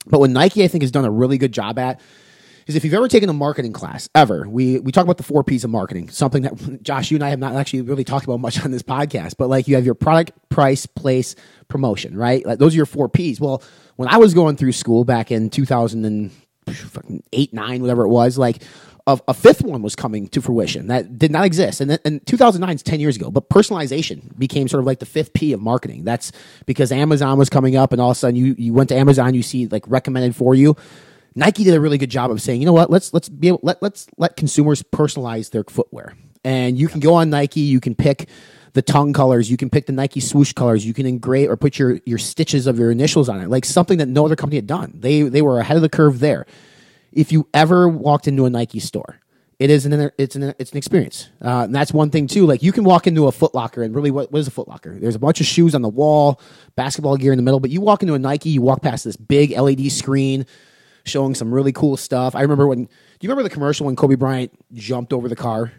But 0.06 0.20
what 0.20 0.30
Nike 0.30 0.64
I 0.64 0.68
think 0.68 0.82
has 0.82 0.90
done 0.90 1.04
a 1.04 1.10
really 1.10 1.38
good 1.38 1.52
job 1.52 1.78
at 1.78 2.00
is 2.66 2.76
if 2.76 2.84
you've 2.84 2.94
ever 2.94 3.08
taken 3.08 3.28
a 3.28 3.32
marketing 3.32 3.72
class 3.72 4.08
ever, 4.14 4.48
we 4.48 4.78
we 4.80 4.92
talk 4.92 5.04
about 5.04 5.16
the 5.16 5.22
four 5.22 5.42
P's 5.44 5.64
of 5.64 5.70
marketing, 5.70 6.08
something 6.08 6.42
that 6.42 6.82
Josh, 6.82 7.10
you 7.10 7.16
and 7.16 7.24
I 7.24 7.30
have 7.30 7.38
not 7.38 7.54
actually 7.54 7.82
really 7.82 8.04
talked 8.04 8.24
about 8.24 8.40
much 8.40 8.60
on 8.64 8.70
this 8.70 8.82
podcast. 8.82 9.34
But 9.38 9.48
like 9.48 9.68
you 9.68 9.74
have 9.76 9.84
your 9.84 9.94
product, 9.94 10.32
price, 10.48 10.86
place, 10.86 11.34
promotion, 11.68 12.16
right? 12.16 12.44
Like 12.44 12.58
those 12.58 12.74
are 12.74 12.76
your 12.76 12.86
four 12.86 13.08
P's. 13.08 13.40
Well, 13.40 13.62
when 13.96 14.08
I 14.08 14.16
was 14.18 14.34
going 14.34 14.56
through 14.56 14.72
school 14.72 15.04
back 15.04 15.30
in 15.30 15.50
two 15.50 15.64
thousand 15.66 16.04
and 16.04 16.30
fucking 16.66 17.22
eight, 17.32 17.52
nine, 17.52 17.80
whatever 17.80 18.02
it 18.04 18.08
was, 18.08 18.38
like 18.38 18.62
a, 19.06 19.18
a 19.28 19.34
fifth 19.34 19.62
one 19.62 19.82
was 19.82 19.96
coming 19.96 20.28
to 20.28 20.42
fruition 20.42 20.86
that 20.88 21.18
did 21.18 21.30
not 21.32 21.44
exist. 21.44 21.80
And, 21.80 21.90
then- 21.90 21.98
and 22.04 22.24
2009 22.26 22.74
is 22.76 22.82
10 22.82 23.00
years 23.00 23.16
ago, 23.16 23.30
but 23.30 23.48
personalization 23.48 24.38
became 24.38 24.68
sort 24.68 24.80
of 24.80 24.86
like 24.86 24.98
the 25.00 25.06
fifth 25.06 25.32
P 25.32 25.52
of 25.52 25.60
marketing. 25.60 26.04
That's 26.04 26.30
because 26.66 26.92
Amazon 26.92 27.38
was 27.38 27.48
coming 27.48 27.76
up 27.76 27.92
and 27.92 28.00
all 28.00 28.10
of 28.10 28.16
a 28.16 28.20
sudden 28.20 28.36
you, 28.36 28.54
you 28.58 28.72
went 28.74 28.90
to 28.90 28.96
Amazon, 28.96 29.34
you 29.34 29.42
see 29.42 29.66
like 29.66 29.84
recommended 29.88 30.36
for 30.36 30.54
you. 30.54 30.76
Nike 31.34 31.64
did 31.64 31.74
a 31.74 31.80
really 31.80 31.98
good 31.98 32.10
job 32.10 32.30
of 32.30 32.42
saying, 32.42 32.60
you 32.60 32.66
know 32.66 32.72
what, 32.72 32.90
let's, 32.90 33.12
let's 33.14 33.28
be 33.28 33.48
able, 33.48 33.60
let, 33.62 33.82
let's 33.82 34.06
let 34.16 34.36
consumers 34.36 34.82
personalize 34.82 35.50
their 35.50 35.64
footwear. 35.64 36.14
And 36.44 36.78
you 36.78 36.88
can 36.88 37.00
go 37.00 37.14
on 37.14 37.30
Nike, 37.30 37.60
you 37.60 37.80
can 37.80 37.94
pick 37.94 38.28
the 38.72 38.82
tongue 38.82 39.12
colors, 39.12 39.50
you 39.50 39.56
can 39.56 39.68
pick 39.68 39.86
the 39.86 39.92
Nike 39.92 40.20
swoosh 40.20 40.52
colors, 40.52 40.86
you 40.86 40.94
can 40.94 41.06
engrave 41.06 41.50
or 41.50 41.56
put 41.56 41.78
your, 41.78 42.00
your 42.06 42.18
stitches 42.18 42.66
of 42.66 42.78
your 42.78 42.90
initials 42.90 43.28
on 43.28 43.40
it, 43.40 43.48
like 43.48 43.64
something 43.64 43.98
that 43.98 44.06
no 44.06 44.24
other 44.24 44.36
company 44.36 44.56
had 44.56 44.66
done. 44.66 44.92
They, 44.94 45.22
they 45.22 45.42
were 45.42 45.60
ahead 45.60 45.76
of 45.76 45.82
the 45.82 45.88
curve 45.88 46.20
there 46.20 46.46
if 47.12 47.32
you 47.32 47.48
ever 47.52 47.88
walked 47.88 48.28
into 48.28 48.46
a 48.46 48.50
Nike 48.50 48.80
store, 48.80 49.20
it 49.58 49.70
is 49.70 49.84
an 49.84 50.10
it's 50.16 50.36
an 50.36 50.54
it's 50.58 50.72
an 50.72 50.78
experience, 50.78 51.28
uh, 51.42 51.64
and 51.64 51.74
that's 51.74 51.92
one 51.92 52.10
thing 52.10 52.26
too. 52.26 52.46
Like 52.46 52.62
you 52.62 52.72
can 52.72 52.84
walk 52.84 53.06
into 53.06 53.26
a 53.26 53.32
Foot 53.32 53.54
Locker, 53.54 53.82
and 53.82 53.94
really, 53.94 54.10
what, 54.10 54.32
what 54.32 54.38
is 54.38 54.46
a 54.46 54.50
Foot 54.50 54.68
Locker? 54.68 54.98
There's 54.98 55.14
a 55.14 55.18
bunch 55.18 55.40
of 55.40 55.46
shoes 55.46 55.74
on 55.74 55.82
the 55.82 55.88
wall, 55.88 56.40
basketball 56.76 57.16
gear 57.16 57.32
in 57.32 57.36
the 57.36 57.42
middle, 57.42 57.60
but 57.60 57.70
you 57.70 57.80
walk 57.80 58.02
into 58.02 58.14
a 58.14 58.18
Nike, 58.18 58.50
you 58.50 58.62
walk 58.62 58.82
past 58.82 59.04
this 59.04 59.16
big 59.16 59.50
LED 59.50 59.92
screen 59.92 60.46
showing 61.04 61.34
some 61.34 61.52
really 61.52 61.72
cool 61.72 61.96
stuff. 61.96 62.34
I 62.34 62.42
remember 62.42 62.66
when. 62.66 62.84
Do 62.84 63.26
you 63.26 63.28
remember 63.28 63.42
the 63.42 63.52
commercial 63.52 63.86
when 63.86 63.96
Kobe 63.96 64.14
Bryant 64.14 64.52
jumped 64.72 65.12
over 65.12 65.28
the 65.28 65.36
car, 65.36 65.72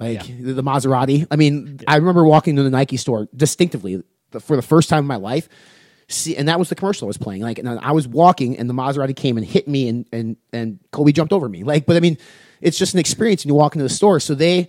like 0.00 0.26
the, 0.26 0.54
the 0.54 0.62
Maserati? 0.62 1.26
I 1.30 1.36
mean, 1.36 1.80
I 1.86 1.96
remember 1.96 2.24
walking 2.24 2.52
into 2.52 2.62
the 2.62 2.70
Nike 2.70 2.96
store 2.96 3.28
distinctively 3.36 4.02
the, 4.30 4.40
for 4.40 4.56
the 4.56 4.62
first 4.62 4.88
time 4.88 5.00
in 5.00 5.06
my 5.06 5.16
life 5.16 5.48
see, 6.08 6.36
and 6.36 6.48
that 6.48 6.58
was 6.58 6.68
the 6.68 6.74
commercial 6.74 7.06
I 7.06 7.08
was 7.08 7.18
playing. 7.18 7.42
Like, 7.42 7.58
and 7.58 7.68
I 7.68 7.92
was 7.92 8.06
walking, 8.06 8.58
and 8.58 8.68
the 8.68 8.74
Maserati 8.74 9.14
came 9.14 9.36
and 9.36 9.46
hit 9.46 9.68
me, 9.68 9.88
and 9.88 10.06
and 10.12 10.36
and 10.52 10.78
Kobe 10.92 11.12
jumped 11.12 11.32
over 11.32 11.48
me. 11.48 11.64
Like, 11.64 11.86
but 11.86 11.96
I 11.96 12.00
mean, 12.00 12.18
it's 12.60 12.78
just 12.78 12.94
an 12.94 13.00
experience, 13.00 13.42
and 13.42 13.50
you 13.50 13.54
walk 13.54 13.74
into 13.74 13.84
the 13.84 13.94
store. 13.94 14.20
So 14.20 14.34
they 14.34 14.68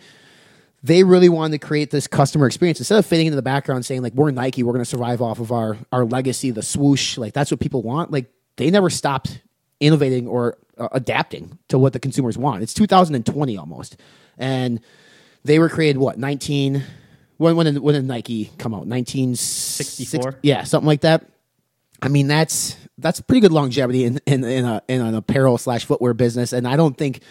they 0.84 1.04
really 1.04 1.30
wanted 1.30 1.60
to 1.60 1.65
create 1.65 1.89
this 1.89 2.08
customer 2.08 2.46
experience 2.46 2.80
instead 2.80 3.00
of 3.00 3.06
fitting 3.06 3.28
into 3.28 3.36
the 3.36 3.41
background 3.41 3.86
saying 3.86 4.04
like 4.04 4.13
we're 4.13 4.32
Nike, 4.32 4.63
we're 4.63 4.74
going 4.74 4.84
to 4.84 4.89
survive 4.89 5.22
off 5.22 5.39
of 5.39 5.52
our 5.52 5.78
our 5.91 6.06
legacy, 6.06 6.52
the 6.52 6.63
swoosh. 6.63 7.17
Like 7.17 7.34
that's 7.34 7.52
what 7.52 7.60
people 7.60 7.82
want. 7.82 8.12
Like 8.12 8.32
they 8.58 8.70
never 8.72 8.89
stopped 8.89 9.41
innovating 9.80 10.28
or 10.28 10.58
uh, 10.78 10.90
adapting 10.92 11.58
to 11.70 11.78
what 11.78 11.94
the 11.94 12.00
consumers 12.00 12.38
want. 12.38 12.63
It's 12.63 12.74
2020 12.74 13.58
almost, 13.58 13.98
and 14.38 14.80
they 15.44 15.60
were 15.60 15.70
created 15.70 15.98
what 15.98 16.18
19 16.18 16.84
when 17.38 17.56
when 17.56 17.66
did, 17.66 17.78
when 17.80 17.96
did 17.96 18.06
Nike 18.06 18.52
come 18.58 18.74
out 18.74 18.88
1964 18.88 20.40
yeah 20.42 20.63
something 20.63 20.88
like 20.88 21.02
that. 21.02 21.26
I 22.02 22.10
mean 22.10 22.28
that's 22.28 22.76
that's 22.98 23.22
pretty 23.22 23.42
good 23.42 23.52
longevity 23.52 24.04
in 24.04 24.20
in, 24.26 24.44
in, 24.44 24.66
a, 24.66 24.82
in 24.88 25.02
an 25.02 25.16
apparel 25.16 25.58
slash 25.58 25.86
footwear 25.86 26.13
business, 26.13 26.54
and 26.54 26.68
I 26.68 26.76
don't 26.76 26.98
think 26.98 27.22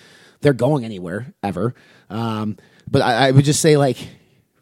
they're 0.41 0.53
going 0.53 0.85
anywhere 0.85 1.35
ever. 1.43 1.75
Um, 2.11 2.57
but 2.89 3.03
I, 3.03 3.29
I 3.29 3.31
would 3.33 3.45
just 3.45 3.61
say 3.61 3.77
like 3.77 3.99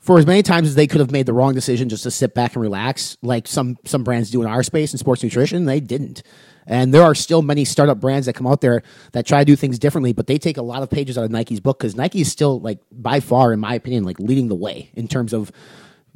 for 0.01 0.19
as 0.19 0.27
many 0.27 0.43
times 0.43 0.69
as 0.69 0.75
they 0.75 0.87
could 0.87 1.01
have 1.01 1.11
made 1.11 1.25
the 1.25 1.33
wrong 1.33 1.55
decision 1.55 1.89
just 1.89 2.03
to 2.03 2.11
sit 2.11 2.35
back 2.35 2.55
and 2.55 2.63
relax, 2.63 3.17
like 3.23 3.47
some 3.47 3.79
some 3.85 4.05
brands 4.05 4.31
do 4.31 4.43
in 4.43 4.49
our 4.49 4.63
space 4.63 4.93
in 4.93 4.99
sports 4.99 5.23
nutrition, 5.23 5.65
they 5.65 5.81
didn't. 5.81 6.23
And 6.67 6.95
there 6.95 7.03
are 7.03 7.15
still 7.15 7.43
many 7.43 7.65
startup 7.65 8.01
brands 8.01 8.27
that 8.27 8.35
come 8.35 8.47
out 8.47 8.61
there 8.61 8.83
that 9.13 9.27
try 9.27 9.41
to 9.41 9.45
do 9.45 9.57
things 9.57 9.79
differently, 9.79 10.13
but 10.13 10.27
they 10.27 10.39
take 10.39 10.57
a 10.57 10.63
lot 10.63 10.83
of 10.83 10.91
pages 10.91 11.19
out 11.19 11.25
of 11.25 11.31
Nike's 11.31 11.61
book 11.61 11.79
because 11.79 11.95
Nike 11.95 12.23
is 12.23 12.31
still 12.31 12.61
like 12.61 12.79
by 12.91 13.21
far, 13.21 13.53
in 13.53 13.61
my 13.61 13.75
opinion, 13.75 14.05
like 14.05 14.19
leading 14.19 14.49
the 14.49 14.55
way 14.55 14.91
in 14.95 15.09
terms 15.09 15.33
of 15.33 15.53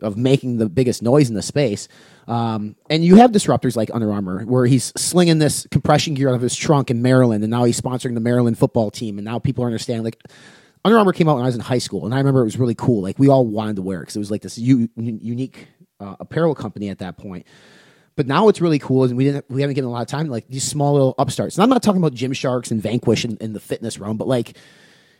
of 0.01 0.17
making 0.17 0.59
the 0.59 0.69
biggest 0.69 1.03
noise 1.03 1.29
in 1.29 1.35
the 1.35 1.43
space. 1.43 1.89
Um, 2.29 2.77
and 2.89 3.05
you 3.05 3.17
have 3.17 3.33
disruptors 3.33 3.77
like 3.77 3.91
Under 3.93 4.13
Armour, 4.13 4.45
where 4.45 4.67
he's 4.67 4.93
slinging 4.97 5.39
this 5.39 5.67
compression 5.71 6.15
gear 6.15 6.29
out 6.29 6.35
of 6.35 6.41
his 6.41 6.55
trunk 6.55 6.91
in 6.91 7.03
Maryland, 7.03 7.43
and 7.43 7.51
now 7.51 7.65
he's 7.65 7.81
sponsoring 7.81 8.15
the 8.15 8.21
Maryland 8.21 8.59
football 8.59 8.91
team, 8.91 9.19
and 9.19 9.25
now 9.25 9.39
people 9.39 9.65
are 9.65 9.67
understanding 9.67 10.05
like 10.05 10.23
Under 10.85 10.99
Armour 10.99 11.13
came 11.13 11.29
out 11.29 11.37
when 11.37 11.45
I 11.45 11.49
was 11.49 11.55
in 11.57 11.61
high 11.61 11.79
school, 11.79 12.05
and 12.05 12.15
I 12.15 12.19
remember 12.19 12.43
it 12.43 12.45
was 12.45 12.59
really 12.59 12.75
cool. 12.75 13.03
Like 13.03 13.19
we 13.19 13.29
all 13.29 13.47
wanted 13.47 13.77
to 13.77 13.83
wear 13.83 13.99
it 13.99 14.03
because 14.03 14.17
it 14.17 14.21
was 14.21 14.31
like 14.31 14.43
this 14.43 14.57
u- 14.57 14.89
unique 14.97 15.67
uh, 16.01 16.17
apparel 16.21 16.55
company 16.55 16.91
at 16.91 16.99
that 16.99 17.17
point. 17.17 17.47
But 18.19 18.27
now 18.27 18.47
what's 18.47 18.61
really 18.61 18.81
cool 18.81 19.05
is 19.05 19.15
we 19.15 19.23
didn't 19.23 19.45
we 19.49 19.61
haven't 19.61 19.75
given 19.75 19.89
a 19.89 19.93
lot 19.93 20.03
of 20.03 20.09
time 20.09 20.27
like 20.27 20.49
these 20.49 20.65
small 20.65 20.95
little 20.95 21.15
upstarts. 21.19 21.57
And 21.57 21.63
I'm 21.63 21.69
not 21.71 21.85
talking 21.85 22.03
about 22.03 22.15
Gymsharks 22.15 22.73
and 22.73 22.83
Vanquish 22.83 23.25
in, 23.25 23.37
in 23.37 23.53
the 23.53 23.61
fitness 23.61 24.01
realm, 24.01 24.17
but 24.17 24.27
like 24.27 24.57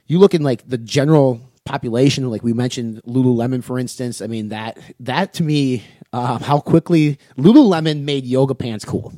you 0.09 0.19
look 0.19 0.35
in 0.35 0.43
like 0.43 0.69
the 0.69 0.79
general 0.79 1.41
population, 1.65 2.29
like 2.29 2.43
we 2.43 2.53
mentioned 2.53 3.01
Lululemon, 3.07 3.63
for 3.63 3.79
instance. 3.79 4.21
I 4.21 4.27
mean 4.27 4.49
that 4.49 4.81
that 4.99 5.33
to 5.35 5.45
me, 5.45 5.85
uh, 6.13 6.39
how 6.41 6.59
quickly 6.59 7.21
Lululemon 7.37 8.03
made 8.03 8.27
yoga 8.27 8.57
pants 8.57 8.85
cool, 8.85 9.13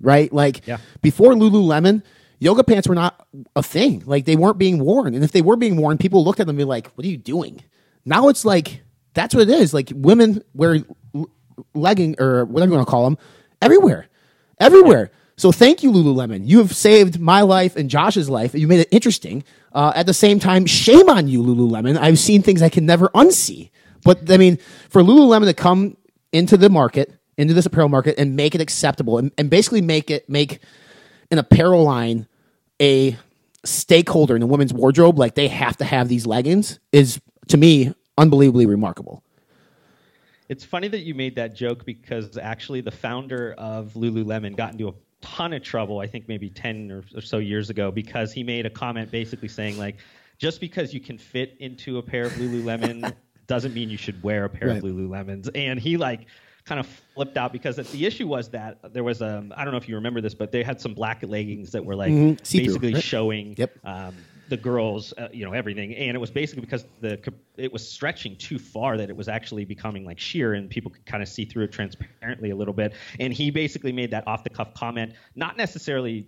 right? 0.00 0.32
Like 0.32 0.66
Yeah. 0.66 0.78
before 1.02 1.34
Lululemon, 1.34 2.02
yoga 2.38 2.64
pants 2.64 2.88
were 2.88 2.94
not 2.94 3.26
a 3.54 3.62
thing. 3.62 4.02
Like 4.06 4.24
they 4.24 4.36
weren't 4.36 4.56
being 4.56 4.78
worn, 4.78 5.14
and 5.14 5.22
if 5.22 5.32
they 5.32 5.42
were 5.42 5.56
being 5.56 5.76
worn, 5.76 5.98
people 5.98 6.24
looked 6.24 6.40
at 6.40 6.46
them 6.46 6.54
and 6.54 6.58
be 6.58 6.64
like, 6.64 6.86
"What 6.94 7.04
are 7.04 7.10
you 7.10 7.18
doing?" 7.18 7.62
Now 8.06 8.28
it's 8.28 8.46
like 8.46 8.80
that's 9.12 9.34
what 9.34 9.42
it 9.42 9.50
is. 9.50 9.74
Like 9.74 9.92
women 9.94 10.42
wear 10.54 10.78
legging 11.74 12.16
or 12.18 12.44
whatever 12.44 12.72
you 12.72 12.76
want 12.76 12.86
to 12.86 12.90
call 12.90 13.04
them 13.04 13.18
everywhere, 13.60 14.06
everywhere. 14.58 15.10
So 15.36 15.52
thank 15.52 15.82
you, 15.82 15.90
Lululemon. 15.90 16.46
You 16.46 16.58
have 16.58 16.76
saved 16.76 17.18
my 17.18 17.40
life 17.40 17.74
and 17.74 17.88
Josh's 17.88 18.28
life. 18.28 18.54
You 18.54 18.68
made 18.68 18.80
it 18.80 18.88
interesting. 18.90 19.42
Uh, 19.72 19.92
at 19.94 20.04
the 20.04 20.12
same 20.12 20.38
time, 20.38 20.66
shame 20.66 21.08
on 21.08 21.28
you, 21.28 21.42
Lululemon. 21.42 21.96
I've 21.96 22.18
seen 22.18 22.42
things 22.42 22.60
I 22.60 22.68
can 22.68 22.84
never 22.84 23.08
unsee. 23.08 23.70
But 24.04 24.30
I 24.30 24.36
mean, 24.36 24.58
for 24.90 25.02
Lululemon 25.02 25.46
to 25.46 25.54
come 25.54 25.96
into 26.32 26.56
the 26.56 26.68
market, 26.68 27.14
into 27.38 27.54
this 27.54 27.64
apparel 27.64 27.88
market, 27.88 28.18
and 28.18 28.36
make 28.36 28.54
it 28.54 28.60
acceptable, 28.60 29.16
and, 29.16 29.32
and 29.38 29.48
basically 29.48 29.80
make 29.80 30.10
it 30.10 30.28
make 30.28 30.60
an 31.30 31.38
apparel 31.38 31.84
line 31.84 32.26
a 32.80 33.16
stakeholder 33.64 34.34
in 34.34 34.40
the 34.40 34.46
women's 34.46 34.72
wardrobe, 34.72 35.18
like 35.18 35.34
they 35.34 35.48
have 35.48 35.76
to 35.78 35.84
have 35.84 36.08
these 36.08 36.26
leggings, 36.26 36.78
is 36.92 37.20
to 37.48 37.56
me 37.56 37.94
unbelievably 38.18 38.66
remarkable. 38.66 39.22
It's 40.50 40.64
funny 40.64 40.88
that 40.88 41.02
you 41.02 41.14
made 41.14 41.36
that 41.36 41.54
joke 41.54 41.84
because 41.86 42.36
actually 42.36 42.80
the 42.80 42.90
founder 42.90 43.54
of 43.56 43.92
Lululemon 43.94 44.56
got 44.56 44.72
into 44.72 44.88
a 44.88 44.94
ton 45.20 45.52
of 45.52 45.62
trouble, 45.62 46.00
I 46.00 46.08
think 46.08 46.26
maybe 46.26 46.50
10 46.50 46.90
or, 46.90 47.04
or 47.14 47.20
so 47.20 47.38
years 47.38 47.70
ago, 47.70 47.92
because 47.92 48.32
he 48.32 48.42
made 48.42 48.66
a 48.66 48.70
comment 48.70 49.12
basically 49.12 49.46
saying, 49.46 49.78
like, 49.78 49.98
just 50.38 50.60
because 50.60 50.92
you 50.92 50.98
can 50.98 51.18
fit 51.18 51.56
into 51.60 51.98
a 51.98 52.02
pair 52.02 52.26
of 52.26 52.32
Lululemon 52.34 53.14
doesn't 53.46 53.72
mean 53.74 53.90
you 53.90 53.96
should 53.96 54.20
wear 54.24 54.44
a 54.44 54.48
pair 54.50 54.70
Right. 54.70 54.78
of 54.78 54.82
Lululemons. 54.82 55.48
And 55.54 55.78
he, 55.78 55.96
like, 55.96 56.26
kind 56.64 56.80
of 56.80 56.86
flipped 57.14 57.36
out 57.36 57.52
because 57.52 57.76
the 57.76 58.04
issue 58.04 58.26
was 58.26 58.48
that 58.50 58.92
there 58.92 59.04
was 59.04 59.22
a 59.22 59.48
I 59.56 59.64
don't 59.64 59.72
know 59.72 59.78
if 59.78 59.88
you 59.88 59.94
remember 59.94 60.20
this, 60.20 60.34
but 60.34 60.50
they 60.52 60.62
had 60.64 60.80
some 60.80 60.94
black 60.94 61.22
leggings 61.22 61.70
that 61.72 61.84
were 61.84 61.96
like 61.96 62.12
Mhm. 62.12 62.36
Basically 62.52 62.94
right? 62.94 63.02
showing 63.02 63.54
Yep. 63.56 63.78
um, 63.84 64.14
the 64.50 64.56
girls, 64.56 65.14
uh, 65.16 65.28
you 65.32 65.44
know, 65.44 65.52
everything, 65.52 65.94
and 65.94 66.16
it 66.16 66.18
was 66.20 66.30
basically 66.30 66.60
because 66.60 66.84
the 67.00 67.18
it 67.56 67.72
was 67.72 67.88
stretching 67.88 68.36
too 68.36 68.58
far 68.58 68.98
that 68.98 69.08
it 69.08 69.16
was 69.16 69.28
actually 69.28 69.64
becoming 69.64 70.04
like 70.04 70.18
sheer, 70.18 70.54
and 70.54 70.68
people 70.68 70.90
could 70.90 71.06
kind 71.06 71.22
of 71.22 71.28
see 71.28 71.44
through 71.44 71.64
it 71.64 71.72
transparently 71.72 72.50
a 72.50 72.56
little 72.56 72.74
bit. 72.74 72.92
And 73.20 73.32
he 73.32 73.50
basically 73.50 73.92
made 73.92 74.10
that 74.10 74.26
off 74.26 74.42
the 74.44 74.50
cuff 74.50 74.74
comment, 74.74 75.14
not 75.36 75.56
necessarily, 75.56 76.26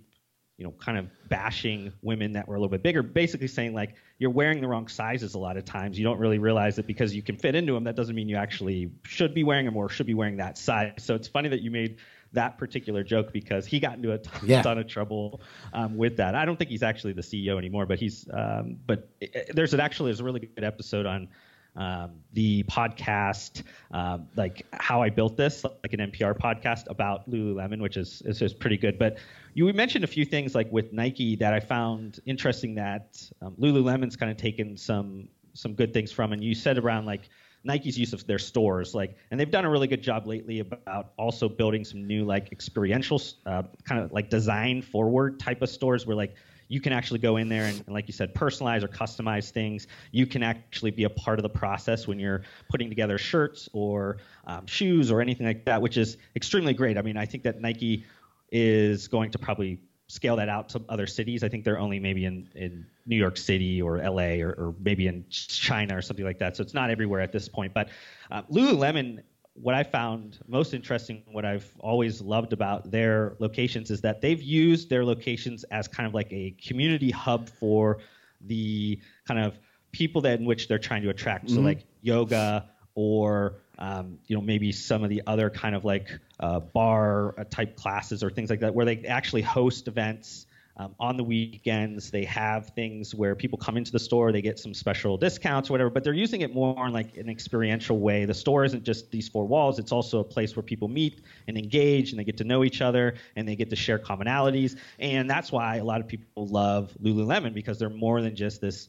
you 0.56 0.64
know, 0.64 0.70
kind 0.70 0.96
of 0.96 1.08
bashing 1.28 1.92
women 2.00 2.32
that 2.34 2.46
were 2.46 2.54
a 2.54 2.58
little 2.58 2.70
bit 2.70 2.84
bigger, 2.84 3.02
basically 3.02 3.48
saying 3.48 3.74
like 3.74 3.96
you're 4.18 4.30
wearing 4.30 4.60
the 4.60 4.68
wrong 4.68 4.86
sizes 4.86 5.34
a 5.34 5.38
lot 5.38 5.56
of 5.56 5.64
times. 5.64 5.98
You 5.98 6.04
don't 6.04 6.20
really 6.20 6.38
realize 6.38 6.76
that 6.76 6.86
because 6.86 7.12
you 7.12 7.22
can 7.22 7.36
fit 7.36 7.56
into 7.56 7.72
them, 7.72 7.84
that 7.84 7.96
doesn't 7.96 8.14
mean 8.14 8.28
you 8.28 8.36
actually 8.36 8.92
should 9.02 9.34
be 9.34 9.42
wearing 9.42 9.64
them 9.64 9.76
or 9.76 9.88
should 9.88 10.06
be 10.06 10.14
wearing 10.14 10.36
that 10.36 10.56
size. 10.56 10.92
So 10.98 11.16
it's 11.16 11.26
funny 11.26 11.48
that 11.48 11.60
you 11.60 11.72
made 11.72 11.98
that 12.32 12.58
particular 12.58 13.02
joke 13.04 13.32
because 13.32 13.66
he 13.66 13.78
got 13.80 13.96
into 13.96 14.12
a 14.12 14.18
ton, 14.18 14.40
Yeah. 14.48 14.62
ton 14.62 14.78
of 14.78 14.86
trouble 14.86 15.40
um, 15.72 15.96
with 15.96 16.16
that. 16.16 16.34
I 16.34 16.44
don't 16.44 16.56
think 16.58 16.70
he's 16.70 16.82
actually 16.82 17.12
the 17.12 17.22
CEO 17.22 17.58
anymore, 17.58 17.86
but 17.86 17.98
he's. 17.98 18.26
Um, 18.32 18.76
but 18.86 19.08
it, 19.20 19.34
it- 19.34 19.56
there's 19.56 19.74
an 19.74 19.80
actually 19.80 20.08
there's 20.10 20.20
a 20.20 20.24
really 20.24 20.40
good 20.40 20.64
episode 20.64 21.06
on 21.06 21.28
um, 21.74 22.10
the 22.34 22.62
podcast, 22.64 23.62
um, 23.92 24.28
like 24.36 24.66
how 24.74 25.00
I 25.02 25.08
built 25.08 25.36
this, 25.38 25.64
like 25.64 25.92
an 25.94 26.00
NPR 26.00 26.36
podcast 26.38 26.90
about 26.90 27.30
Lululemon, 27.30 27.80
which 27.80 27.96
is 27.96 28.22
is, 28.26 28.42
is 28.42 28.52
pretty 28.52 28.76
good. 28.76 28.98
But 28.98 29.16
you 29.54 29.70
mentioned 29.72 30.04
a 30.04 30.08
few 30.08 30.24
things 30.24 30.54
like 30.54 30.70
with 30.70 30.92
Nike 30.92 31.36
that 31.36 31.52
I 31.54 31.60
found 31.60 32.20
interesting 32.26 32.74
that 32.74 33.22
um, 33.40 33.54
Lululemon's 33.58 34.16
kind 34.16 34.30
of 34.30 34.36
taken 34.36 34.76
some 34.76 35.28
some 35.54 35.74
good 35.74 35.92
things 35.94 36.12
from, 36.12 36.32
and 36.32 36.42
you 36.42 36.54
said 36.54 36.78
around 36.78 37.06
like. 37.06 37.28
Nike's 37.64 37.96
use 37.96 38.12
of 38.12 38.26
their 38.26 38.38
stores, 38.38 38.94
like, 38.94 39.16
and 39.30 39.38
they've 39.38 39.50
done 39.50 39.64
a 39.64 39.70
really 39.70 39.86
good 39.86 40.02
job 40.02 40.26
lately 40.26 40.60
about 40.60 41.12
also 41.16 41.48
building 41.48 41.84
some 41.84 42.06
new 42.06 42.24
like 42.24 42.50
experiential, 42.52 43.20
uh, 43.46 43.62
kind 43.84 44.02
of 44.02 44.12
like 44.12 44.30
design 44.30 44.82
forward 44.82 45.38
type 45.38 45.62
of 45.62 45.68
stores 45.68 46.06
where 46.06 46.16
like 46.16 46.34
you 46.68 46.80
can 46.80 46.92
actually 46.92 47.18
go 47.18 47.36
in 47.36 47.48
there 47.48 47.64
and, 47.64 47.82
and 47.86 47.94
like 47.94 48.08
you 48.08 48.14
said, 48.14 48.34
personalize 48.34 48.82
or 48.82 48.88
customize 48.88 49.50
things. 49.50 49.86
You 50.10 50.26
can 50.26 50.42
actually 50.42 50.90
be 50.90 51.04
a 51.04 51.10
part 51.10 51.38
of 51.38 51.42
the 51.42 51.50
process 51.50 52.08
when 52.08 52.18
you're 52.18 52.42
putting 52.70 52.88
together 52.88 53.18
shirts 53.18 53.68
or 53.72 54.16
um, 54.46 54.66
shoes 54.66 55.10
or 55.10 55.20
anything 55.20 55.46
like 55.46 55.66
that, 55.66 55.82
which 55.82 55.98
is 55.98 56.16
extremely 56.34 56.72
great. 56.72 56.96
I 56.96 57.02
mean, 57.02 57.16
I 57.16 57.26
think 57.26 57.42
that 57.44 57.60
Nike 57.60 58.04
is 58.50 59.06
going 59.06 59.30
to 59.32 59.38
probably 59.38 59.80
scale 60.12 60.36
that 60.36 60.50
out 60.50 60.68
to 60.68 60.82
other 60.90 61.06
cities. 61.06 61.42
I 61.42 61.48
think 61.48 61.64
they're 61.64 61.78
only 61.78 61.98
maybe 61.98 62.26
in, 62.26 62.46
in 62.54 62.84
New 63.06 63.16
York 63.16 63.38
City 63.38 63.80
or 63.80 63.96
LA 63.96 64.42
or, 64.44 64.50
or 64.58 64.74
maybe 64.78 65.06
in 65.06 65.24
China 65.30 65.96
or 65.96 66.02
something 66.02 66.24
like 66.24 66.38
that. 66.38 66.54
So 66.54 66.62
it's 66.62 66.74
not 66.74 66.90
everywhere 66.90 67.22
at 67.22 67.32
this 67.32 67.48
point. 67.48 67.72
But 67.72 67.88
uh, 68.30 68.42
Lululemon, 68.42 69.22
what 69.54 69.74
I 69.74 69.82
found 69.82 70.38
most 70.46 70.74
interesting, 70.74 71.22
what 71.32 71.46
I've 71.46 71.72
always 71.80 72.20
loved 72.20 72.52
about 72.52 72.90
their 72.90 73.36
locations 73.38 73.90
is 73.90 74.02
that 74.02 74.20
they've 74.20 74.42
used 74.42 74.90
their 74.90 75.02
locations 75.02 75.64
as 75.64 75.88
kind 75.88 76.06
of 76.06 76.12
like 76.12 76.30
a 76.30 76.54
community 76.62 77.10
hub 77.10 77.48
for 77.48 77.98
the 78.42 79.00
kind 79.26 79.40
of 79.40 79.58
people 79.92 80.20
that 80.22 80.38
in 80.38 80.44
which 80.44 80.68
they're 80.68 80.78
trying 80.78 81.02
to 81.04 81.08
attract. 81.08 81.48
So 81.48 81.60
like 81.62 81.86
yoga 82.02 82.68
or 82.94 83.54
um, 83.82 84.16
you 84.28 84.36
know 84.36 84.40
maybe 84.40 84.70
some 84.70 85.02
of 85.02 85.10
the 85.10 85.20
other 85.26 85.50
kind 85.50 85.74
of 85.74 85.84
like 85.84 86.08
uh, 86.38 86.60
barre 86.60 87.34
uh, 87.36 87.44
type 87.50 87.76
classes 87.76 88.22
or 88.22 88.30
things 88.30 88.48
like 88.48 88.60
that 88.60 88.72
where 88.72 88.86
they 88.86 89.04
actually 89.04 89.42
host 89.42 89.88
events 89.88 90.46
um, 90.76 90.94
on 90.98 91.16
the 91.16 91.24
weekends. 91.24 92.10
They 92.10 92.24
have 92.24 92.68
things 92.70 93.14
where 93.14 93.34
people 93.34 93.58
come 93.58 93.76
into 93.76 93.90
the 93.90 93.98
store 93.98 94.30
they 94.30 94.40
get 94.40 94.58
some 94.58 94.72
special 94.72 95.16
discounts 95.16 95.68
or 95.68 95.74
whatever 95.74 95.90
but 95.90 96.04
they're 96.04 96.14
using 96.14 96.42
it 96.42 96.54
more 96.54 96.86
in 96.86 96.92
like 96.92 97.16
an 97.16 97.28
experiential 97.28 97.98
way. 97.98 98.24
The 98.24 98.34
store 98.34 98.64
isn't 98.64 98.84
just 98.84 99.10
these 99.10 99.28
four 99.28 99.46
walls. 99.46 99.80
It's 99.80 99.92
also 99.92 100.20
a 100.20 100.24
place 100.24 100.54
where 100.54 100.62
people 100.62 100.86
meet 100.86 101.20
and 101.48 101.58
engage 101.58 102.10
and 102.10 102.20
they 102.20 102.24
get 102.24 102.36
to 102.36 102.44
know 102.44 102.62
each 102.62 102.80
other 102.80 103.14
and 103.34 103.48
they 103.48 103.56
get 103.56 103.68
to 103.70 103.76
share 103.76 103.98
commonalities. 103.98 104.78
And 105.00 105.28
that's 105.28 105.50
why 105.50 105.78
a 105.78 105.84
lot 105.84 106.00
of 106.00 106.06
people 106.06 106.46
love 106.46 106.96
lululemon 107.02 107.52
because 107.52 107.80
they're 107.80 107.90
more 107.90 108.22
than 108.22 108.36
just 108.36 108.60
this 108.60 108.88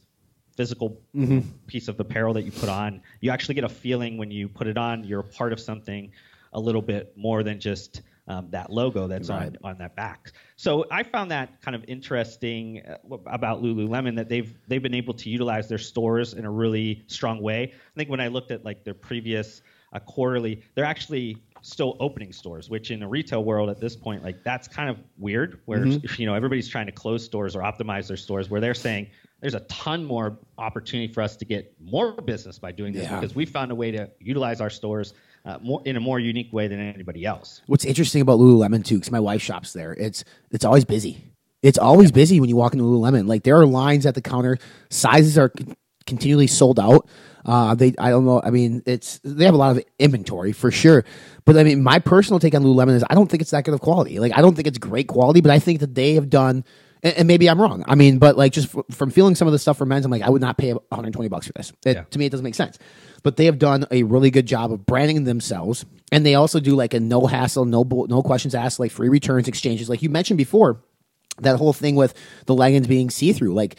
physical 0.56 1.00
piece 1.66 1.88
of 1.88 1.98
apparel 2.00 2.34
that 2.34 2.42
you 2.42 2.52
put 2.52 2.68
on. 2.68 3.00
You 3.20 3.30
actually 3.30 3.54
get 3.56 3.64
a 3.64 3.68
feeling 3.68 4.16
when 4.18 4.30
you 4.30 4.48
put 4.48 4.66
it 4.66 4.78
on, 4.78 5.04
you're 5.04 5.20
a 5.20 5.24
part 5.24 5.52
of 5.52 5.60
something 5.60 6.10
a 6.52 6.60
little 6.60 6.82
bit 6.82 7.12
more 7.16 7.42
than 7.42 7.58
just 7.60 8.02
um, 8.26 8.48
that 8.50 8.70
logo 8.70 9.06
that's 9.06 9.28
Right. 9.28 9.54
on, 9.62 9.72
on 9.72 9.78
that 9.78 9.94
back. 9.96 10.32
So 10.56 10.86
I 10.90 11.02
found 11.02 11.30
that 11.30 11.60
kind 11.60 11.74
of 11.74 11.84
interesting 11.88 12.80
uh, 12.86 13.16
about 13.26 13.62
Lululemon 13.62 14.16
that 14.16 14.28
they've 14.30 14.56
they've 14.66 14.82
been 14.82 14.94
able 14.94 15.12
to 15.14 15.28
utilize 15.28 15.68
their 15.68 15.78
stores 15.78 16.32
in 16.32 16.44
a 16.46 16.50
really 16.50 17.04
strong 17.06 17.42
way. 17.42 17.64
I 17.74 17.94
think 17.98 18.08
when 18.08 18.20
I 18.20 18.28
looked 18.28 18.50
at 18.50 18.64
like 18.64 18.82
their 18.84 18.94
previous 18.94 19.60
uh, 19.92 19.98
quarterly, 19.98 20.62
they're 20.74 20.86
actually 20.86 21.36
still 21.60 21.96
opening 22.00 22.32
stores, 22.32 22.68
which 22.70 22.90
in 22.90 23.02
a 23.02 23.08
retail 23.08 23.44
world 23.44 23.68
at 23.70 23.78
this 23.80 23.94
point, 23.96 24.22
like 24.22 24.42
that's 24.42 24.68
kind 24.68 24.88
of 24.88 24.98
weird. 25.18 25.60
Where 25.66 25.84
you 26.18 26.24
know 26.26 26.34
everybody's 26.34 26.68
trying 26.68 26.86
to 26.86 26.92
close 26.92 27.24
stores 27.24 27.54
or 27.54 27.60
optimize 27.60 28.06
their 28.08 28.16
stores, 28.16 28.48
where 28.48 28.60
they're 28.60 28.72
saying 28.74 29.08
there's 29.40 29.54
a 29.54 29.60
ton 29.60 30.04
more 30.04 30.38
opportunity 30.58 31.12
for 31.12 31.22
us 31.22 31.36
to 31.36 31.44
get 31.44 31.72
more 31.80 32.12
business 32.12 32.58
by 32.58 32.72
doing 32.72 32.92
this 32.92 33.04
Yeah. 33.04 33.20
because 33.20 33.34
we 33.34 33.44
found 33.44 33.70
a 33.70 33.74
way 33.74 33.90
to 33.90 34.08
utilize 34.18 34.60
our 34.60 34.70
stores 34.70 35.12
uh, 35.44 35.58
more 35.62 35.82
in 35.84 35.96
a 35.96 36.00
more 36.00 36.18
unique 36.18 36.52
way 36.52 36.68
than 36.68 36.80
anybody 36.80 37.26
else. 37.26 37.60
What's 37.66 37.84
interesting 37.84 38.22
about 38.22 38.38
Lululemon 38.38 38.84
too, 38.84 38.96
because 38.96 39.10
my 39.10 39.20
wife 39.20 39.42
shops 39.42 39.72
there, 39.74 39.92
it's 39.92 40.24
it's 40.50 40.64
always 40.64 40.84
busy. 40.86 41.22
It's 41.62 41.78
always 41.78 42.12
busy 42.12 42.40
when 42.40 42.48
you 42.48 42.56
walk 42.56 42.72
into 42.72 42.84
Lululemon. 42.84 43.26
Like 43.26 43.42
there 43.42 43.58
are 43.60 43.66
lines 43.66 44.06
at 44.06 44.14
the 44.14 44.22
counter. 44.22 44.58
Sizes 44.90 45.36
are 45.36 45.50
c- 45.58 45.66
continually 46.06 46.46
sold 46.46 46.78
out. 46.80 47.06
Uh, 47.46 47.74
they, 47.74 47.94
I 47.98 48.08
don't 48.08 48.24
know. 48.24 48.40
I 48.42 48.48
mean, 48.50 48.82
it's 48.86 49.20
they 49.22 49.44
have 49.44 49.52
a 49.54 49.58
lot 49.58 49.76
of 49.76 49.84
inventory 49.98 50.52
for 50.52 50.70
sure. 50.70 51.04
But 51.44 51.58
I 51.58 51.64
mean, 51.64 51.82
my 51.82 51.98
personal 51.98 52.38
take 52.40 52.54
on 52.54 52.62
Lululemon 52.64 52.94
is 52.94 53.04
I 53.10 53.14
don't 53.14 53.30
think 53.30 53.42
it's 53.42 53.50
that 53.50 53.64
good 53.64 53.74
of 53.74 53.80
quality. 53.82 54.18
Like 54.18 54.32
I 54.34 54.40
don't 54.40 54.54
think 54.54 54.66
it's 54.66 54.78
great 54.78 55.08
quality, 55.08 55.42
but 55.42 55.50
I 55.50 55.58
think 55.58 55.80
that 55.80 55.94
they 55.94 56.14
have 56.14 56.30
done. 56.30 56.64
And, 57.04 57.18
and 57.18 57.28
maybe 57.28 57.48
I'm 57.48 57.60
wrong. 57.60 57.84
I 57.86 57.94
mean, 57.94 58.18
but 58.18 58.36
like 58.36 58.52
just 58.52 58.74
f- 58.74 58.84
from 58.90 59.10
feeling 59.10 59.34
some 59.36 59.46
of 59.46 59.52
the 59.52 59.58
stuff 59.58 59.78
for 59.78 59.86
men's, 59.86 60.04
I'm 60.04 60.10
like, 60.10 60.22
I 60.22 60.30
would 60.30 60.40
not 60.42 60.58
pay 60.58 60.72
120 60.72 61.28
bucks 61.28 61.46
for 61.46 61.52
this. 61.52 61.72
It, 61.86 61.94
Yeah. 61.96 62.02
To 62.10 62.18
me, 62.18 62.26
it 62.26 62.30
doesn't 62.30 62.42
make 62.44 62.54
sense. 62.56 62.78
But 63.22 63.36
they 63.36 63.44
have 63.44 63.58
done 63.58 63.86
a 63.90 64.02
really 64.02 64.30
good 64.30 64.46
job 64.46 64.72
of 64.72 64.84
branding 64.84 65.24
themselves, 65.24 65.84
and 66.10 66.26
they 66.26 66.34
also 66.34 66.58
do 66.60 66.74
like 66.74 66.92
a 66.94 67.00
no 67.00 67.26
hassle, 67.26 67.64
no 67.66 67.84
bull- 67.84 68.06
no 68.08 68.22
questions 68.22 68.54
asked, 68.54 68.80
like 68.80 68.90
free 68.90 69.08
returns, 69.08 69.46
exchanges, 69.48 69.88
like 69.88 70.02
you 70.02 70.10
mentioned 70.10 70.38
before 70.38 70.82
that 71.38 71.56
whole 71.56 71.72
thing 71.72 71.94
with 71.96 72.14
the 72.46 72.54
leggings 72.54 72.86
being 72.86 73.10
see 73.10 73.32
through. 73.32 73.54
Like 73.54 73.76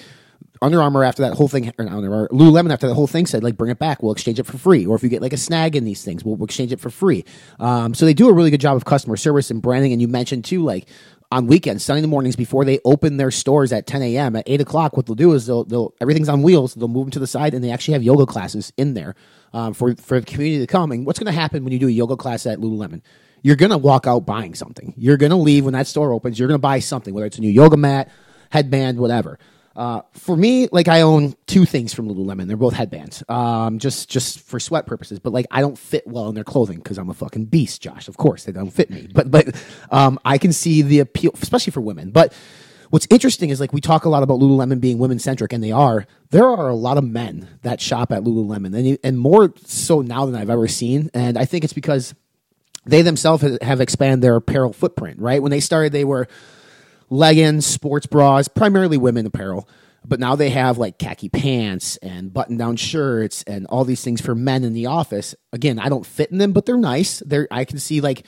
Under 0.62 0.82
Armour 0.82 1.04
after 1.04 1.22
that 1.22 1.34
whole 1.36 1.48
thing, 1.48 1.72
or 1.78 1.86
Under 1.88 2.12
Armour, 2.14 2.30
Lululemon 2.32 2.72
after 2.74 2.88
that 2.88 2.96
whole 2.96 3.08
thing 3.08 3.26
said 3.28 3.44
like 3.44 3.56
bring 3.56 3.72
it 3.72 3.80
back, 3.80 4.02
we'll 4.04 4.12
exchange 4.12 4.40
it 4.40 4.46
for 4.46 4.58
free. 4.58 4.86
Or 4.86 4.96
if 4.96 5.04
you 5.04 5.10
get 5.10 5.22
like 5.22 5.32
a 5.34 5.38
snag 5.38 5.76
in 5.76 5.86
these 5.86 6.04
things, 6.04 6.26
we'll, 6.26 6.36
we'll 6.36 6.46
exchange 6.46 6.72
it 6.74 6.80
for 6.80 6.90
free. 6.90 7.24
Um, 7.60 7.94
so 7.94 8.06
they 8.06 8.14
do 8.14 8.28
a 8.30 8.34
really 8.34 8.50
good 8.52 8.60
job 8.62 8.76
of 8.76 8.84
customer 8.84 9.16
service 9.16 9.52
and 9.52 9.62
branding. 9.62 9.94
And 9.94 10.02
you 10.02 10.08
mentioned 10.08 10.44
too, 10.46 10.64
like 10.64 10.88
on 11.32 11.48
weekends, 11.48 11.84
Sunday 11.84 12.08
mornings 12.08 12.36
before 12.36 12.66
they 12.66 12.80
open 12.86 13.18
their 13.18 13.32
stores 13.32 13.74
at 13.74 13.88
10 13.88 14.02
a.m. 14.04 14.36
at 14.36 14.44
8 14.48 14.62
o'clock, 14.62 14.96
what 14.96 15.06
they'll 15.06 15.16
do 15.16 15.34
is 15.34 15.46
they'll, 15.46 15.64
they'll 15.64 15.94
everything's 16.00 16.30
on 16.30 16.42
wheels. 16.44 16.76
They'll 16.76 16.88
move 16.88 17.06
them 17.06 17.12
to 17.12 17.20
the 17.20 17.28
side 17.28 17.54
and 17.54 17.64
they 17.64 17.72
actually 17.72 17.94
have 17.94 18.04
yoga 18.04 18.26
classes 18.26 18.72
in 18.78 18.94
there 18.94 19.16
um, 19.54 19.74
for 19.74 19.96
for 19.96 20.20
the 20.20 20.26
community 20.26 20.60
to 20.60 20.68
come. 20.68 20.92
And 20.92 21.06
what's 21.06 21.20
going 21.20 21.34
to 21.34 21.40
happen 21.40 21.64
when 21.64 21.74
you 21.74 21.80
do 21.80 21.88
a 21.88 21.92
yoga 21.92 22.16
class 22.16 22.46
at 22.46 22.60
Lululemon? 22.60 23.02
You're 23.42 23.56
going 23.56 23.72
to 23.72 23.78
walk 23.78 24.08
out 24.08 24.26
buying 24.26 24.56
something. 24.56 24.94
You're 24.98 25.18
going 25.18 25.30
to 25.30 25.36
leave 25.36 25.66
when 25.66 25.74
that 25.74 25.88
store 25.88 26.12
opens. 26.14 26.40
You're 26.40 26.48
going 26.48 26.58
to 26.58 26.62
buy 26.62 26.80
something, 26.80 27.14
whether 27.14 27.28
it's 27.28 27.38
a 27.38 27.42
new 27.42 27.50
yoga 27.50 27.78
mat, 27.78 28.10
headband, 28.50 28.98
whatever. 28.98 29.38
Uh, 29.76 30.02
for 30.14 30.38
me, 30.38 30.68
like 30.72 30.88
I 30.88 31.02
own 31.02 31.36
two 31.48 31.66
things 31.66 31.94
from 31.94 32.08
Lululemon. 32.08 32.48
They're 32.48 32.56
both 32.56 32.74
headbands, 32.74 33.24
um, 33.28 33.78
just 33.78 34.10
just 34.10 34.40
for 34.40 34.58
sweat 34.60 34.86
purposes. 34.88 35.20
But 35.20 35.34
like 35.34 35.48
I 35.52 35.60
don't 35.60 35.78
fit 35.78 36.08
well 36.08 36.30
in 36.30 36.36
their 36.36 36.46
clothing 36.46 36.78
because 36.78 36.98
I'm 36.98 37.10
a 37.10 37.14
fucking 37.14 37.46
beast, 37.46 37.82
Josh. 37.82 38.08
Of 38.08 38.16
course, 38.16 38.46
they 38.46 38.54
don't 38.54 38.72
fit 38.72 38.90
me. 38.90 39.08
But 39.14 39.30
but 39.30 39.54
um, 39.92 40.18
I 40.24 40.38
can 40.38 40.54
see 40.54 40.82
the 40.82 41.00
appeal, 41.00 41.32
especially 41.42 41.72
for 41.72 41.82
women. 41.82 42.12
But 42.12 42.34
what's 42.90 43.06
interesting 43.10 43.50
is 43.50 43.60
like 43.60 43.74
we 43.74 43.82
talk 43.82 44.06
a 44.06 44.10
lot 44.10 44.24
about 44.24 44.40
Lululemon 44.40 44.80
being 44.80 44.98
women 44.98 45.20
centric, 45.20 45.52
and 45.52 45.62
they 45.62 45.74
are. 45.74 46.08
There 46.30 46.48
are 46.48 46.70
a 46.70 46.76
lot 46.76 46.98
of 46.98 47.04
men 47.04 47.60
that 47.64 47.82
shop 47.82 48.14
at 48.14 48.24
Lululemon, 48.24 48.74
and 48.78 48.98
and 49.04 49.20
more 49.20 49.54
so 49.66 50.02
now 50.02 50.26
than 50.26 50.36
I've 50.36 50.50
ever 50.50 50.70
seen. 50.70 51.10
And 51.14 51.38
I 51.38 51.44
think 51.44 51.66
it's 51.66 51.74
because 51.74 52.16
they 52.86 53.02
themselves 53.02 53.44
have 53.62 53.82
expanded 53.82 54.22
their 54.22 54.38
apparel 54.38 54.72
footprint. 54.72 55.20
Right 55.20 55.42
when 55.42 55.52
they 55.52 55.60
started, 55.60 55.92
they 55.92 56.06
were 56.06 56.30
leggings, 57.16 57.66
sports 57.66 58.06
bras, 58.06 58.48
primarily 58.48 58.98
women 58.98 59.26
apparel. 59.26 59.68
But 60.08 60.20
now 60.20 60.36
they 60.36 60.52
have 60.52 60.78
like 60.78 61.00
khaki 61.00 61.30
pants 61.30 61.98
and 61.98 62.32
button 62.32 62.58
down 62.58 62.76
shirts 62.76 63.44
and 63.44 63.66
all 63.68 63.86
these 63.86 64.04
things 64.04 64.22
for 64.22 64.36
men 64.36 64.64
in 64.64 64.74
the 64.74 64.86
office. 64.86 65.34
Again, 65.52 65.80
I 65.80 65.90
don't 65.90 66.06
fit 66.06 66.32
in 66.32 66.38
them, 66.38 66.54
but 66.54 66.66
they're 66.66 66.78
nice. 66.78 67.24
They're 67.26 67.48
I 67.50 67.66
can 67.66 67.80
see 67.80 68.02
like 68.02 68.26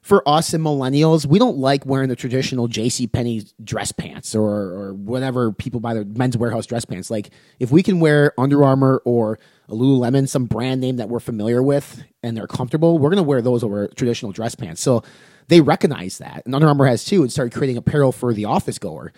for 0.00 0.26
us 0.28 0.52
and 0.52 0.64
millennials, 0.64 1.24
we 1.24 1.38
don't 1.38 1.58
like 1.58 1.86
wearing 1.86 2.08
the 2.08 2.16
traditional 2.16 2.66
J.C. 2.66 3.06
Penney 3.06 3.44
dress 3.62 3.92
pants 3.92 4.34
or 4.34 4.50
or 4.50 4.94
whatever 4.94 5.52
people 5.52 5.80
buy 5.80 5.94
their 5.94 6.04
Men's 6.04 6.36
Wearhouse 6.36 6.66
dress 6.66 6.84
pants. 6.84 7.10
Like 7.10 7.30
if 7.60 7.70
we 7.70 7.82
can 7.82 8.00
wear 8.00 8.32
Under 8.38 8.64
Armour 8.64 9.02
or 9.04 9.38
a 9.68 9.72
Lululemon, 9.72 10.28
some 10.28 10.46
brand 10.46 10.80
name 10.80 10.96
that 10.96 11.08
we're 11.08 11.20
familiar 11.20 11.62
with 11.62 12.02
and 12.22 12.36
they're 12.36 12.48
comfortable, 12.48 12.98
we're 12.98 13.10
gonna 13.10 13.22
wear 13.22 13.42
those 13.42 13.62
over 13.62 13.88
traditional 13.88 14.32
dress 14.32 14.54
pants. 14.54 14.80
So 14.80 15.04
they 15.48 15.60
recognize 15.60 16.18
that, 16.18 16.42
and 16.44 16.54
Under 16.54 16.68
Armour 16.68 16.86
has 16.86 17.04
too, 17.04 17.22
and 17.22 17.30
started 17.30 17.52
creating 17.54 17.76
apparel 17.76 18.12
for 18.12 18.32
the 18.32 18.44
office 18.44 18.78
goer 18.78 19.12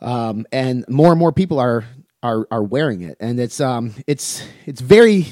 um, 0.00 0.46
and 0.52 0.84
more 0.88 1.10
and 1.10 1.18
more 1.18 1.32
people 1.32 1.58
are 1.58 1.84
are 2.22 2.46
are 2.50 2.62
wearing 2.62 3.02
it, 3.02 3.16
and 3.20 3.38
it's 3.38 3.60
um 3.60 3.94
it's 4.06 4.46
it's 4.66 4.80
very 4.80 5.26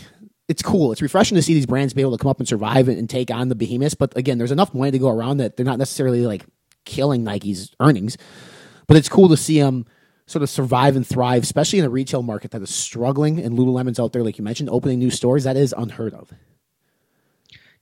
it's 0.49 0.63
cool. 0.63 0.93
It's 0.93 1.03
refreshing 1.03 1.37
to 1.37 1.43
see 1.43 1.55
these 1.55 1.67
brands 1.67 1.93
be 1.93 2.03
able 2.03 2.17
to 2.17 2.23
come 2.23 2.31
up 2.31 2.39
and 2.39 2.49
survive 2.49 2.89
and, 2.89 2.99
and 2.99 3.11
take 3.11 3.31
on 3.31 3.49
the 3.49 3.55
behemoths. 3.57 3.95
But 3.95 4.17
again, 4.17 4.39
there's 4.39 4.53
enough 4.53 4.73
money 4.75 4.93
to 4.93 4.99
go 4.99 5.09
around 5.09 5.39
that 5.39 5.57
they're 5.57 5.67
not 5.67 5.79
necessarily 5.79 6.25
like 6.25 6.45
killing 6.85 7.25
Nike's 7.25 7.75
earnings, 7.81 8.17
but 8.87 8.97
it's 8.97 9.09
cool 9.09 9.29
to 9.29 9.37
see 9.37 9.61
them 9.61 9.87
sort 10.27 10.43
of 10.43 10.51
survive 10.51 10.97
and 10.97 11.07
thrive, 11.07 11.43
especially 11.43 11.79
in 11.79 11.85
a 11.85 11.91
retail 11.91 12.23
market 12.23 12.51
that 12.53 12.63
is 12.63 12.71
struggling. 12.75 13.41
And 13.41 13.57
Lululemon's 13.57 14.01
out 14.01 14.13
there, 14.13 14.23
like 14.23 14.39
you 14.39 14.45
mentioned, 14.45 14.71
opening 14.71 14.99
new 14.99 15.11
stores. 15.11 15.45
That 15.45 15.57
is 15.57 15.75
unheard 15.77 16.15
of. 16.15 16.33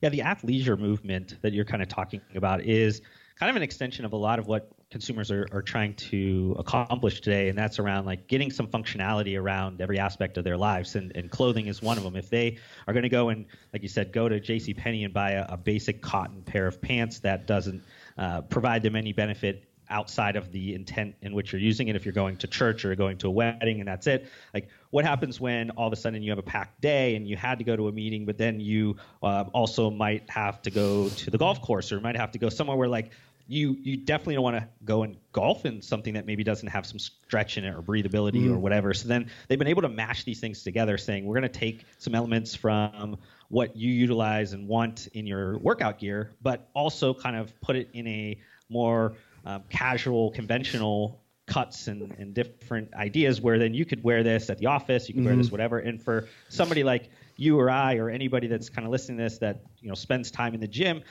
Yeah, 0.01 0.09
the 0.09 0.19
athleisure 0.19 0.77
movement 0.77 1.35
that 1.41 1.53
you're 1.53 1.65
kind 1.65 1.81
of 1.81 1.89
talking 1.89 2.21
about 2.35 2.61
is 2.61 3.01
kind 3.39 3.49
of 3.49 3.55
an 3.55 3.63
extension 3.63 4.05
of 4.05 4.13
a 4.13 4.17
lot 4.17 4.39
of 4.39 4.47
what 4.47 4.71
consumers 4.89 5.29
are, 5.29 5.45
are 5.51 5.61
trying 5.61 5.93
to 5.95 6.55
accomplish 6.57 7.19
today, 7.19 7.49
and 7.49 7.57
that's 7.57 7.79
around 7.79 8.05
like 8.05 8.27
getting 8.27 8.49
some 8.49 8.67
functionality 8.67 9.39
around 9.39 9.81
every 9.81 9.99
aspect 9.99 10.37
of 10.37 10.43
their 10.43 10.57
lives, 10.57 10.95
and, 10.95 11.11
and 11.15 11.29
clothing 11.29 11.67
is 11.67 11.81
one 11.81 11.97
of 11.97 12.03
them. 12.03 12.15
If 12.15 12.29
they 12.29 12.57
are 12.87 12.93
going 12.93 13.03
to 13.03 13.09
go 13.09 13.29
and, 13.29 13.45
like 13.73 13.81
you 13.81 13.89
said, 13.89 14.13
go 14.13 14.29
to 14.29 14.39
J.C. 14.39 14.73
Penney 14.73 15.03
and 15.03 15.13
buy 15.13 15.31
a, 15.31 15.45
a 15.49 15.57
basic 15.57 16.01
cotton 16.01 16.43
pair 16.43 16.65
of 16.67 16.81
pants 16.81 17.19
that 17.19 17.45
doesn't 17.45 17.83
uh, 18.17 18.41
provide 18.41 18.83
them 18.83 18.95
any 18.95 19.11
benefit 19.11 19.64
outside 19.89 20.35
of 20.35 20.51
the 20.51 20.73
intent 20.73 21.15
in 21.21 21.33
which 21.33 21.51
you're 21.51 21.61
using 21.61 21.87
it. 21.87 21.95
If 21.95 22.05
you're 22.05 22.13
going 22.13 22.37
to 22.37 22.47
church 22.47 22.85
or 22.85 22.95
going 22.95 23.17
to 23.19 23.27
a 23.27 23.31
wedding 23.31 23.79
and 23.79 23.87
that's 23.87 24.07
it 24.07 24.27
like 24.53 24.69
what 24.89 25.05
happens 25.05 25.39
when 25.39 25.69
all 25.71 25.87
of 25.87 25.93
a 25.93 25.95
sudden 25.95 26.21
you 26.23 26.31
have 26.31 26.39
a 26.39 26.43
packed 26.43 26.81
day 26.81 27.15
and 27.15 27.27
you 27.27 27.35
had 27.35 27.59
to 27.59 27.65
go 27.65 27.75
to 27.75 27.87
a 27.87 27.91
meeting 27.91 28.25
but 28.25 28.37
then 28.37 28.59
you 28.59 28.95
uh, 29.23 29.43
also 29.53 29.89
might 29.89 30.29
have 30.29 30.61
to 30.61 30.71
go 30.71 31.09
to 31.09 31.29
the 31.29 31.37
golf 31.37 31.61
course 31.61 31.91
or 31.91 31.99
might 31.99 32.15
have 32.15 32.31
to 32.31 32.39
go 32.39 32.49
somewhere 32.49 32.77
where 32.77 32.87
like 32.87 33.11
you 33.47 33.77
you 33.83 33.95
definitely 33.95 34.33
don't 34.35 34.43
want 34.43 34.57
to 34.57 34.67
go 34.85 35.03
and 35.03 35.17
golf 35.31 35.65
in 35.65 35.81
something 35.81 36.15
that 36.15 36.25
maybe 36.25 36.43
doesn't 36.43 36.67
have 36.67 36.85
some 36.85 36.97
stretch 36.97 37.59
in 37.59 37.63
it 37.63 37.75
or 37.75 37.81
breathability 37.81 38.49
or 38.49 38.57
whatever. 38.57 38.91
So 38.91 39.07
then 39.07 39.29
they've 39.47 39.59
been 39.59 39.67
able 39.67 39.83
to 39.83 39.89
mash 39.89 40.23
these 40.23 40.39
things 40.39 40.63
together 40.63 40.97
saying 40.97 41.25
we're 41.25 41.39
going 41.39 41.51
to 41.51 41.59
take 41.59 41.85
some 41.99 42.15
elements 42.15 42.55
from 42.55 43.17
what 43.49 43.75
you 43.75 43.91
utilize 43.91 44.53
and 44.53 44.67
want 44.67 45.09
in 45.13 45.27
your 45.27 45.59
workout 45.59 45.99
gear 45.99 46.33
but 46.41 46.67
also 46.73 47.13
kind 47.13 47.35
of 47.35 47.53
put 47.61 47.75
it 47.75 47.89
in 47.93 48.07
a 48.07 48.35
more 48.67 49.13
um, 49.45 49.63
casual, 49.69 50.31
conventional 50.31 51.21
cuts 51.47 51.87
and, 51.87 52.13
and 52.17 52.33
different 52.33 52.93
ideas 52.95 53.39
where 53.39 53.59
then 53.59 53.73
you 53.73 53.85
could 53.85 54.03
wear 54.03 54.23
this 54.23 54.49
at 54.49 54.57
the 54.57 54.65
office, 54.65 55.07
you 55.07 55.15
could 55.15 55.25
wear 55.25 55.35
this 55.35 55.51
whatever. 55.51 55.79
And 55.79 56.01
for 56.01 56.27
somebody 56.49 56.83
like 56.83 57.09
you 57.37 57.59
or 57.59 57.69
I 57.69 57.97
or 57.97 58.09
anybody 58.09 58.47
that's 58.47 58.69
kind 58.69 58.85
of 58.85 58.91
listening 58.91 59.17
to 59.19 59.23
this 59.25 59.37
that 59.39 59.61
you 59.79 59.87
know 59.87 59.95
spends 59.95 60.31
time 60.31 60.53
in 60.53 60.59
the 60.59 60.67
gym, 60.67 61.03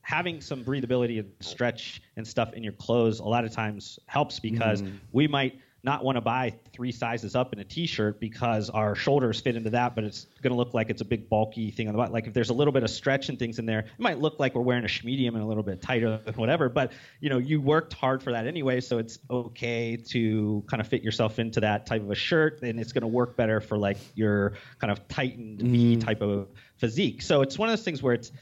having 0.00 0.40
some 0.40 0.64
breathability 0.64 1.18
and 1.18 1.30
stretch 1.40 2.02
and 2.16 2.26
stuff 2.26 2.52
in 2.54 2.62
your 2.62 2.72
clothes 2.74 3.20
a 3.20 3.24
lot 3.24 3.44
of 3.44 3.52
times 3.52 3.98
helps 4.06 4.40
because 4.40 4.82
we 5.12 5.26
might 5.26 5.58
not 5.84 6.02
want 6.02 6.16
to 6.16 6.20
buy 6.20 6.54
three 6.72 6.90
sizes 6.90 7.36
up 7.36 7.52
in 7.52 7.58
a 7.58 7.64
t-shirt 7.64 8.18
because 8.18 8.70
our 8.70 8.94
shoulders 8.94 9.40
fit 9.40 9.54
into 9.54 9.70
that, 9.70 9.94
but 9.94 10.02
it's 10.02 10.26
going 10.42 10.50
to 10.50 10.56
look 10.56 10.72
like 10.72 10.88
it's 10.88 11.02
a 11.02 11.04
big 11.04 11.28
bulky 11.28 11.70
thing 11.70 11.88
on 11.88 11.92
the 11.92 11.98
bottom. 11.98 12.12
Like 12.12 12.26
if 12.26 12.32
there's 12.32 12.48
a 12.48 12.54
little 12.54 12.72
bit 12.72 12.82
of 12.82 12.90
stretch 12.90 13.28
and 13.28 13.38
things 13.38 13.58
in 13.58 13.66
there, 13.66 13.80
it 13.80 13.98
might 13.98 14.18
look 14.18 14.40
like 14.40 14.54
we're 14.54 14.62
wearing 14.62 14.84
a 14.84 15.04
medium 15.04 15.34
and 15.34 15.44
a 15.44 15.46
little 15.46 15.62
bit 15.62 15.82
tighter 15.82 16.20
and 16.26 16.36
whatever. 16.36 16.68
But 16.68 16.92
you 17.20 17.28
know, 17.28 17.38
you 17.38 17.60
worked 17.60 17.92
hard 17.92 18.22
for 18.22 18.32
that 18.32 18.46
anyway, 18.46 18.80
so 18.80 18.98
it's 18.98 19.18
okay 19.30 19.96
to 19.96 20.64
kind 20.66 20.80
of 20.80 20.88
fit 20.88 21.02
yourself 21.02 21.38
into 21.38 21.60
that 21.60 21.84
type 21.84 22.02
of 22.02 22.10
a 22.10 22.14
shirt, 22.14 22.62
and 22.62 22.80
it's 22.80 22.92
going 22.92 23.02
to 23.02 23.08
work 23.08 23.36
better 23.36 23.60
for 23.60 23.76
like 23.76 23.98
your 24.14 24.54
kind 24.78 24.90
of 24.90 25.06
tightened 25.08 25.60
V 25.60 25.96
mm-hmm. 25.96 26.00
type 26.00 26.22
of 26.22 26.48
physique. 26.78 27.22
So 27.22 27.42
it's 27.42 27.58
one 27.58 27.68
of 27.68 27.72
those 27.76 27.84
things 27.84 28.02
where 28.02 28.14
it's 28.14 28.32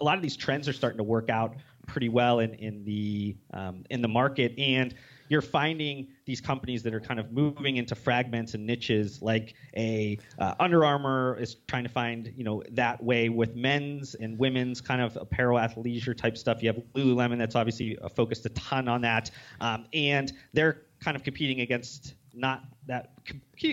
a 0.00 0.04
lot 0.04 0.16
of 0.16 0.22
these 0.22 0.36
trends 0.36 0.68
are 0.68 0.72
starting 0.72 0.98
to 0.98 1.04
work 1.04 1.30
out 1.30 1.56
pretty 1.86 2.08
well 2.08 2.40
in 2.40 2.54
in 2.54 2.84
the 2.84 3.36
um, 3.52 3.84
in 3.90 4.02
the 4.02 4.08
market. 4.08 4.54
And 4.58 4.94
you're 5.28 5.42
finding 5.42 6.08
these 6.24 6.40
companies 6.40 6.82
that 6.84 6.94
are 6.94 7.00
kind 7.00 7.18
of 7.18 7.32
moving 7.32 7.78
into 7.78 7.94
fragments 7.94 8.54
and 8.54 8.64
niches 8.64 9.20
like 9.22 9.54
a 9.76 10.18
uh, 10.38 10.54
Under 10.60 10.84
Armour 10.84 11.36
is 11.40 11.56
trying 11.66 11.84
to 11.84 11.90
find 11.90 12.32
you 12.36 12.44
know 12.44 12.62
that 12.70 13.02
way 13.02 13.28
with 13.28 13.56
men's 13.56 14.14
and 14.14 14.38
women's 14.38 14.80
kind 14.80 15.00
of 15.00 15.16
apparel 15.16 15.58
athleisure 15.58 16.16
type 16.16 16.36
stuff. 16.36 16.62
You 16.62 16.68
have 16.68 16.82
Lululemon 16.94 17.38
that's 17.38 17.56
obviously 17.56 17.98
focused 18.14 18.46
a 18.46 18.50
ton 18.50 18.88
on 18.88 19.00
that. 19.02 19.30
Um, 19.60 19.86
and 19.92 20.32
they're 20.52 20.82
kind 21.00 21.16
of 21.16 21.22
competing 21.22 21.60
against 21.60 22.14
not 22.36 22.62
that 22.86 23.12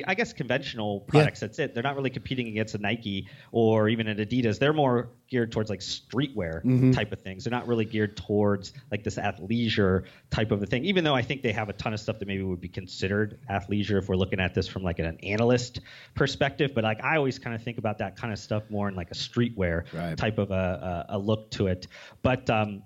I 0.08 0.16
guess 0.16 0.34
conventional 0.34 1.02
products. 1.02 1.42
That's 1.42 1.60
it. 1.60 1.74
They're 1.74 1.84
not 1.84 1.96
really 1.96 2.10
competing 2.10 2.48
against 2.48 2.74
a 2.74 2.78
Nike 2.80 3.28
or 3.52 3.90
even 3.90 4.08
an 4.08 4.18
Adidas. 4.18 4.58
They're 4.58 4.74
more 4.74 5.10
geared 5.30 5.52
towards 5.52 5.70
like 5.70 5.82
streetwear 5.82 6.94
type 6.94 7.12
of 7.12 7.22
things. 7.22 7.44
They're 7.44 7.52
not 7.52 7.68
really 7.68 7.86
geared 7.86 8.16
towards 8.18 8.74
like 8.90 9.04
this 9.04 9.18
athleisure 9.18 10.06
type 10.32 10.52
of 10.52 10.64
a 10.64 10.66
thing. 10.66 10.86
Even 10.86 11.04
though 11.04 11.14
I 11.14 11.22
think 11.22 11.44
they 11.44 11.52
have 11.52 11.70
a 11.70 11.74
ton 11.74 11.94
of 11.94 12.00
stuff 12.00 12.20
that 12.20 12.28
maybe 12.28 12.42
would 12.44 12.62
be 12.62 12.70
considered 12.70 13.40
athleisure 13.50 13.98
if 14.00 14.08
we're 14.08 14.16
looking 14.16 14.40
at 14.40 14.54
this 14.56 14.68
from 14.68 14.82
like 14.84 15.00
an 15.00 15.18
analyst 15.22 15.82
perspective. 16.16 16.72
But 16.74 16.84
like 16.84 17.04
I 17.04 17.18
always 17.18 17.38
kind 17.38 17.56
of 17.56 17.62
think 17.62 17.78
about 17.78 18.00
that 18.00 18.16
kind 18.16 18.32
of 18.34 18.40
stuff 18.40 18.64
more 18.70 18.88
in 18.88 18.96
like 18.96 19.12
a 19.12 19.16
streetwear 19.16 19.84
Right. 19.94 20.18
type 20.18 20.38
of 20.38 20.52
a, 20.52 21.06
a, 21.10 21.16
a 21.16 21.20
look 21.20 21.52
to 21.52 21.68
it. 21.68 21.88
But 22.22 22.50
um, 22.50 22.84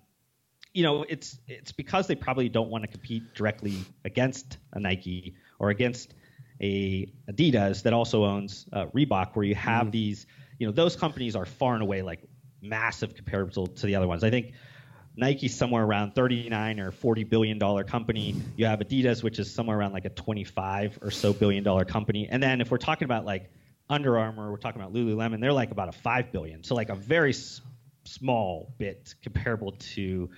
you 0.73 0.83
know, 0.83 1.03
it's 1.07 1.39
it's 1.47 1.71
because 1.71 2.07
they 2.07 2.15
probably 2.15 2.49
don't 2.49 2.69
want 2.69 2.83
to 2.83 2.87
compete 2.87 3.33
directly 3.33 3.77
against 4.05 4.57
a 4.73 4.79
Nike 4.79 5.35
or 5.59 5.69
against 5.69 6.13
a 6.61 7.11
Adidas 7.29 7.83
that 7.83 7.93
also 7.93 8.25
owns 8.25 8.65
uh, 8.73 8.87
Reebok, 8.87 9.35
where 9.35 9.45
you 9.45 9.55
have 9.55 9.91
these, 9.91 10.25
you 10.59 10.67
know, 10.67 10.73
those 10.73 10.95
companies 10.95 11.35
are 11.35 11.45
far 11.45 11.73
and 11.73 11.83
away 11.83 12.01
like 12.01 12.21
massive 12.61 13.15
compared 13.15 13.53
to, 13.53 13.67
to 13.67 13.85
the 13.85 13.95
other 13.95 14.07
ones. 14.07 14.23
I 14.23 14.29
think 14.29 14.53
Nike's 15.15 15.55
somewhere 15.55 15.83
around 15.83 16.13
39 16.13 16.79
or 16.79 16.91
40 16.91 17.23
billion 17.23 17.57
dollar 17.57 17.83
company. 17.83 18.35
You 18.55 18.67
have 18.67 18.79
Adidas, 18.79 19.23
which 19.23 19.39
is 19.39 19.51
somewhere 19.53 19.77
around 19.77 19.93
like 19.93 20.05
a 20.05 20.09
25 20.09 20.99
or 21.01 21.11
so 21.11 21.33
billion 21.33 21.63
dollar 21.63 21.85
company. 21.85 22.27
And 22.29 22.41
then 22.41 22.61
if 22.61 22.69
we're 22.69 22.77
talking 22.77 23.05
about 23.05 23.25
like 23.25 23.49
Under 23.89 24.17
Armour, 24.17 24.51
we're 24.51 24.57
talking 24.57 24.81
about 24.81 24.93
Lululemon, 24.93 25.41
they're 25.41 25.53
like 25.53 25.71
about 25.71 25.89
a 25.89 25.91
five 25.91 26.31
billion. 26.31 26.63
So 26.63 26.75
like 26.75 26.89
a 26.89 26.95
very 26.95 27.31
s- 27.31 27.61
small 28.03 28.73
bit 28.77 29.15
comparable 29.23 29.71
to 29.95 30.29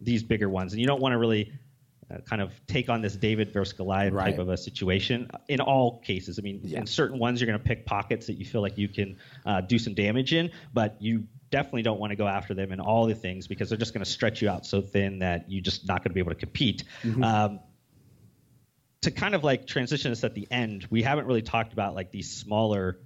these 0.00 0.22
bigger 0.22 0.48
ones. 0.50 0.72
And 0.72 0.80
you 0.80 0.86
don't 0.86 1.00
want 1.00 1.14
to 1.14 1.18
really 1.18 1.52
uh, 2.10 2.18
kind 2.18 2.40
of 2.40 2.52
take 2.66 2.88
on 2.88 3.02
this 3.02 3.16
David 3.16 3.52
versus 3.52 3.72
Goliath 3.72 4.12
Right. 4.12 4.30
type 4.30 4.38
of 4.38 4.48
a 4.48 4.56
situation 4.56 5.28
in 5.48 5.60
all 5.60 5.98
cases. 6.00 6.38
I 6.38 6.42
mean, 6.42 6.60
Yeah. 6.62 6.78
in 6.80 6.86
certain 6.86 7.18
ones, 7.18 7.40
you're 7.40 7.46
going 7.48 7.58
to 7.58 7.64
pick 7.64 7.84
pockets 7.84 8.26
that 8.28 8.34
you 8.34 8.44
feel 8.44 8.60
like 8.60 8.78
you 8.78 8.88
can 8.88 9.16
uh, 9.44 9.60
do 9.62 9.78
some 9.78 9.94
damage 9.94 10.32
in, 10.32 10.50
but 10.72 10.96
you 11.00 11.24
definitely 11.50 11.82
don't 11.82 11.98
want 11.98 12.10
to 12.10 12.16
go 12.16 12.26
after 12.26 12.54
them 12.54 12.72
in 12.72 12.80
all 12.80 13.06
the 13.06 13.14
things 13.14 13.46
because 13.46 13.68
they're 13.68 13.78
just 13.78 13.92
going 13.94 14.04
to 14.04 14.10
stretch 14.10 14.40
you 14.42 14.48
out 14.48 14.64
so 14.66 14.80
thin 14.80 15.18
that 15.20 15.44
you're 15.50 15.62
just 15.62 15.86
not 15.88 15.98
going 16.02 16.10
to 16.10 16.14
be 16.14 16.20
able 16.20 16.30
to 16.32 16.38
compete. 16.38 16.84
Mm-hmm. 17.02 17.22
Um, 17.24 17.60
to 19.02 19.10
kind 19.10 19.34
of 19.34 19.44
like 19.44 19.66
transition 19.66 20.10
this 20.10 20.24
at 20.24 20.34
the 20.34 20.46
end, 20.50 20.86
we 20.90 21.02
haven't 21.02 21.26
really 21.26 21.42
talked 21.42 21.72
about 21.72 21.94
like 21.94 22.10
these 22.10 22.30
smaller 22.30 22.98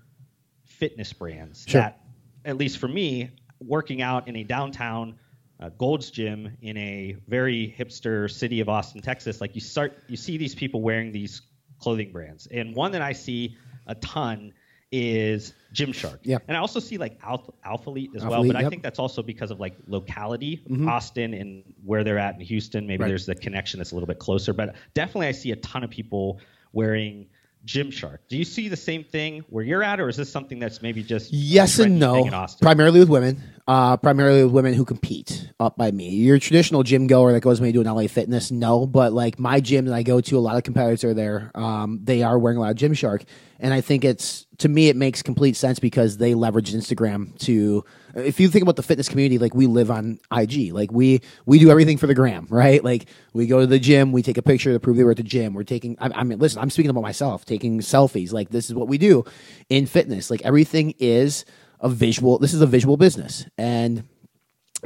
fitness 0.65 1.13
brands 1.13 1.65
Sure. 1.69 1.81
that, 1.83 2.01
at 2.45 2.57
least 2.57 2.79
for 2.79 2.89
me, 2.89 3.31
working 3.61 4.01
out 4.01 4.29
in 4.29 4.37
a 4.37 4.45
downtown 4.45 5.19
uh, 5.61 5.69
Gold's 5.71 6.11
Gym 6.11 6.57
in 6.63 6.77
a 6.77 7.17
very 7.29 7.75
hipster 7.79 8.31
city 8.31 8.61
of 8.61 8.69
Austin, 8.69 9.03
Texas, 9.03 9.41
like 9.41 9.55
you 9.55 9.61
start, 9.61 9.99
you 10.09 10.17
see 10.17 10.37
these 10.37 10.55
people 10.55 10.81
wearing 10.81 11.13
these 11.13 11.43
clothing 11.79 12.13
brands, 12.13 12.47
and 12.47 12.75
one 12.75 12.93
that 12.93 13.03
I 13.03 13.13
see 13.13 13.57
a 13.87 13.95
ton 13.97 14.53
is 14.93 15.55
Gymshark. 15.73 16.19
Yeah. 16.23 16.39
And 16.49 16.57
I 16.57 16.61
also 16.61 16.81
see 16.81 16.99
like 16.99 17.17
Alpha, 17.23 17.53
Alphalete 17.65 18.15
as 18.17 18.25
well, 18.25 18.43
Alphalete, 18.43 18.47
but 18.49 18.57
I 18.57 18.63
yep. 18.63 18.71
think 18.71 18.83
that's 18.83 18.99
also 18.99 19.23
because 19.23 19.51
of 19.53 19.61
like 19.61 19.77
locality, 19.87 20.65
Austin 20.89 21.33
and 21.33 21.63
where 21.85 22.03
they're 22.03 22.19
at 22.19 22.35
in 22.35 22.41
Houston. 22.41 22.87
Maybe 22.87 23.03
Right. 23.03 23.09
there's 23.09 23.27
the 23.27 23.37
connection 23.37 23.79
that's 23.79 23.93
a 23.93 23.95
little 23.95 24.09
bit 24.09 24.19
closer, 24.19 24.53
but 24.53 24.75
definitely 24.95 25.29
I 25.29 25.33
see 25.33 25.53
a 25.53 25.57
ton 25.57 25.85
of 25.85 25.91
people 25.91 26.41
wearing 26.73 27.29
Gymshark. 27.67 28.19
Do 28.29 28.37
you 28.37 28.45
see 28.45 28.69
the 28.69 28.77
same 28.77 29.05
thing 29.05 29.45
where 29.49 29.65
you're 29.65 29.83
at, 29.83 30.01
or 30.01 30.09
is 30.09 30.17
this 30.17 30.31
something 30.31 30.59
that's 30.59 30.83
maybe 30.83 31.03
just 31.03 31.33
Yes 31.33 31.79
and 31.79 31.99
no. 31.99 32.15
thing 32.15 32.27
in 32.29 32.35
Austin? 32.35 32.65
Primarily 32.65 33.01
with 33.01 33.09
women. 33.09 33.43
Uh, 33.69 33.97
primarily 33.97 34.43
with 34.43 34.53
women 34.53 34.75
who 34.75 34.85
compete 34.85 35.49
up 35.61 35.77
by 35.77 35.91
me. 35.91 36.09
Your 36.11 36.39
traditional 36.39 36.83
gym 36.83 37.07
goer 37.07 37.33
that 37.33 37.41
goes 37.41 37.61
maybe 37.61 37.75
to 37.75 37.81
an 37.81 37.87
LA 37.95 38.07
Fitness, 38.09 38.51
no. 38.51 38.87
But 38.87 39.13
like 39.13 39.39
my 39.39 39.61
gym 39.61 39.85
that 39.85 39.95
I 39.95 40.03
go 40.03 40.21
to, 40.21 40.39
a 40.39 40.41
lot 40.41 40.57
of 40.57 40.65
competitors 40.65 41.05
are 41.05 41.15
there. 41.15 41.51
Um, 41.55 42.01
they 42.03 42.23
are 42.23 42.39
wearing 42.39 42.59
a 42.59 42.61
lot 42.63 42.71
of 42.71 42.77
Gymshark, 42.77 43.23
and 43.61 43.75
I 43.75 43.81
think 43.81 44.05
it's 44.05 44.47
to 44.59 44.69
me 44.69 44.89
it 44.89 44.97
makes 44.97 45.23
complete 45.23 45.55
sense 45.55 45.79
because 45.79 46.17
they 46.17 46.35
leverage 46.35 46.73
Instagram 46.73 47.39
to. 47.41 47.85
If 48.15 48.41
you 48.41 48.49
think 48.49 48.63
about 48.63 48.77
the 48.77 48.83
fitness 48.83 49.09
community, 49.09 49.39
like 49.39 49.55
we 49.55 49.67
live 49.67 49.91
on 49.91 50.19
IG, 50.35 50.73
like 50.73 50.91
we 50.91 51.21
we 51.47 51.59
do 51.59 51.71
everything 51.71 51.99
for 51.99 52.07
the 52.07 52.15
gram, 52.15 52.47
right? 52.51 52.83
Like 52.83 53.07
we 53.33 53.47
go 53.47 53.61
to 53.61 53.67
the 53.67 53.79
gym, 53.79 54.13
we 54.13 54.23
take 54.23 54.39
a 54.39 54.43
picture 54.43 54.73
to 54.73 54.81
prove 54.81 54.97
that 54.97 55.05
we're 55.05 55.13
at 55.13 55.19
the 55.19 55.23
gym. 55.23 55.55
We're 55.55 55.63
taking. 55.63 55.97
I, 56.01 56.11
I 56.15 56.25
mean, 56.25 56.39
listen, 56.39 56.61
I'm 56.61 56.71
speaking 56.71 56.91
about 56.91 57.03
myself, 57.03 57.45
taking 57.45 57.81
selfies. 57.81 58.33
Like 58.33 58.49
this 58.51 58.69
is 58.69 58.75
what 58.75 58.89
we 58.89 58.99
do 58.99 59.25
in 59.69 59.87
fitness. 59.87 60.31
Like 60.31 60.43
everything 60.43 60.95
is 60.99 61.45
a 61.81 61.89
visual. 61.89 62.39
This 62.39 62.55
is 62.55 62.63
a 62.63 62.67
visual 62.67 62.97
business, 62.97 63.47
and 63.59 64.05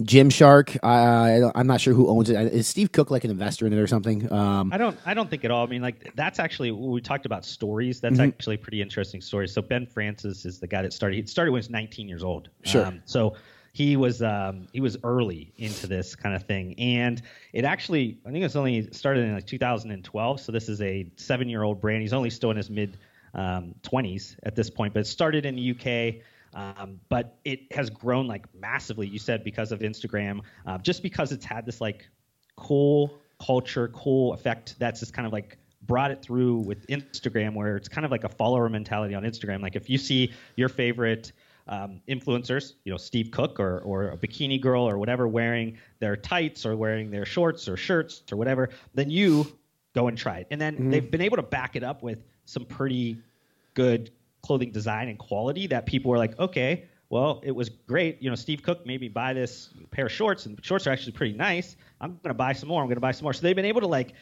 Gymshark. 0.01 0.77
Uh, 0.83 0.87
i 0.87 1.51
i'm 1.55 1.67
not 1.67 1.81
sure 1.81 1.95
who 1.95 2.09
owns 2.09 2.29
it. 2.31 2.37
Is 2.53 2.67
Steve 2.67 2.93
Cook 2.93 3.11
like 3.11 3.25
an 3.25 3.31
investor 3.31 3.67
in 3.67 3.73
it 3.73 3.79
or 3.79 3.87
something? 3.87 4.31
Um, 4.33 4.73
I 4.73 4.77
don't. 4.79 4.99
I 5.07 5.15
don't 5.15 5.31
think 5.31 5.45
at 5.45 5.51
all. 5.51 5.65
I 5.67 5.71
mean, 5.71 5.83
like 5.83 6.15
that's 6.15 6.39
actually 6.39 6.71
we 6.73 7.01
talked 7.01 7.27
about 7.27 7.45
stories. 7.45 8.01
That's 8.01 8.15
Mm-hmm. 8.19 8.29
actually 8.29 8.55
a 8.57 8.59
pretty 8.59 8.83
interesting 8.83 9.21
story. 9.21 9.49
So 9.49 9.63
Ben 9.63 9.87
Francis 9.87 10.45
is 10.45 10.59
the 10.59 10.67
guy 10.67 10.83
that 10.83 10.93
started. 10.93 11.17
He 11.17 11.27
started 11.27 11.53
when 11.53 11.59
he 11.59 11.67
was 11.67 11.71
19 11.71 12.09
years 12.09 12.25
old. 12.25 12.49
Sure. 12.65 12.87
Um, 12.87 13.03
so 13.05 13.35
he 13.73 13.97
was 13.97 14.23
um, 14.23 14.67
he 14.73 14.81
was 14.81 14.97
early 15.05 15.53
into 15.59 15.87
this 15.87 16.15
kind 16.15 16.35
of 16.35 16.43
thing, 16.45 16.75
and 16.79 17.23
it 17.53 17.65
actually 17.65 18.19
I 18.27 18.31
think 18.31 18.45
it's 18.45 18.57
only 18.57 18.91
started 18.93 19.25
in 19.25 19.35
like 19.35 19.47
2012. 19.47 20.41
So 20.41 20.53
this 20.53 20.69
is 20.69 20.81
a 20.81 21.07
seven 21.17 21.49
year 21.49 21.63
old 21.63 21.81
brand. 21.81 22.03
He's 22.03 22.13
only 22.13 22.31
still 22.31 22.51
in 22.51 22.57
his 22.57 22.71
mid 22.71 22.97
um, 23.35 23.75
20s 23.83 24.37
at 24.45 24.55
this 24.55 24.71
point, 24.71 24.95
but 24.95 25.01
it 25.01 25.07
started 25.07 25.45
in 25.45 25.57
the 25.57 25.71
UK. 25.73 26.23
Um, 26.55 27.01
but 27.09 27.39
it 27.45 27.73
has 27.73 27.91
grown 27.91 28.27
like 28.27 28.47
massively. 28.55 29.07
You 29.07 29.19
said 29.19 29.45
because 29.45 29.73
of 29.73 29.81
Instagram, 29.81 30.41
uh, 30.67 30.79
just 30.79 31.03
because 31.03 31.33
it's 31.33 31.45
had 31.45 31.67
this 31.67 31.81
like 31.81 32.09
cool 32.57 33.19
culture, 33.45 33.89
cool 33.89 34.33
effect 34.33 34.77
that's 34.79 35.01
just 35.01 35.13
kind 35.13 35.27
of 35.27 35.33
like 35.33 35.59
brought 35.83 36.11
it 36.11 36.23
through 36.23 36.59
with 36.59 36.87
Instagram, 36.87 37.55
where 37.55 37.77
it's 37.77 37.89
kind 37.89 38.05
of 38.05 38.11
like 38.11 38.25
a 38.25 38.29
follower 38.29 38.69
mentality 38.69 39.15
on 39.15 39.25
Instagram. 39.25 39.61
Like 39.61 39.77
if 39.77 39.91
you 39.91 39.99
see 39.99 40.33
your 40.57 40.69
favorite 40.69 41.33
um, 41.67 42.01
influencers, 42.09 42.75
you 42.85 42.93
know 42.93 42.99
Steve 42.99 43.31
Cook 43.31 43.59
or 43.59 43.81
or 43.81 44.09
a 44.11 44.17
bikini 44.17 44.61
girl 44.61 44.89
or 44.89 44.97
whatever 44.99 45.27
wearing 45.27 45.79
their 45.99 46.17
tights 46.17 46.65
or 46.65 46.77
wearing 46.77 47.11
their 47.11 47.25
shorts 47.25 47.69
or 47.69 47.77
shirts 47.77 48.23
or 48.31 48.37
whatever, 48.37 48.71
then 48.95 49.11
you 49.11 49.47
go 49.95 50.09
and 50.09 50.17
try 50.17 50.39
it. 50.39 50.47
And 50.51 50.61
then 50.61 50.91
they've 50.91 51.11
been 51.11 51.21
able 51.21 51.37
to 51.37 51.43
back 51.43 51.77
it 51.77 51.83
up 51.83 52.03
with 52.03 52.25
some 52.45 52.65
pretty 52.65 53.17
good 53.75 54.11
clothing 54.45 54.71
design 54.71 55.09
and 55.09 55.19
quality 55.19 55.67
that 55.69 55.87
people 55.87 56.11
were 56.11 56.19
like, 56.19 56.39
okay, 56.39 56.85
well, 57.11 57.41
it 57.45 57.55
was 57.61 57.69
great. 57.69 58.21
You 58.23 58.29
know, 58.31 58.37
Steve 58.37 58.63
Cook 58.63 58.85
made 58.87 59.01
me 59.01 59.09
buy 59.09 59.33
this 59.33 59.71
pair 59.91 60.07
of 60.07 60.13
shorts, 60.13 60.47
and 60.47 60.59
shorts 60.63 60.87
are 60.87 60.91
actually 60.91 61.13
pretty 61.13 61.35
nice. 61.37 61.77
I'm 62.01 62.19
gonna 62.23 62.35
buy 62.35 62.53
some 62.53 62.69
more. 62.69 62.83
I'm 62.83 62.89
gonna 62.89 63.01
buy 63.09 63.13
some 63.13 63.25
more. 63.25 63.33
So 63.33 63.41
they've 63.43 63.57
been 63.57 63.65
able 63.75 63.81
to 63.81 63.87
like 63.87 64.15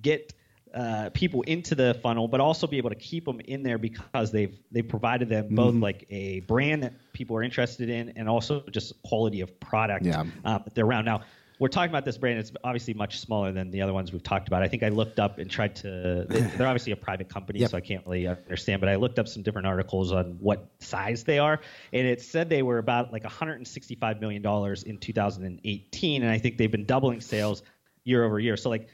get 0.00 0.32
uh, 0.74 1.10
people 1.12 1.42
into 1.42 1.74
the 1.74 1.94
funnel, 2.02 2.26
but 2.28 2.40
also 2.40 2.66
be 2.66 2.78
able 2.78 2.88
to 2.90 2.96
keep 2.96 3.24
them 3.26 3.40
in 3.40 3.62
there 3.62 3.78
because 3.78 4.30
they've 4.32 4.58
they've 4.70 4.88
provided 4.88 5.28
them 5.28 5.54
both 5.54 5.74
like 5.74 6.06
a 6.10 6.40
brand 6.40 6.82
that 6.82 6.94
people 7.12 7.36
are 7.36 7.42
interested 7.42 7.88
in, 7.90 8.10
and 8.16 8.28
also 8.28 8.62
just 8.70 9.00
quality 9.02 9.40
of 9.40 9.58
product 9.60 10.04
Yeah. 10.06 10.24
uh, 10.44 10.58
that 10.58 10.74
they're 10.74 10.86
around. 10.86 11.04
Now, 11.04 11.20
we're 11.62 11.68
talking 11.68 11.90
about 11.90 12.04
this 12.04 12.18
brand. 12.18 12.40
It's 12.40 12.50
obviously 12.64 12.92
much 12.92 13.20
smaller 13.20 13.52
than 13.52 13.70
the 13.70 13.82
other 13.82 13.92
ones 13.92 14.12
we've 14.12 14.22
talked 14.22 14.48
about. 14.48 14.64
I 14.64 14.68
think 14.68 14.82
I 14.82 14.88
looked 14.88 15.20
up 15.20 15.38
and 15.38 15.48
tried 15.48 15.76
to. 15.76 16.26
they- 16.28 16.40
They're 16.40 16.66
obviously 16.66 16.90
a 16.90 16.96
private 16.96 17.28
company, 17.28 17.60
Yep. 17.60 17.70
so 17.70 17.76
I 17.76 17.80
can't 17.80 18.04
really 18.04 18.26
understand. 18.26 18.80
But 18.80 18.88
I 18.88 18.96
looked 18.96 19.20
up 19.20 19.28
some 19.28 19.44
different 19.44 19.68
articles 19.68 20.10
on 20.10 20.38
what 20.40 20.68
size 20.80 21.22
they 21.22 21.38
are, 21.38 21.60
and 21.92 22.04
it 22.06 22.20
said 22.20 22.48
they 22.48 22.62
were 22.62 22.78
about 22.78 23.12
like 23.12 23.22
165 23.22 24.20
million 24.20 24.42
dollars 24.42 24.82
in 24.82 24.98
2018, 24.98 26.22
and 26.22 26.30
I 26.32 26.38
think 26.38 26.58
they've 26.58 26.70
been 26.70 26.84
doubling 26.84 27.20
sales 27.20 27.62
year 28.02 28.24
over 28.24 28.40
year. 28.40 28.56
So 28.56 28.68
like 28.68 28.88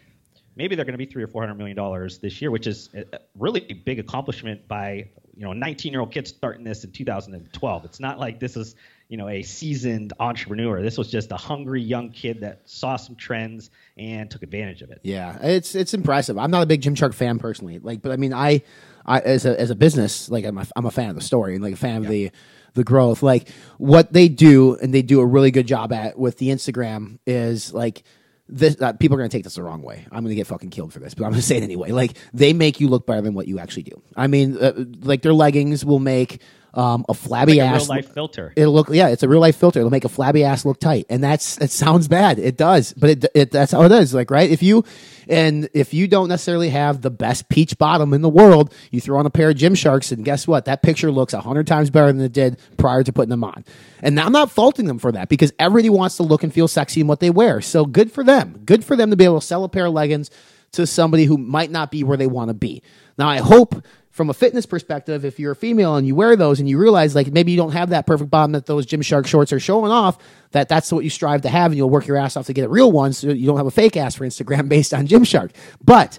maybe 0.55 0.77
they're 0.77 0.85
going 0.85 0.93
to 0.93 0.99
be 0.99 1.07
three 1.07 1.23
or 1.23 1.29
four 1.29 1.41
hundred 1.41 1.55
million 1.57 1.77
dollars 1.77 2.19
this 2.19 2.43
year, 2.43 2.51
which 2.51 2.67
is 2.67 2.91
a 2.95 3.01
a 3.17 3.21
really 3.39 3.61
big 3.61 3.99
accomplishment 3.99 4.69
by 4.69 5.09
you 5.35 5.45
know 5.45 5.53
a 5.53 5.55
19 5.55 5.91
year 5.93 6.01
old 6.01 6.13
kid 6.13 6.29
starting 6.29 6.65
this 6.65 6.85
in 6.85 6.91
2012. 6.93 7.85
It's 7.87 8.01
not 8.01 8.19
like 8.19 8.41
this 8.41 8.57
is 8.59 8.75
you 9.09 9.17
know 9.17 9.29
a 9.29 9.43
seasoned 9.43 10.13
entrepreneur. 10.21 10.83
This 10.83 10.99
was 10.99 11.11
just 11.11 11.33
a 11.33 11.37
hungry 11.37 11.83
young 11.83 12.11
kid 12.11 12.43
that 12.43 12.61
saw 12.67 12.97
some 12.97 13.17
trends 13.17 13.71
and 13.97 14.31
took 14.31 14.43
advantage 14.43 14.83
of 14.83 14.91
it. 14.91 15.01
Yeah, 15.03 15.39
it's 15.41 15.75
it's 15.75 15.95
impressive. 15.95 16.37
I'm 16.37 16.51
not 16.51 16.63
a 16.63 16.67
big 16.67 16.83
Jim 16.83 16.95
Gymshark 16.95 17.15
fan 17.15 17.39
personally, 17.39 17.79
like, 17.79 18.03
but 18.03 18.13
I 18.13 18.17
mean, 18.17 18.35
I, 18.35 18.63
I 19.07 19.21
as 19.21 19.47
a 19.47 19.59
as 19.59 19.71
a 19.71 19.75
business, 19.75 20.31
like, 20.31 20.45
I'm 20.45 20.59
a, 20.59 20.67
I'm 20.77 20.87
a 20.87 20.91
fan 20.91 21.11
of 21.11 21.17
the 21.17 21.23
story 21.23 21.55
and 21.55 21.65
like 21.65 21.75
a 21.75 21.79
fan 21.79 21.97
of 22.05 22.09
the 22.09 22.31
the 22.75 22.85
growth. 22.85 23.23
Like, 23.23 23.49
what 23.79 24.13
they 24.13 24.29
do 24.29 24.77
and 24.77 24.93
they 24.93 25.03
do 25.03 25.21
a 25.21 25.27
really 25.27 25.51
good 25.51 25.67
job 25.67 25.93
at 25.93 26.19
with 26.19 26.39
the 26.39 26.49
Instagram 26.49 27.19
is 27.27 27.73
like. 27.73 28.05
This, 28.51 28.81
uh, 28.81 28.95
people 28.95 29.15
are 29.15 29.19
going 29.19 29.29
to 29.29 29.37
take 29.37 29.45
this 29.45 29.57
the 29.57 29.63
wrong 29.63 29.83
way. 29.83 30.07
I'm 30.11 30.23
going 30.25 30.31
to 30.31 30.35
get 30.35 30.47
fucking 30.47 30.71
killed 30.71 30.95
for 30.95 31.01
this, 31.01 31.13
but 31.13 31.25
I'm 31.25 31.33
going 31.33 31.43
to 31.43 31.47
say 31.47 31.59
it 31.59 31.63
anyway. 31.63 31.91
Like 31.91 32.17
they 32.33 32.55
make 32.55 32.81
you 32.81 32.89
look 32.89 33.07
better 33.07 33.21
than 33.21 33.35
what 33.35 33.47
you 33.47 33.59
actually 33.59 33.83
do. 33.83 34.03
I 34.17 34.27
mean, 34.27 34.57
uh, 34.57 34.73
like 35.03 35.21
their 35.21 35.35
leggings 35.35 35.85
will 35.85 35.99
make 35.99 36.41
um, 36.75 37.05
a 37.09 37.15
flabby 37.15 37.59
Like 37.59 37.61
a 37.61 37.65
real 37.65 37.75
ass 37.75 37.89
life 37.89 38.13
filter. 38.13 38.53
It'll 38.57 38.73
look 38.73 38.89
yeah, 38.91 39.09
it's 39.09 39.23
a 39.23 39.29
real 39.29 39.41
life 39.41 39.57
filter. 39.57 39.81
It'll 39.81 39.91
make 39.91 40.05
a 40.05 40.09
flabby 40.09 40.45
ass 40.45 40.65
look 40.65 40.81
tight, 40.81 41.07
and 41.09 41.23
that's 41.23 41.59
it 41.59 41.71
sounds 41.71 42.09
bad. 42.09 42.39
It 42.39 42.57
does, 42.57 42.93
but 42.93 43.11
it, 43.11 43.25
it 43.35 43.51
that's 43.51 43.73
how 43.73 43.83
it 43.83 43.93
is. 43.93 44.15
Like 44.15 44.31
right, 44.31 44.51
if 44.51 44.63
you 44.63 44.85
and 45.29 45.69
if 45.75 45.93
you 45.95 46.09
don't 46.09 46.29
necessarily 46.29 46.71
have 46.71 47.03
the 47.03 47.11
best 47.11 47.49
peach 47.49 47.79
bottom 47.79 48.13
in 48.13 48.23
the 48.23 48.29
world, 48.29 48.75
you 48.91 49.01
throw 49.01 49.19
on 49.19 49.27
a 49.27 49.31
pair 49.31 49.51
of 49.51 49.57
Gymsharks, 49.57 50.13
and 50.13 50.25
guess 50.25 50.47
what? 50.47 50.67
That 50.67 50.83
picture 50.83 51.11
looks 51.11 51.33
a 51.33 51.41
hundred 51.41 51.67
times 51.67 51.91
better 51.91 52.13
than 52.13 52.21
it 52.21 52.33
did 52.33 52.59
prior 52.77 53.03
to 53.03 53.13
putting 53.13 53.31
them 53.31 53.45
on. 53.45 53.65
And 54.01 54.19
I'm 54.21 54.33
not 54.33 54.51
faulting 54.51 54.87
them 54.87 54.99
for 54.99 55.13
that 55.13 55.29
because 55.29 55.53
everybody 55.59 55.91
wants 55.91 56.17
to 56.19 56.23
look 56.23 56.43
and 56.43 56.53
feel 56.53 56.69
sexy 56.69 57.01
in 57.01 57.07
what 57.07 57.21
they 57.21 57.31
wear. 57.31 57.61
So 57.61 57.85
good 57.85 58.13
for 58.13 58.25
them. 58.25 58.61
Good 58.65 58.85
for 58.85 58.97
them 58.97 59.11
to 59.11 59.17
be 59.17 59.25
able 59.25 59.41
to 59.41 59.47
sell 59.47 59.65
a 59.65 59.69
pair 59.69 59.87
of 59.87 59.93
leggings 59.93 60.31
to 60.73 60.87
somebody 60.87 61.25
who 61.25 61.39
might 61.39 61.71
not 61.71 61.91
be 61.91 62.05
where 62.05 62.17
they 62.17 62.27
want 62.27 62.49
to 62.49 62.55
be. 62.55 62.83
Now 63.17 63.29
I 63.29 63.39
hope 63.39 63.83
from 64.19 64.31
a 64.31 64.35
fitness 64.35 64.67
perspective, 64.67 65.25
if 65.25 65.39
you're 65.39 65.53
a 65.53 65.57
female 65.57 65.95
and 65.95 66.05
you 66.05 66.13
wear 66.13 66.35
those 66.35 66.59
and 66.59 66.69
you 66.69 66.77
realize 66.77 67.15
like 67.15 67.29
maybe 67.29 67.53
you 67.53 67.57
don't 67.57 67.71
have 67.71 67.91
that 67.91 68.05
perfect 68.05 68.31
bottom 68.31 68.51
that 68.51 68.67
those 68.67 68.85
Gymshark 68.85 69.29
shorts 69.29 69.53
are 69.53 69.61
showing 69.61 69.93
off, 69.93 70.19
that 70.51 70.69
that's 70.69 70.91
what 70.91 71.05
you 71.05 71.09
strive 71.09 71.43
to 71.43 71.49
have, 71.49 71.71
and 71.71 71.77
you'll 71.77 71.89
work 71.89 72.09
your 72.09 72.17
ass 72.17 72.37
off 72.37 72.47
to 72.47 72.53
get 72.53 72.65
a 72.65 72.69
real 72.69 72.91
one, 72.91 73.13
so 73.13 73.29
you 73.29 73.47
don't 73.47 73.59
have 73.59 73.69
a 73.69 73.71
fake 73.71 73.97
ass 73.97 74.17
for 74.17 74.27
Instagram 74.27 74.69
based 74.69 74.93
on 74.93 75.07
Gymshark. 75.07 75.53
But 75.85 76.19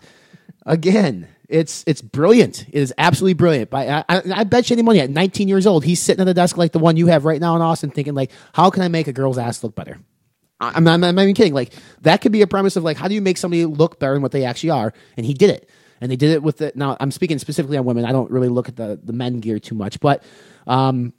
again, 0.65 1.27
it's 1.49 1.83
it's 1.87 2.01
brilliant. 2.01 2.69
It 2.69 2.75
is 2.75 2.93
absolutely 2.97 3.33
brilliant. 3.33 3.73
I, 3.73 4.05
I, 4.07 4.21
I 4.33 4.43
bet 4.45 4.69
you 4.69 4.75
any 4.75 4.81
money 4.81 5.01
at 5.01 5.09
19 5.09 5.49
years 5.49 5.67
old, 5.67 5.83
he's 5.83 6.01
sitting 6.01 6.21
at 6.21 6.27
a 6.29 6.33
desk 6.33 6.55
like 6.55 6.71
the 6.71 6.79
one 6.79 6.95
you 6.95 7.07
have 7.07 7.25
right 7.25 7.41
now 7.41 7.57
in 7.57 7.61
Austin, 7.61 7.91
thinking 7.91 8.13
like, 8.13 8.31
how 8.53 8.69
can 8.69 8.81
I 8.81 8.87
make 8.87 9.07
a 9.09 9.13
girl's 9.13 9.37
ass 9.37 9.61
look 9.61 9.75
better? 9.75 9.99
I'm 10.61 10.85
not, 10.85 11.03
I'm 11.03 11.15
not 11.15 11.21
even 11.21 11.35
kidding. 11.35 11.53
Like 11.53 11.73
that 12.03 12.21
could 12.21 12.31
be 12.31 12.43
a 12.43 12.47
premise 12.47 12.77
of 12.77 12.85
like, 12.85 12.95
how 12.95 13.09
do 13.09 13.13
you 13.13 13.21
make 13.21 13.37
somebody 13.37 13.65
look 13.65 13.99
better 13.99 14.13
than 14.13 14.21
what 14.21 14.31
they 14.31 14.45
actually 14.45 14.69
are? 14.69 14.93
And 15.17 15.25
he 15.25 15.33
did 15.33 15.49
it. 15.49 15.69
And 16.01 16.11
they 16.11 16.15
did 16.15 16.31
it 16.31 16.43
with 16.43 16.57
the. 16.57 16.71
Now 16.75 16.97
I'm 16.99 17.11
speaking 17.11 17.39
specifically 17.39 17.77
on 17.77 17.85
women. 17.85 18.05
I 18.05 18.11
don't 18.11 18.31
really 18.31 18.49
look 18.49 18.69
at 18.69 18.75
the 18.75 18.99
the 19.03 19.13
men 19.13 19.39
gear 19.39 19.59
too 19.59 19.75
much, 19.75 19.99
but 19.99 20.23
um, 20.67 21.13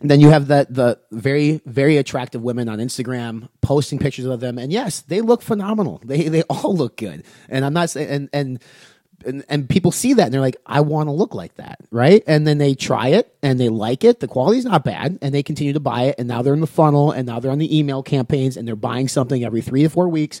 then 0.00 0.20
you 0.20 0.30
have 0.30 0.48
that 0.48 0.72
the 0.72 0.98
very 1.10 1.60
very 1.66 1.96
attractive 1.96 2.42
women 2.42 2.68
on 2.68 2.78
Instagram 2.78 3.48
posting 3.60 3.98
pictures 3.98 4.24
of 4.26 4.40
them, 4.40 4.58
and 4.58 4.72
yes, 4.72 5.00
they 5.02 5.20
look 5.20 5.42
phenomenal. 5.42 6.00
They 6.04 6.28
they 6.28 6.42
all 6.42 6.74
look 6.76 6.96
good, 6.96 7.24
and 7.48 7.64
I'm 7.64 7.72
not 7.72 7.90
saying 7.90 8.08
and 8.08 8.28
and. 8.32 8.62
And, 9.24 9.44
and 9.48 9.68
people 9.68 9.92
see 9.92 10.14
that 10.14 10.24
and 10.24 10.34
they're 10.34 10.40
like, 10.40 10.56
I 10.66 10.80
want 10.80 11.06
to 11.06 11.12
look 11.12 11.32
like 11.32 11.54
that, 11.54 11.78
right? 11.92 12.24
And 12.26 12.44
then 12.44 12.58
they 12.58 12.74
try 12.74 13.06
it 13.10 13.32
and 13.40 13.60
they 13.60 13.68
like 13.68 14.02
it. 14.02 14.18
The 14.18 14.26
quality's 14.26 14.64
not 14.64 14.82
bad, 14.82 15.20
and 15.22 15.32
they 15.32 15.44
continue 15.44 15.72
to 15.74 15.78
buy 15.78 16.06
it. 16.06 16.16
And 16.18 16.26
now 16.26 16.42
they're 16.42 16.54
in 16.54 16.60
the 16.60 16.66
funnel, 16.66 17.12
and 17.12 17.24
now 17.24 17.38
they're 17.38 17.52
on 17.52 17.58
the 17.58 17.78
email 17.78 18.02
campaigns, 18.02 18.56
and 18.56 18.66
they're 18.66 18.74
buying 18.74 19.06
something 19.06 19.44
every 19.44 19.60
three 19.60 19.84
to 19.84 19.88
four 19.88 20.08
weeks. 20.08 20.40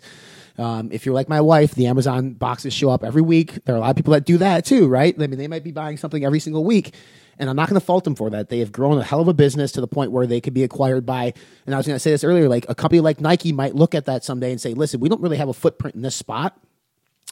Um, 0.62 0.90
if 0.92 1.04
you're 1.04 1.14
like 1.14 1.28
my 1.28 1.40
wife, 1.40 1.74
the 1.74 1.88
Amazon 1.88 2.34
boxes 2.34 2.72
show 2.72 2.88
up 2.90 3.02
every 3.02 3.22
week. 3.22 3.64
There 3.64 3.74
are 3.74 3.78
a 3.78 3.80
lot 3.80 3.90
of 3.90 3.96
people 3.96 4.12
that 4.12 4.24
do 4.24 4.38
that 4.38 4.64
too, 4.64 4.86
right? 4.86 5.14
I 5.20 5.26
mean, 5.26 5.38
they 5.38 5.48
might 5.48 5.64
be 5.64 5.72
buying 5.72 5.96
something 5.96 6.24
every 6.24 6.38
single 6.38 6.64
week. 6.64 6.94
And 7.38 7.50
I'm 7.50 7.56
not 7.56 7.68
going 7.68 7.80
to 7.80 7.84
fault 7.84 8.04
them 8.04 8.14
for 8.14 8.30
that. 8.30 8.48
They 8.48 8.60
have 8.60 8.70
grown 8.70 8.98
a 8.98 9.02
hell 9.02 9.20
of 9.20 9.26
a 9.26 9.34
business 9.34 9.72
to 9.72 9.80
the 9.80 9.88
point 9.88 10.12
where 10.12 10.26
they 10.26 10.40
could 10.40 10.54
be 10.54 10.62
acquired 10.62 11.04
by, 11.04 11.32
and 11.66 11.74
I 11.74 11.78
was 11.78 11.86
going 11.86 11.96
to 11.96 12.00
say 12.00 12.10
this 12.10 12.22
earlier, 12.22 12.48
like 12.48 12.66
a 12.68 12.74
company 12.74 13.00
like 13.00 13.20
Nike 13.20 13.52
might 13.52 13.74
look 13.74 13.94
at 13.94 14.04
that 14.04 14.22
someday 14.22 14.52
and 14.52 14.60
say, 14.60 14.74
listen, 14.74 15.00
we 15.00 15.08
don't 15.08 15.20
really 15.20 15.38
have 15.38 15.48
a 15.48 15.54
footprint 15.54 15.96
in 15.96 16.02
this 16.02 16.14
spot. 16.14 16.56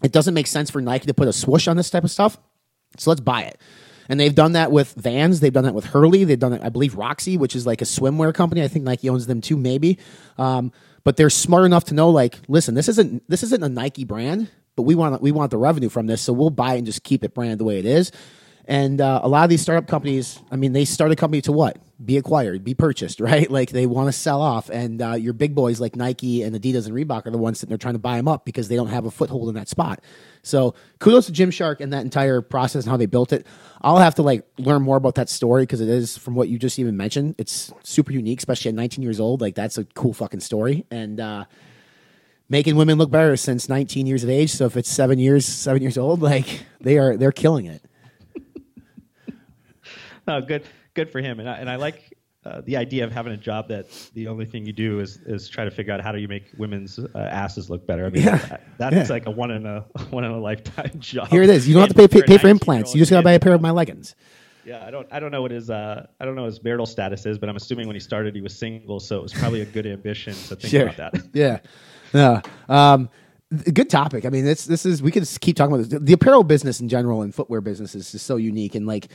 It 0.03 0.11
doesn't 0.11 0.35
make 0.35 0.47
sense 0.47 0.71
for 0.71 0.81
Nike 0.81 1.07
to 1.07 1.15
put 1.15 1.29
a 1.29 1.33
swoosh 1.33 1.69
on 1.69 1.77
this 1.77 1.91
type 1.91 2.03
of 2.03 2.11
stuff. 2.11 2.39
So 2.97 3.11
let's 3.11 3.21
buy 3.21 3.43
it. 3.43 3.61
And 4.09 4.19
they've 4.19 4.35
done 4.35 4.53
that 4.53 4.73
with 4.73 4.93
Vans. 4.95 5.39
They've 5.39 5.53
done 5.53 5.65
that 5.65 5.75
with 5.75 5.85
Hurley. 5.85 6.25
They've 6.25 6.39
done 6.39 6.55
it, 6.55 6.63
I 6.65 6.71
believe, 6.71 6.97
Roxy, 6.97 7.37
which 7.37 7.55
is 7.55 7.65
like 7.65 7.81
a 7.81 7.85
swimwear 7.85 8.35
company. 8.35 8.65
I 8.65 8.69
think 8.69 8.85
Nike 8.85 9.09
owns 9.09 9.29
them 9.29 9.41
too, 9.41 9.57
maybe. 9.57 9.99
Um, 10.37 10.73
but 11.05 11.17
they're 11.17 11.31
smart 11.31 11.65
enough 11.65 11.85
to 11.85 11.95
know, 11.95 12.11
like, 12.11 12.39
listen, 12.49 12.75
this 12.75 12.89
isn't 12.89 13.29
this 13.29 13.43
isn't 13.43 13.63
a 13.63 13.69
Nike 13.69 14.05
brand, 14.05 14.49
but 14.77 14.83
we 14.83 14.95
want 14.95 15.21
we 15.23 15.33
want 15.33 15.51
the 15.51 15.59
revenue 15.59 15.89
from 15.89 16.07
this, 16.07 16.23
so 16.23 16.33
we'll 16.33 16.51
buy 16.51 16.75
it 16.75 16.79
and 16.79 16.87
just 16.87 17.03
keep 17.03 17.25
it 17.25 17.35
branded 17.35 17.59
the 17.59 17.65
way 17.65 17.79
it 17.79 17.87
is. 17.87 18.13
And 18.67 19.01
uh, 19.01 19.21
a 19.23 19.29
lot 19.29 19.45
of 19.45 19.51
these 19.51 19.63
startup 19.63 19.89
companies, 19.89 20.41
I 20.51 20.57
mean, 20.57 20.73
they 20.73 20.85
start 20.85 21.11
a 21.11 21.17
company 21.17 21.41
to 21.43 21.53
what? 21.53 21.79
Be 22.05 22.17
acquired, 22.17 22.65
be 22.65 22.75
purchased, 22.75 23.21
right? 23.21 23.51
Like 23.51 23.71
they 23.71 23.87
want 23.87 24.09
to 24.09 24.13
sell 24.13 24.41
off. 24.41 24.71
And 24.71 25.03
uh, 25.03 25.13
your 25.13 25.33
big 25.33 25.55
boys 25.55 25.81
like 25.81 25.97
Nike 25.97 26.43
and 26.43 26.55
Adidas 26.55 26.87
and 26.87 26.95
Reebok 26.95 27.27
are 27.27 27.31
the 27.31 27.39
ones 27.39 27.61
that 27.61 27.69
they're 27.69 27.79
trying 27.79 27.95
to 27.95 28.01
buy 28.01 28.17
them 28.17 28.29
up 28.29 28.45
because 28.45 28.69
they 28.69 28.77
don't 28.77 28.89
have 28.89 29.05
a 29.05 29.11
foothold 29.11 29.49
in 29.49 29.55
that 29.55 29.69
spot. 29.69 30.03
So 30.43 30.75
kudos 30.99 31.27
to 31.27 31.33
Gymshark 31.33 31.81
and 31.81 31.93
that 31.93 32.03
entire 32.03 32.41
process 32.41 32.85
and 32.85 32.91
how 32.91 32.97
they 32.97 33.07
built 33.07 33.33
it. 33.33 33.47
I'll 33.83 33.99
have 33.99 34.15
to 34.17 34.23
like 34.23 34.47
learn 34.59 34.83
more 34.83 34.97
about 34.97 35.17
that 35.17 35.29
story 35.29 35.63
because 35.63 35.81
it 35.81 35.89
is 35.89 36.17
from 36.17 36.35
what 36.35 36.49
you 36.49 36.59
just 36.59 36.79
even 36.79 36.97
mentioned. 36.97 37.35
It's 37.39 37.73
super 37.83 38.13
unique, 38.13 38.39
especially 38.39 38.71
at 38.71 38.75
19 38.75 39.03
years 39.03 39.21
old. 39.21 39.41
Like 39.41 39.55
that's 39.55 39.79
a 39.79 39.85
cool 39.85 40.13
fucking 40.13 40.41
story. 40.41 40.87
And, 40.91 41.21
uh, 41.21 41.45
making 42.51 42.75
women 42.77 42.99
look 42.99 43.11
better 43.11 43.37
since 43.37 43.69
19 43.69 44.07
years 44.07 44.25
of 44.25 44.29
age. 44.29 44.51
So 44.51 44.67
if 44.67 44.77
it's 44.77 44.91
seven 44.91 45.19
years, 45.19 45.47
seven 45.47 45.81
years 45.81 45.97
old, 45.97 46.21
like 46.21 46.65
they 46.81 46.99
are, 46.99 47.17
they're 47.17 47.33
killing 47.33 47.65
it. 47.65 47.83
Oh, 50.31 50.41
good, 50.47 50.63
good 50.95 51.11
for 51.11 51.21
him. 51.21 51.41
And 51.41 51.49
I, 51.49 51.55
and 51.57 51.69
I 51.71 51.77
like 51.77 52.15
uh, 52.45 52.63
the 52.65 52.77
idea 52.79 53.05
of 53.05 53.13
having 53.13 53.33
a 53.35 53.37
job 53.37 53.69
that 53.69 53.87
the 54.15 54.27
only 54.29 54.47
thing 54.47 54.65
you 54.65 54.73
do 54.73 55.01
is 55.01 55.19
is 55.27 55.49
try 55.49 55.65
to 55.65 55.71
figure 55.71 55.93
out 55.93 56.01
how 56.01 56.11
do 56.13 56.19
you 56.19 56.29
make 56.29 56.45
women's 56.57 56.99
uh, 56.99 57.19
asses 57.19 57.69
look 57.69 57.87
better. 57.87 58.07
I 58.07 58.11
mean, 58.11 58.23
Yeah. 58.23 58.37
that, 58.37 58.63
that's 58.79 58.95
Yeah. 58.97 59.07
like 59.15 59.27
a 59.27 59.31
one 59.31 59.51
in 59.51 59.67
a 59.67 59.81
one 60.11 60.25
in 60.25 60.31
a 60.31 60.39
lifetime 60.41 60.93
job. 60.99 61.29
Here 61.29 61.43
it 61.43 61.51
is. 61.51 61.69
You 61.69 61.75
don't 61.75 61.83
have 61.83 61.91
to 61.91 61.95
pay, 61.95 62.05
And 62.05 62.13
pay, 62.13 62.23
pay 62.23 62.39
for 62.39 62.49
implants. 62.49 62.95
You 62.95 62.99
just 63.01 63.11
got 63.11 63.19
to 63.19 63.23
buy 63.25 63.33
a 63.33 63.41
pair 63.41 63.53
of 63.53 63.61
my 63.61 63.71
leggings. 63.73 64.15
Yeah, 64.65 64.85
I 64.87 64.91
don't 64.91 65.07
I 65.11 65.21
don't 65.21 65.31
know 65.33 65.43
what 65.43 65.51
his 65.51 65.69
uh 65.71 66.07
I 66.21 66.25
don't 66.25 66.35
know 66.35 66.43
what 66.43 66.53
his 66.53 66.63
marital 66.63 66.87
status 66.87 67.27
is, 67.27 67.39
but 67.39 67.49
I'm 67.49 67.57
assuming 67.57 67.87
when 67.87 67.97
he 67.97 68.01
started 68.01 68.35
he 68.35 68.41
was 68.43 68.55
single, 68.57 69.01
so 69.01 69.17
it 69.19 69.23
was 69.23 69.33
probably 69.33 69.61
a 69.63 69.67
good 69.67 69.87
ambition 69.87 70.33
to 70.35 70.57
think 70.57 70.71
Sure. 70.71 70.89
about 70.89 71.13
that. 71.13 71.23
Yeah. 71.35 71.59
Yeah. 72.15 72.41
Um, 72.69 73.09
good 73.73 73.89
topic. 73.91 74.25
I 74.25 74.29
mean, 74.29 74.45
this 74.45 74.65
this 74.67 74.85
is 74.87 75.03
we 75.03 75.11
could 75.11 75.29
keep 75.41 75.57
talking 75.57 75.75
about 75.75 75.89
this. 75.89 76.01
The 76.01 76.13
apparel 76.13 76.43
business 76.45 76.81
in 76.81 76.89
general 76.89 77.23
and 77.23 77.35
footwear 77.35 77.61
business 77.61 77.95
is 77.95 78.13
just 78.13 78.27
so 78.27 78.37
unique 78.37 78.75
and 78.75 78.87
like. 78.87 79.09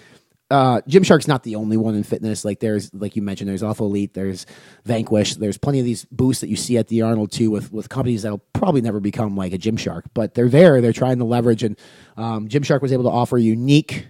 Uh, 0.52 0.80
Gymshark's 0.82 1.28
not 1.28 1.41
the 1.41 1.56
only 1.56 1.76
one 1.76 1.96
in 1.96 2.04
fitness. 2.04 2.46
Like 2.46 2.60
there's, 2.60 2.93
like 2.93 3.16
you 3.16 3.24
mentioned, 3.24 3.50
there's 3.50 3.64
Alphalete, 3.64 4.14
there's 4.14 4.46
Vanquish, 4.84 5.36
there's 5.36 5.58
plenty 5.58 5.80
of 5.80 5.86
these 5.86 6.06
booths 6.06 6.41
that 6.41 6.50
you 6.50 6.56
see 6.56 6.78
at 6.78 6.88
the 6.88 7.02
Arnold 7.02 7.32
too, 7.32 7.50
with 7.50 7.72
with 7.72 7.89
companies 7.89 8.22
that'll 8.22 8.43
probably 8.54 8.82
never 8.82 9.00
become 9.00 9.36
like 9.36 9.54
a 9.54 9.58
Gymshark, 9.58 10.04
but 10.14 10.36
they're 10.36 10.50
there. 10.50 10.82
They're 10.82 10.93
trying 10.93 11.18
to 11.18 11.26
leverage, 11.26 11.64
and 11.64 11.80
um, 12.16 12.48
Gymshark 12.48 12.82
was 12.82 12.93
able 12.93 13.06
to 13.06 13.10
offer 13.10 13.38
a 13.38 13.41
unique 13.41 14.08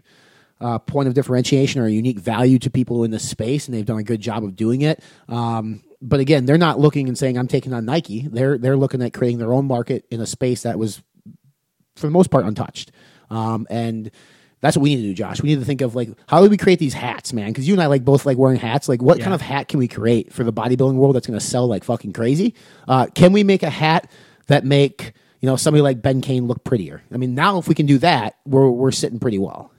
uh, 0.60 0.80
point 0.80 1.08
of 1.08 1.14
differentiation 1.14 1.82
or 1.82 1.86
a 1.86 1.92
unique 1.92 2.20
value 2.20 2.60
to 2.60 2.70
people 2.70 3.04
in 3.06 3.12
the 3.12 3.20
space, 3.20 3.68
and 3.68 3.76
they've 3.76 3.86
done 3.86 4.00
a 4.00 4.04
good 4.04 4.22
job 4.22 4.44
of 4.44 4.56
doing 4.56 4.82
it. 4.82 5.02
Um, 5.30 5.84
but 6.02 6.20
again, 6.20 6.46
they're 6.46 6.58
not 6.58 6.80
looking 6.80 7.08
and 7.08 7.18
saying 7.18 7.38
I'm 7.38 7.48
taking 7.48 7.74
on 7.74 7.86
Nike. 7.86 8.28
They're 8.28 8.58
they're 8.58 8.78
looking 8.78 9.02
at 9.02 9.14
creating 9.14 9.40
their 9.40 9.54
own 9.54 9.66
market 9.66 10.06
in 10.12 10.20
a 10.20 10.26
space 10.26 10.64
that 10.64 10.78
was, 10.78 11.02
for 11.96 12.08
the 12.08 12.12
most 12.12 12.30
part, 12.30 12.46
untouched. 12.46 12.92
Um, 13.30 13.66
and 13.70 14.12
that's 14.66 14.76
what 14.78 14.84
we 14.84 14.96
need 14.96 15.02
to 15.04 15.08
do, 15.10 15.14
Josh. 15.14 15.42
We 15.42 15.50
need 15.50 15.60
to 15.60 15.66
think 15.66 15.82
of 15.82 15.96
like 15.96 16.10
how 16.28 16.44
do 16.44 16.50
we 16.50 16.58
create 16.58 16.80
these 16.80 16.94
hats, 16.94 17.32
man? 17.34 17.48
Because 17.50 17.68
you 17.68 17.74
and 17.74 17.82
I 17.84 17.86
like 17.86 18.04
both 18.04 18.26
like 18.26 18.38
wearing 18.38 18.58
hats. 18.60 18.90
Like, 18.90 19.02
what 19.02 19.18
Yeah. 19.18 19.24
kind 19.26 19.34
of 19.34 19.42
hat 19.42 19.68
can 19.68 19.80
we 19.80 19.88
create 19.88 20.34
for 20.34 20.44
the 20.44 20.52
bodybuilding 20.54 20.96
world 20.96 21.16
that's 21.16 21.28
going 21.28 21.40
to 21.40 21.46
sell 21.46 21.68
like 21.68 21.84
fucking 21.84 22.14
crazy? 22.14 22.56
Uh, 22.88 23.08
can 23.14 23.32
we 23.34 23.44
make 23.44 23.64
a 23.64 23.70
hat 23.70 24.10
that 24.48 24.66
make 24.66 25.14
you 25.42 25.48
know 25.50 25.56
somebody 25.56 25.82
like 25.82 26.02
Ben 26.02 26.22
Kane 26.22 26.48
look 26.48 26.64
prettier? 26.64 27.04
I 27.14 27.18
mean, 27.18 27.36
now 27.36 27.58
if 27.60 27.68
we 27.68 27.76
can 27.76 27.86
do 27.86 27.98
that, 28.00 28.38
we're 28.46 28.70
we're 28.70 28.92
sitting 28.92 29.20
pretty 29.20 29.40
well. 29.40 29.72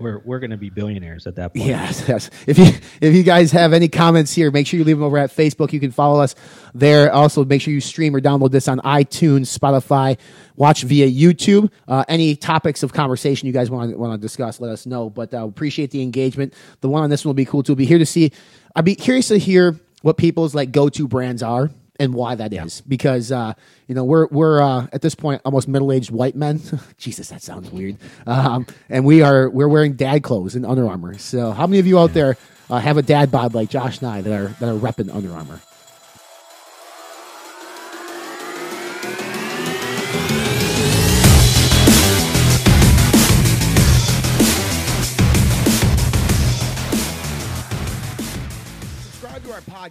We're 0.00 0.18
we're 0.24 0.40
gonna 0.40 0.56
be 0.56 0.70
billionaires 0.70 1.28
at 1.28 1.36
that 1.36 1.54
point. 1.54 1.66
Yes, 1.74 2.04
yes. 2.08 2.28
If 2.48 2.58
you 2.58 2.66
if 3.00 3.14
you 3.14 3.22
guys 3.22 3.52
have 3.52 3.72
any 3.72 3.86
comments 3.86 4.32
here, 4.32 4.50
make 4.50 4.66
sure 4.66 4.76
you 4.76 4.84
leave 4.84 4.96
them 4.96 5.04
over 5.04 5.18
at 5.18 5.30
Facebook. 5.30 5.72
You 5.72 5.78
can 5.78 5.92
follow 5.92 6.20
us 6.20 6.34
there. 6.74 7.12
Also, 7.12 7.44
make 7.44 7.62
sure 7.62 7.72
you 7.72 7.80
stream 7.80 8.14
or 8.16 8.20
download 8.20 8.50
this 8.50 8.66
on 8.66 8.80
iTunes, 8.80 9.56
Spotify, 9.56 10.18
watch 10.56 10.82
via 10.82 11.08
YouTube. 11.08 11.70
Uh, 11.86 12.04
any 12.08 12.34
topics 12.34 12.82
of 12.82 12.92
conversation 12.92 13.46
you 13.46 13.52
guys 13.52 13.70
want 13.70 13.96
want 13.96 14.12
to 14.12 14.18
discuss, 14.18 14.60
let 14.60 14.72
us 14.72 14.84
know. 14.84 15.10
But 15.10 15.32
uh, 15.32 15.46
appreciate 15.46 15.92
the 15.92 16.02
engagement. 16.02 16.54
The 16.80 16.88
one 16.88 17.04
on 17.04 17.10
this 17.10 17.24
one 17.24 17.28
will 17.28 17.34
be 17.34 17.44
cool 17.44 17.62
too. 17.62 17.76
Be 17.76 17.86
here 17.86 17.98
to 17.98 18.06
see. 18.06 18.32
I'd 18.74 18.84
be 18.84 18.96
curious 18.96 19.28
to 19.28 19.38
hear 19.38 19.78
what 20.02 20.16
people's 20.16 20.56
like 20.56 20.72
go 20.72 20.88
to 20.88 21.06
brands 21.06 21.40
are 21.40 21.70
and 21.98 22.14
why 22.14 22.34
that 22.34 22.52
is 22.52 22.80
because 22.82 23.30
uh, 23.30 23.54
you 23.86 23.94
know 23.94 24.04
we're 24.04 24.26
we're 24.28 24.60
uh, 24.60 24.86
at 24.92 25.02
this 25.02 25.14
point 25.14 25.40
almost 25.44 25.68
middle 25.68 25.92
aged 25.92 26.10
white 26.10 26.34
men. 26.34 26.60
Jesus, 26.98 27.28
that 27.28 27.42
sounds 27.42 27.70
weird. 27.70 27.96
Um, 28.26 28.66
and 28.88 29.04
we 29.04 29.22
are 29.22 29.48
we're 29.48 29.68
wearing 29.68 29.94
dad 29.94 30.22
clothes 30.22 30.54
and 30.54 30.66
Under 30.66 30.88
Armour. 30.88 31.18
So 31.18 31.52
how 31.52 31.66
many 31.66 31.78
of 31.78 31.86
you 31.86 31.98
out 31.98 32.12
there 32.12 32.36
uh, 32.70 32.78
have 32.78 32.96
a 32.96 33.02
dad 33.02 33.30
bod 33.30 33.54
like 33.54 33.70
Josh 33.70 34.00
and 34.00 34.08
I 34.08 34.20
that 34.22 34.32
are 34.32 34.48
that 34.48 34.68
are 34.68 34.78
repping 34.78 35.14
Under 35.14 35.32
Armour? 35.32 35.60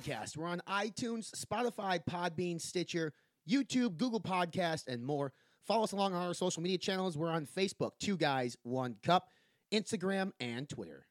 Podcast. 0.03 0.37
We're 0.37 0.47
on 0.47 0.61
iTunes, 0.67 1.31
Spotify, 1.31 1.99
Podbean, 2.09 2.59
Stitcher, 2.59 3.13
YouTube, 3.49 3.97
Google 3.97 4.21
Podcast, 4.21 4.87
and 4.87 5.03
more. 5.03 5.33
Follow 5.65 5.83
us 5.83 5.93
along 5.93 6.13
on 6.13 6.27
our 6.27 6.33
social 6.33 6.61
media 6.61 6.77
channels. 6.77 7.17
We're 7.17 7.29
on 7.29 7.45
Facebook, 7.45 7.91
Two 7.99 8.17
Guys, 8.17 8.57
One 8.63 8.95
Cup, 9.03 9.25
Instagram, 9.73 10.31
and 10.39 10.67
Twitter. 10.67 11.05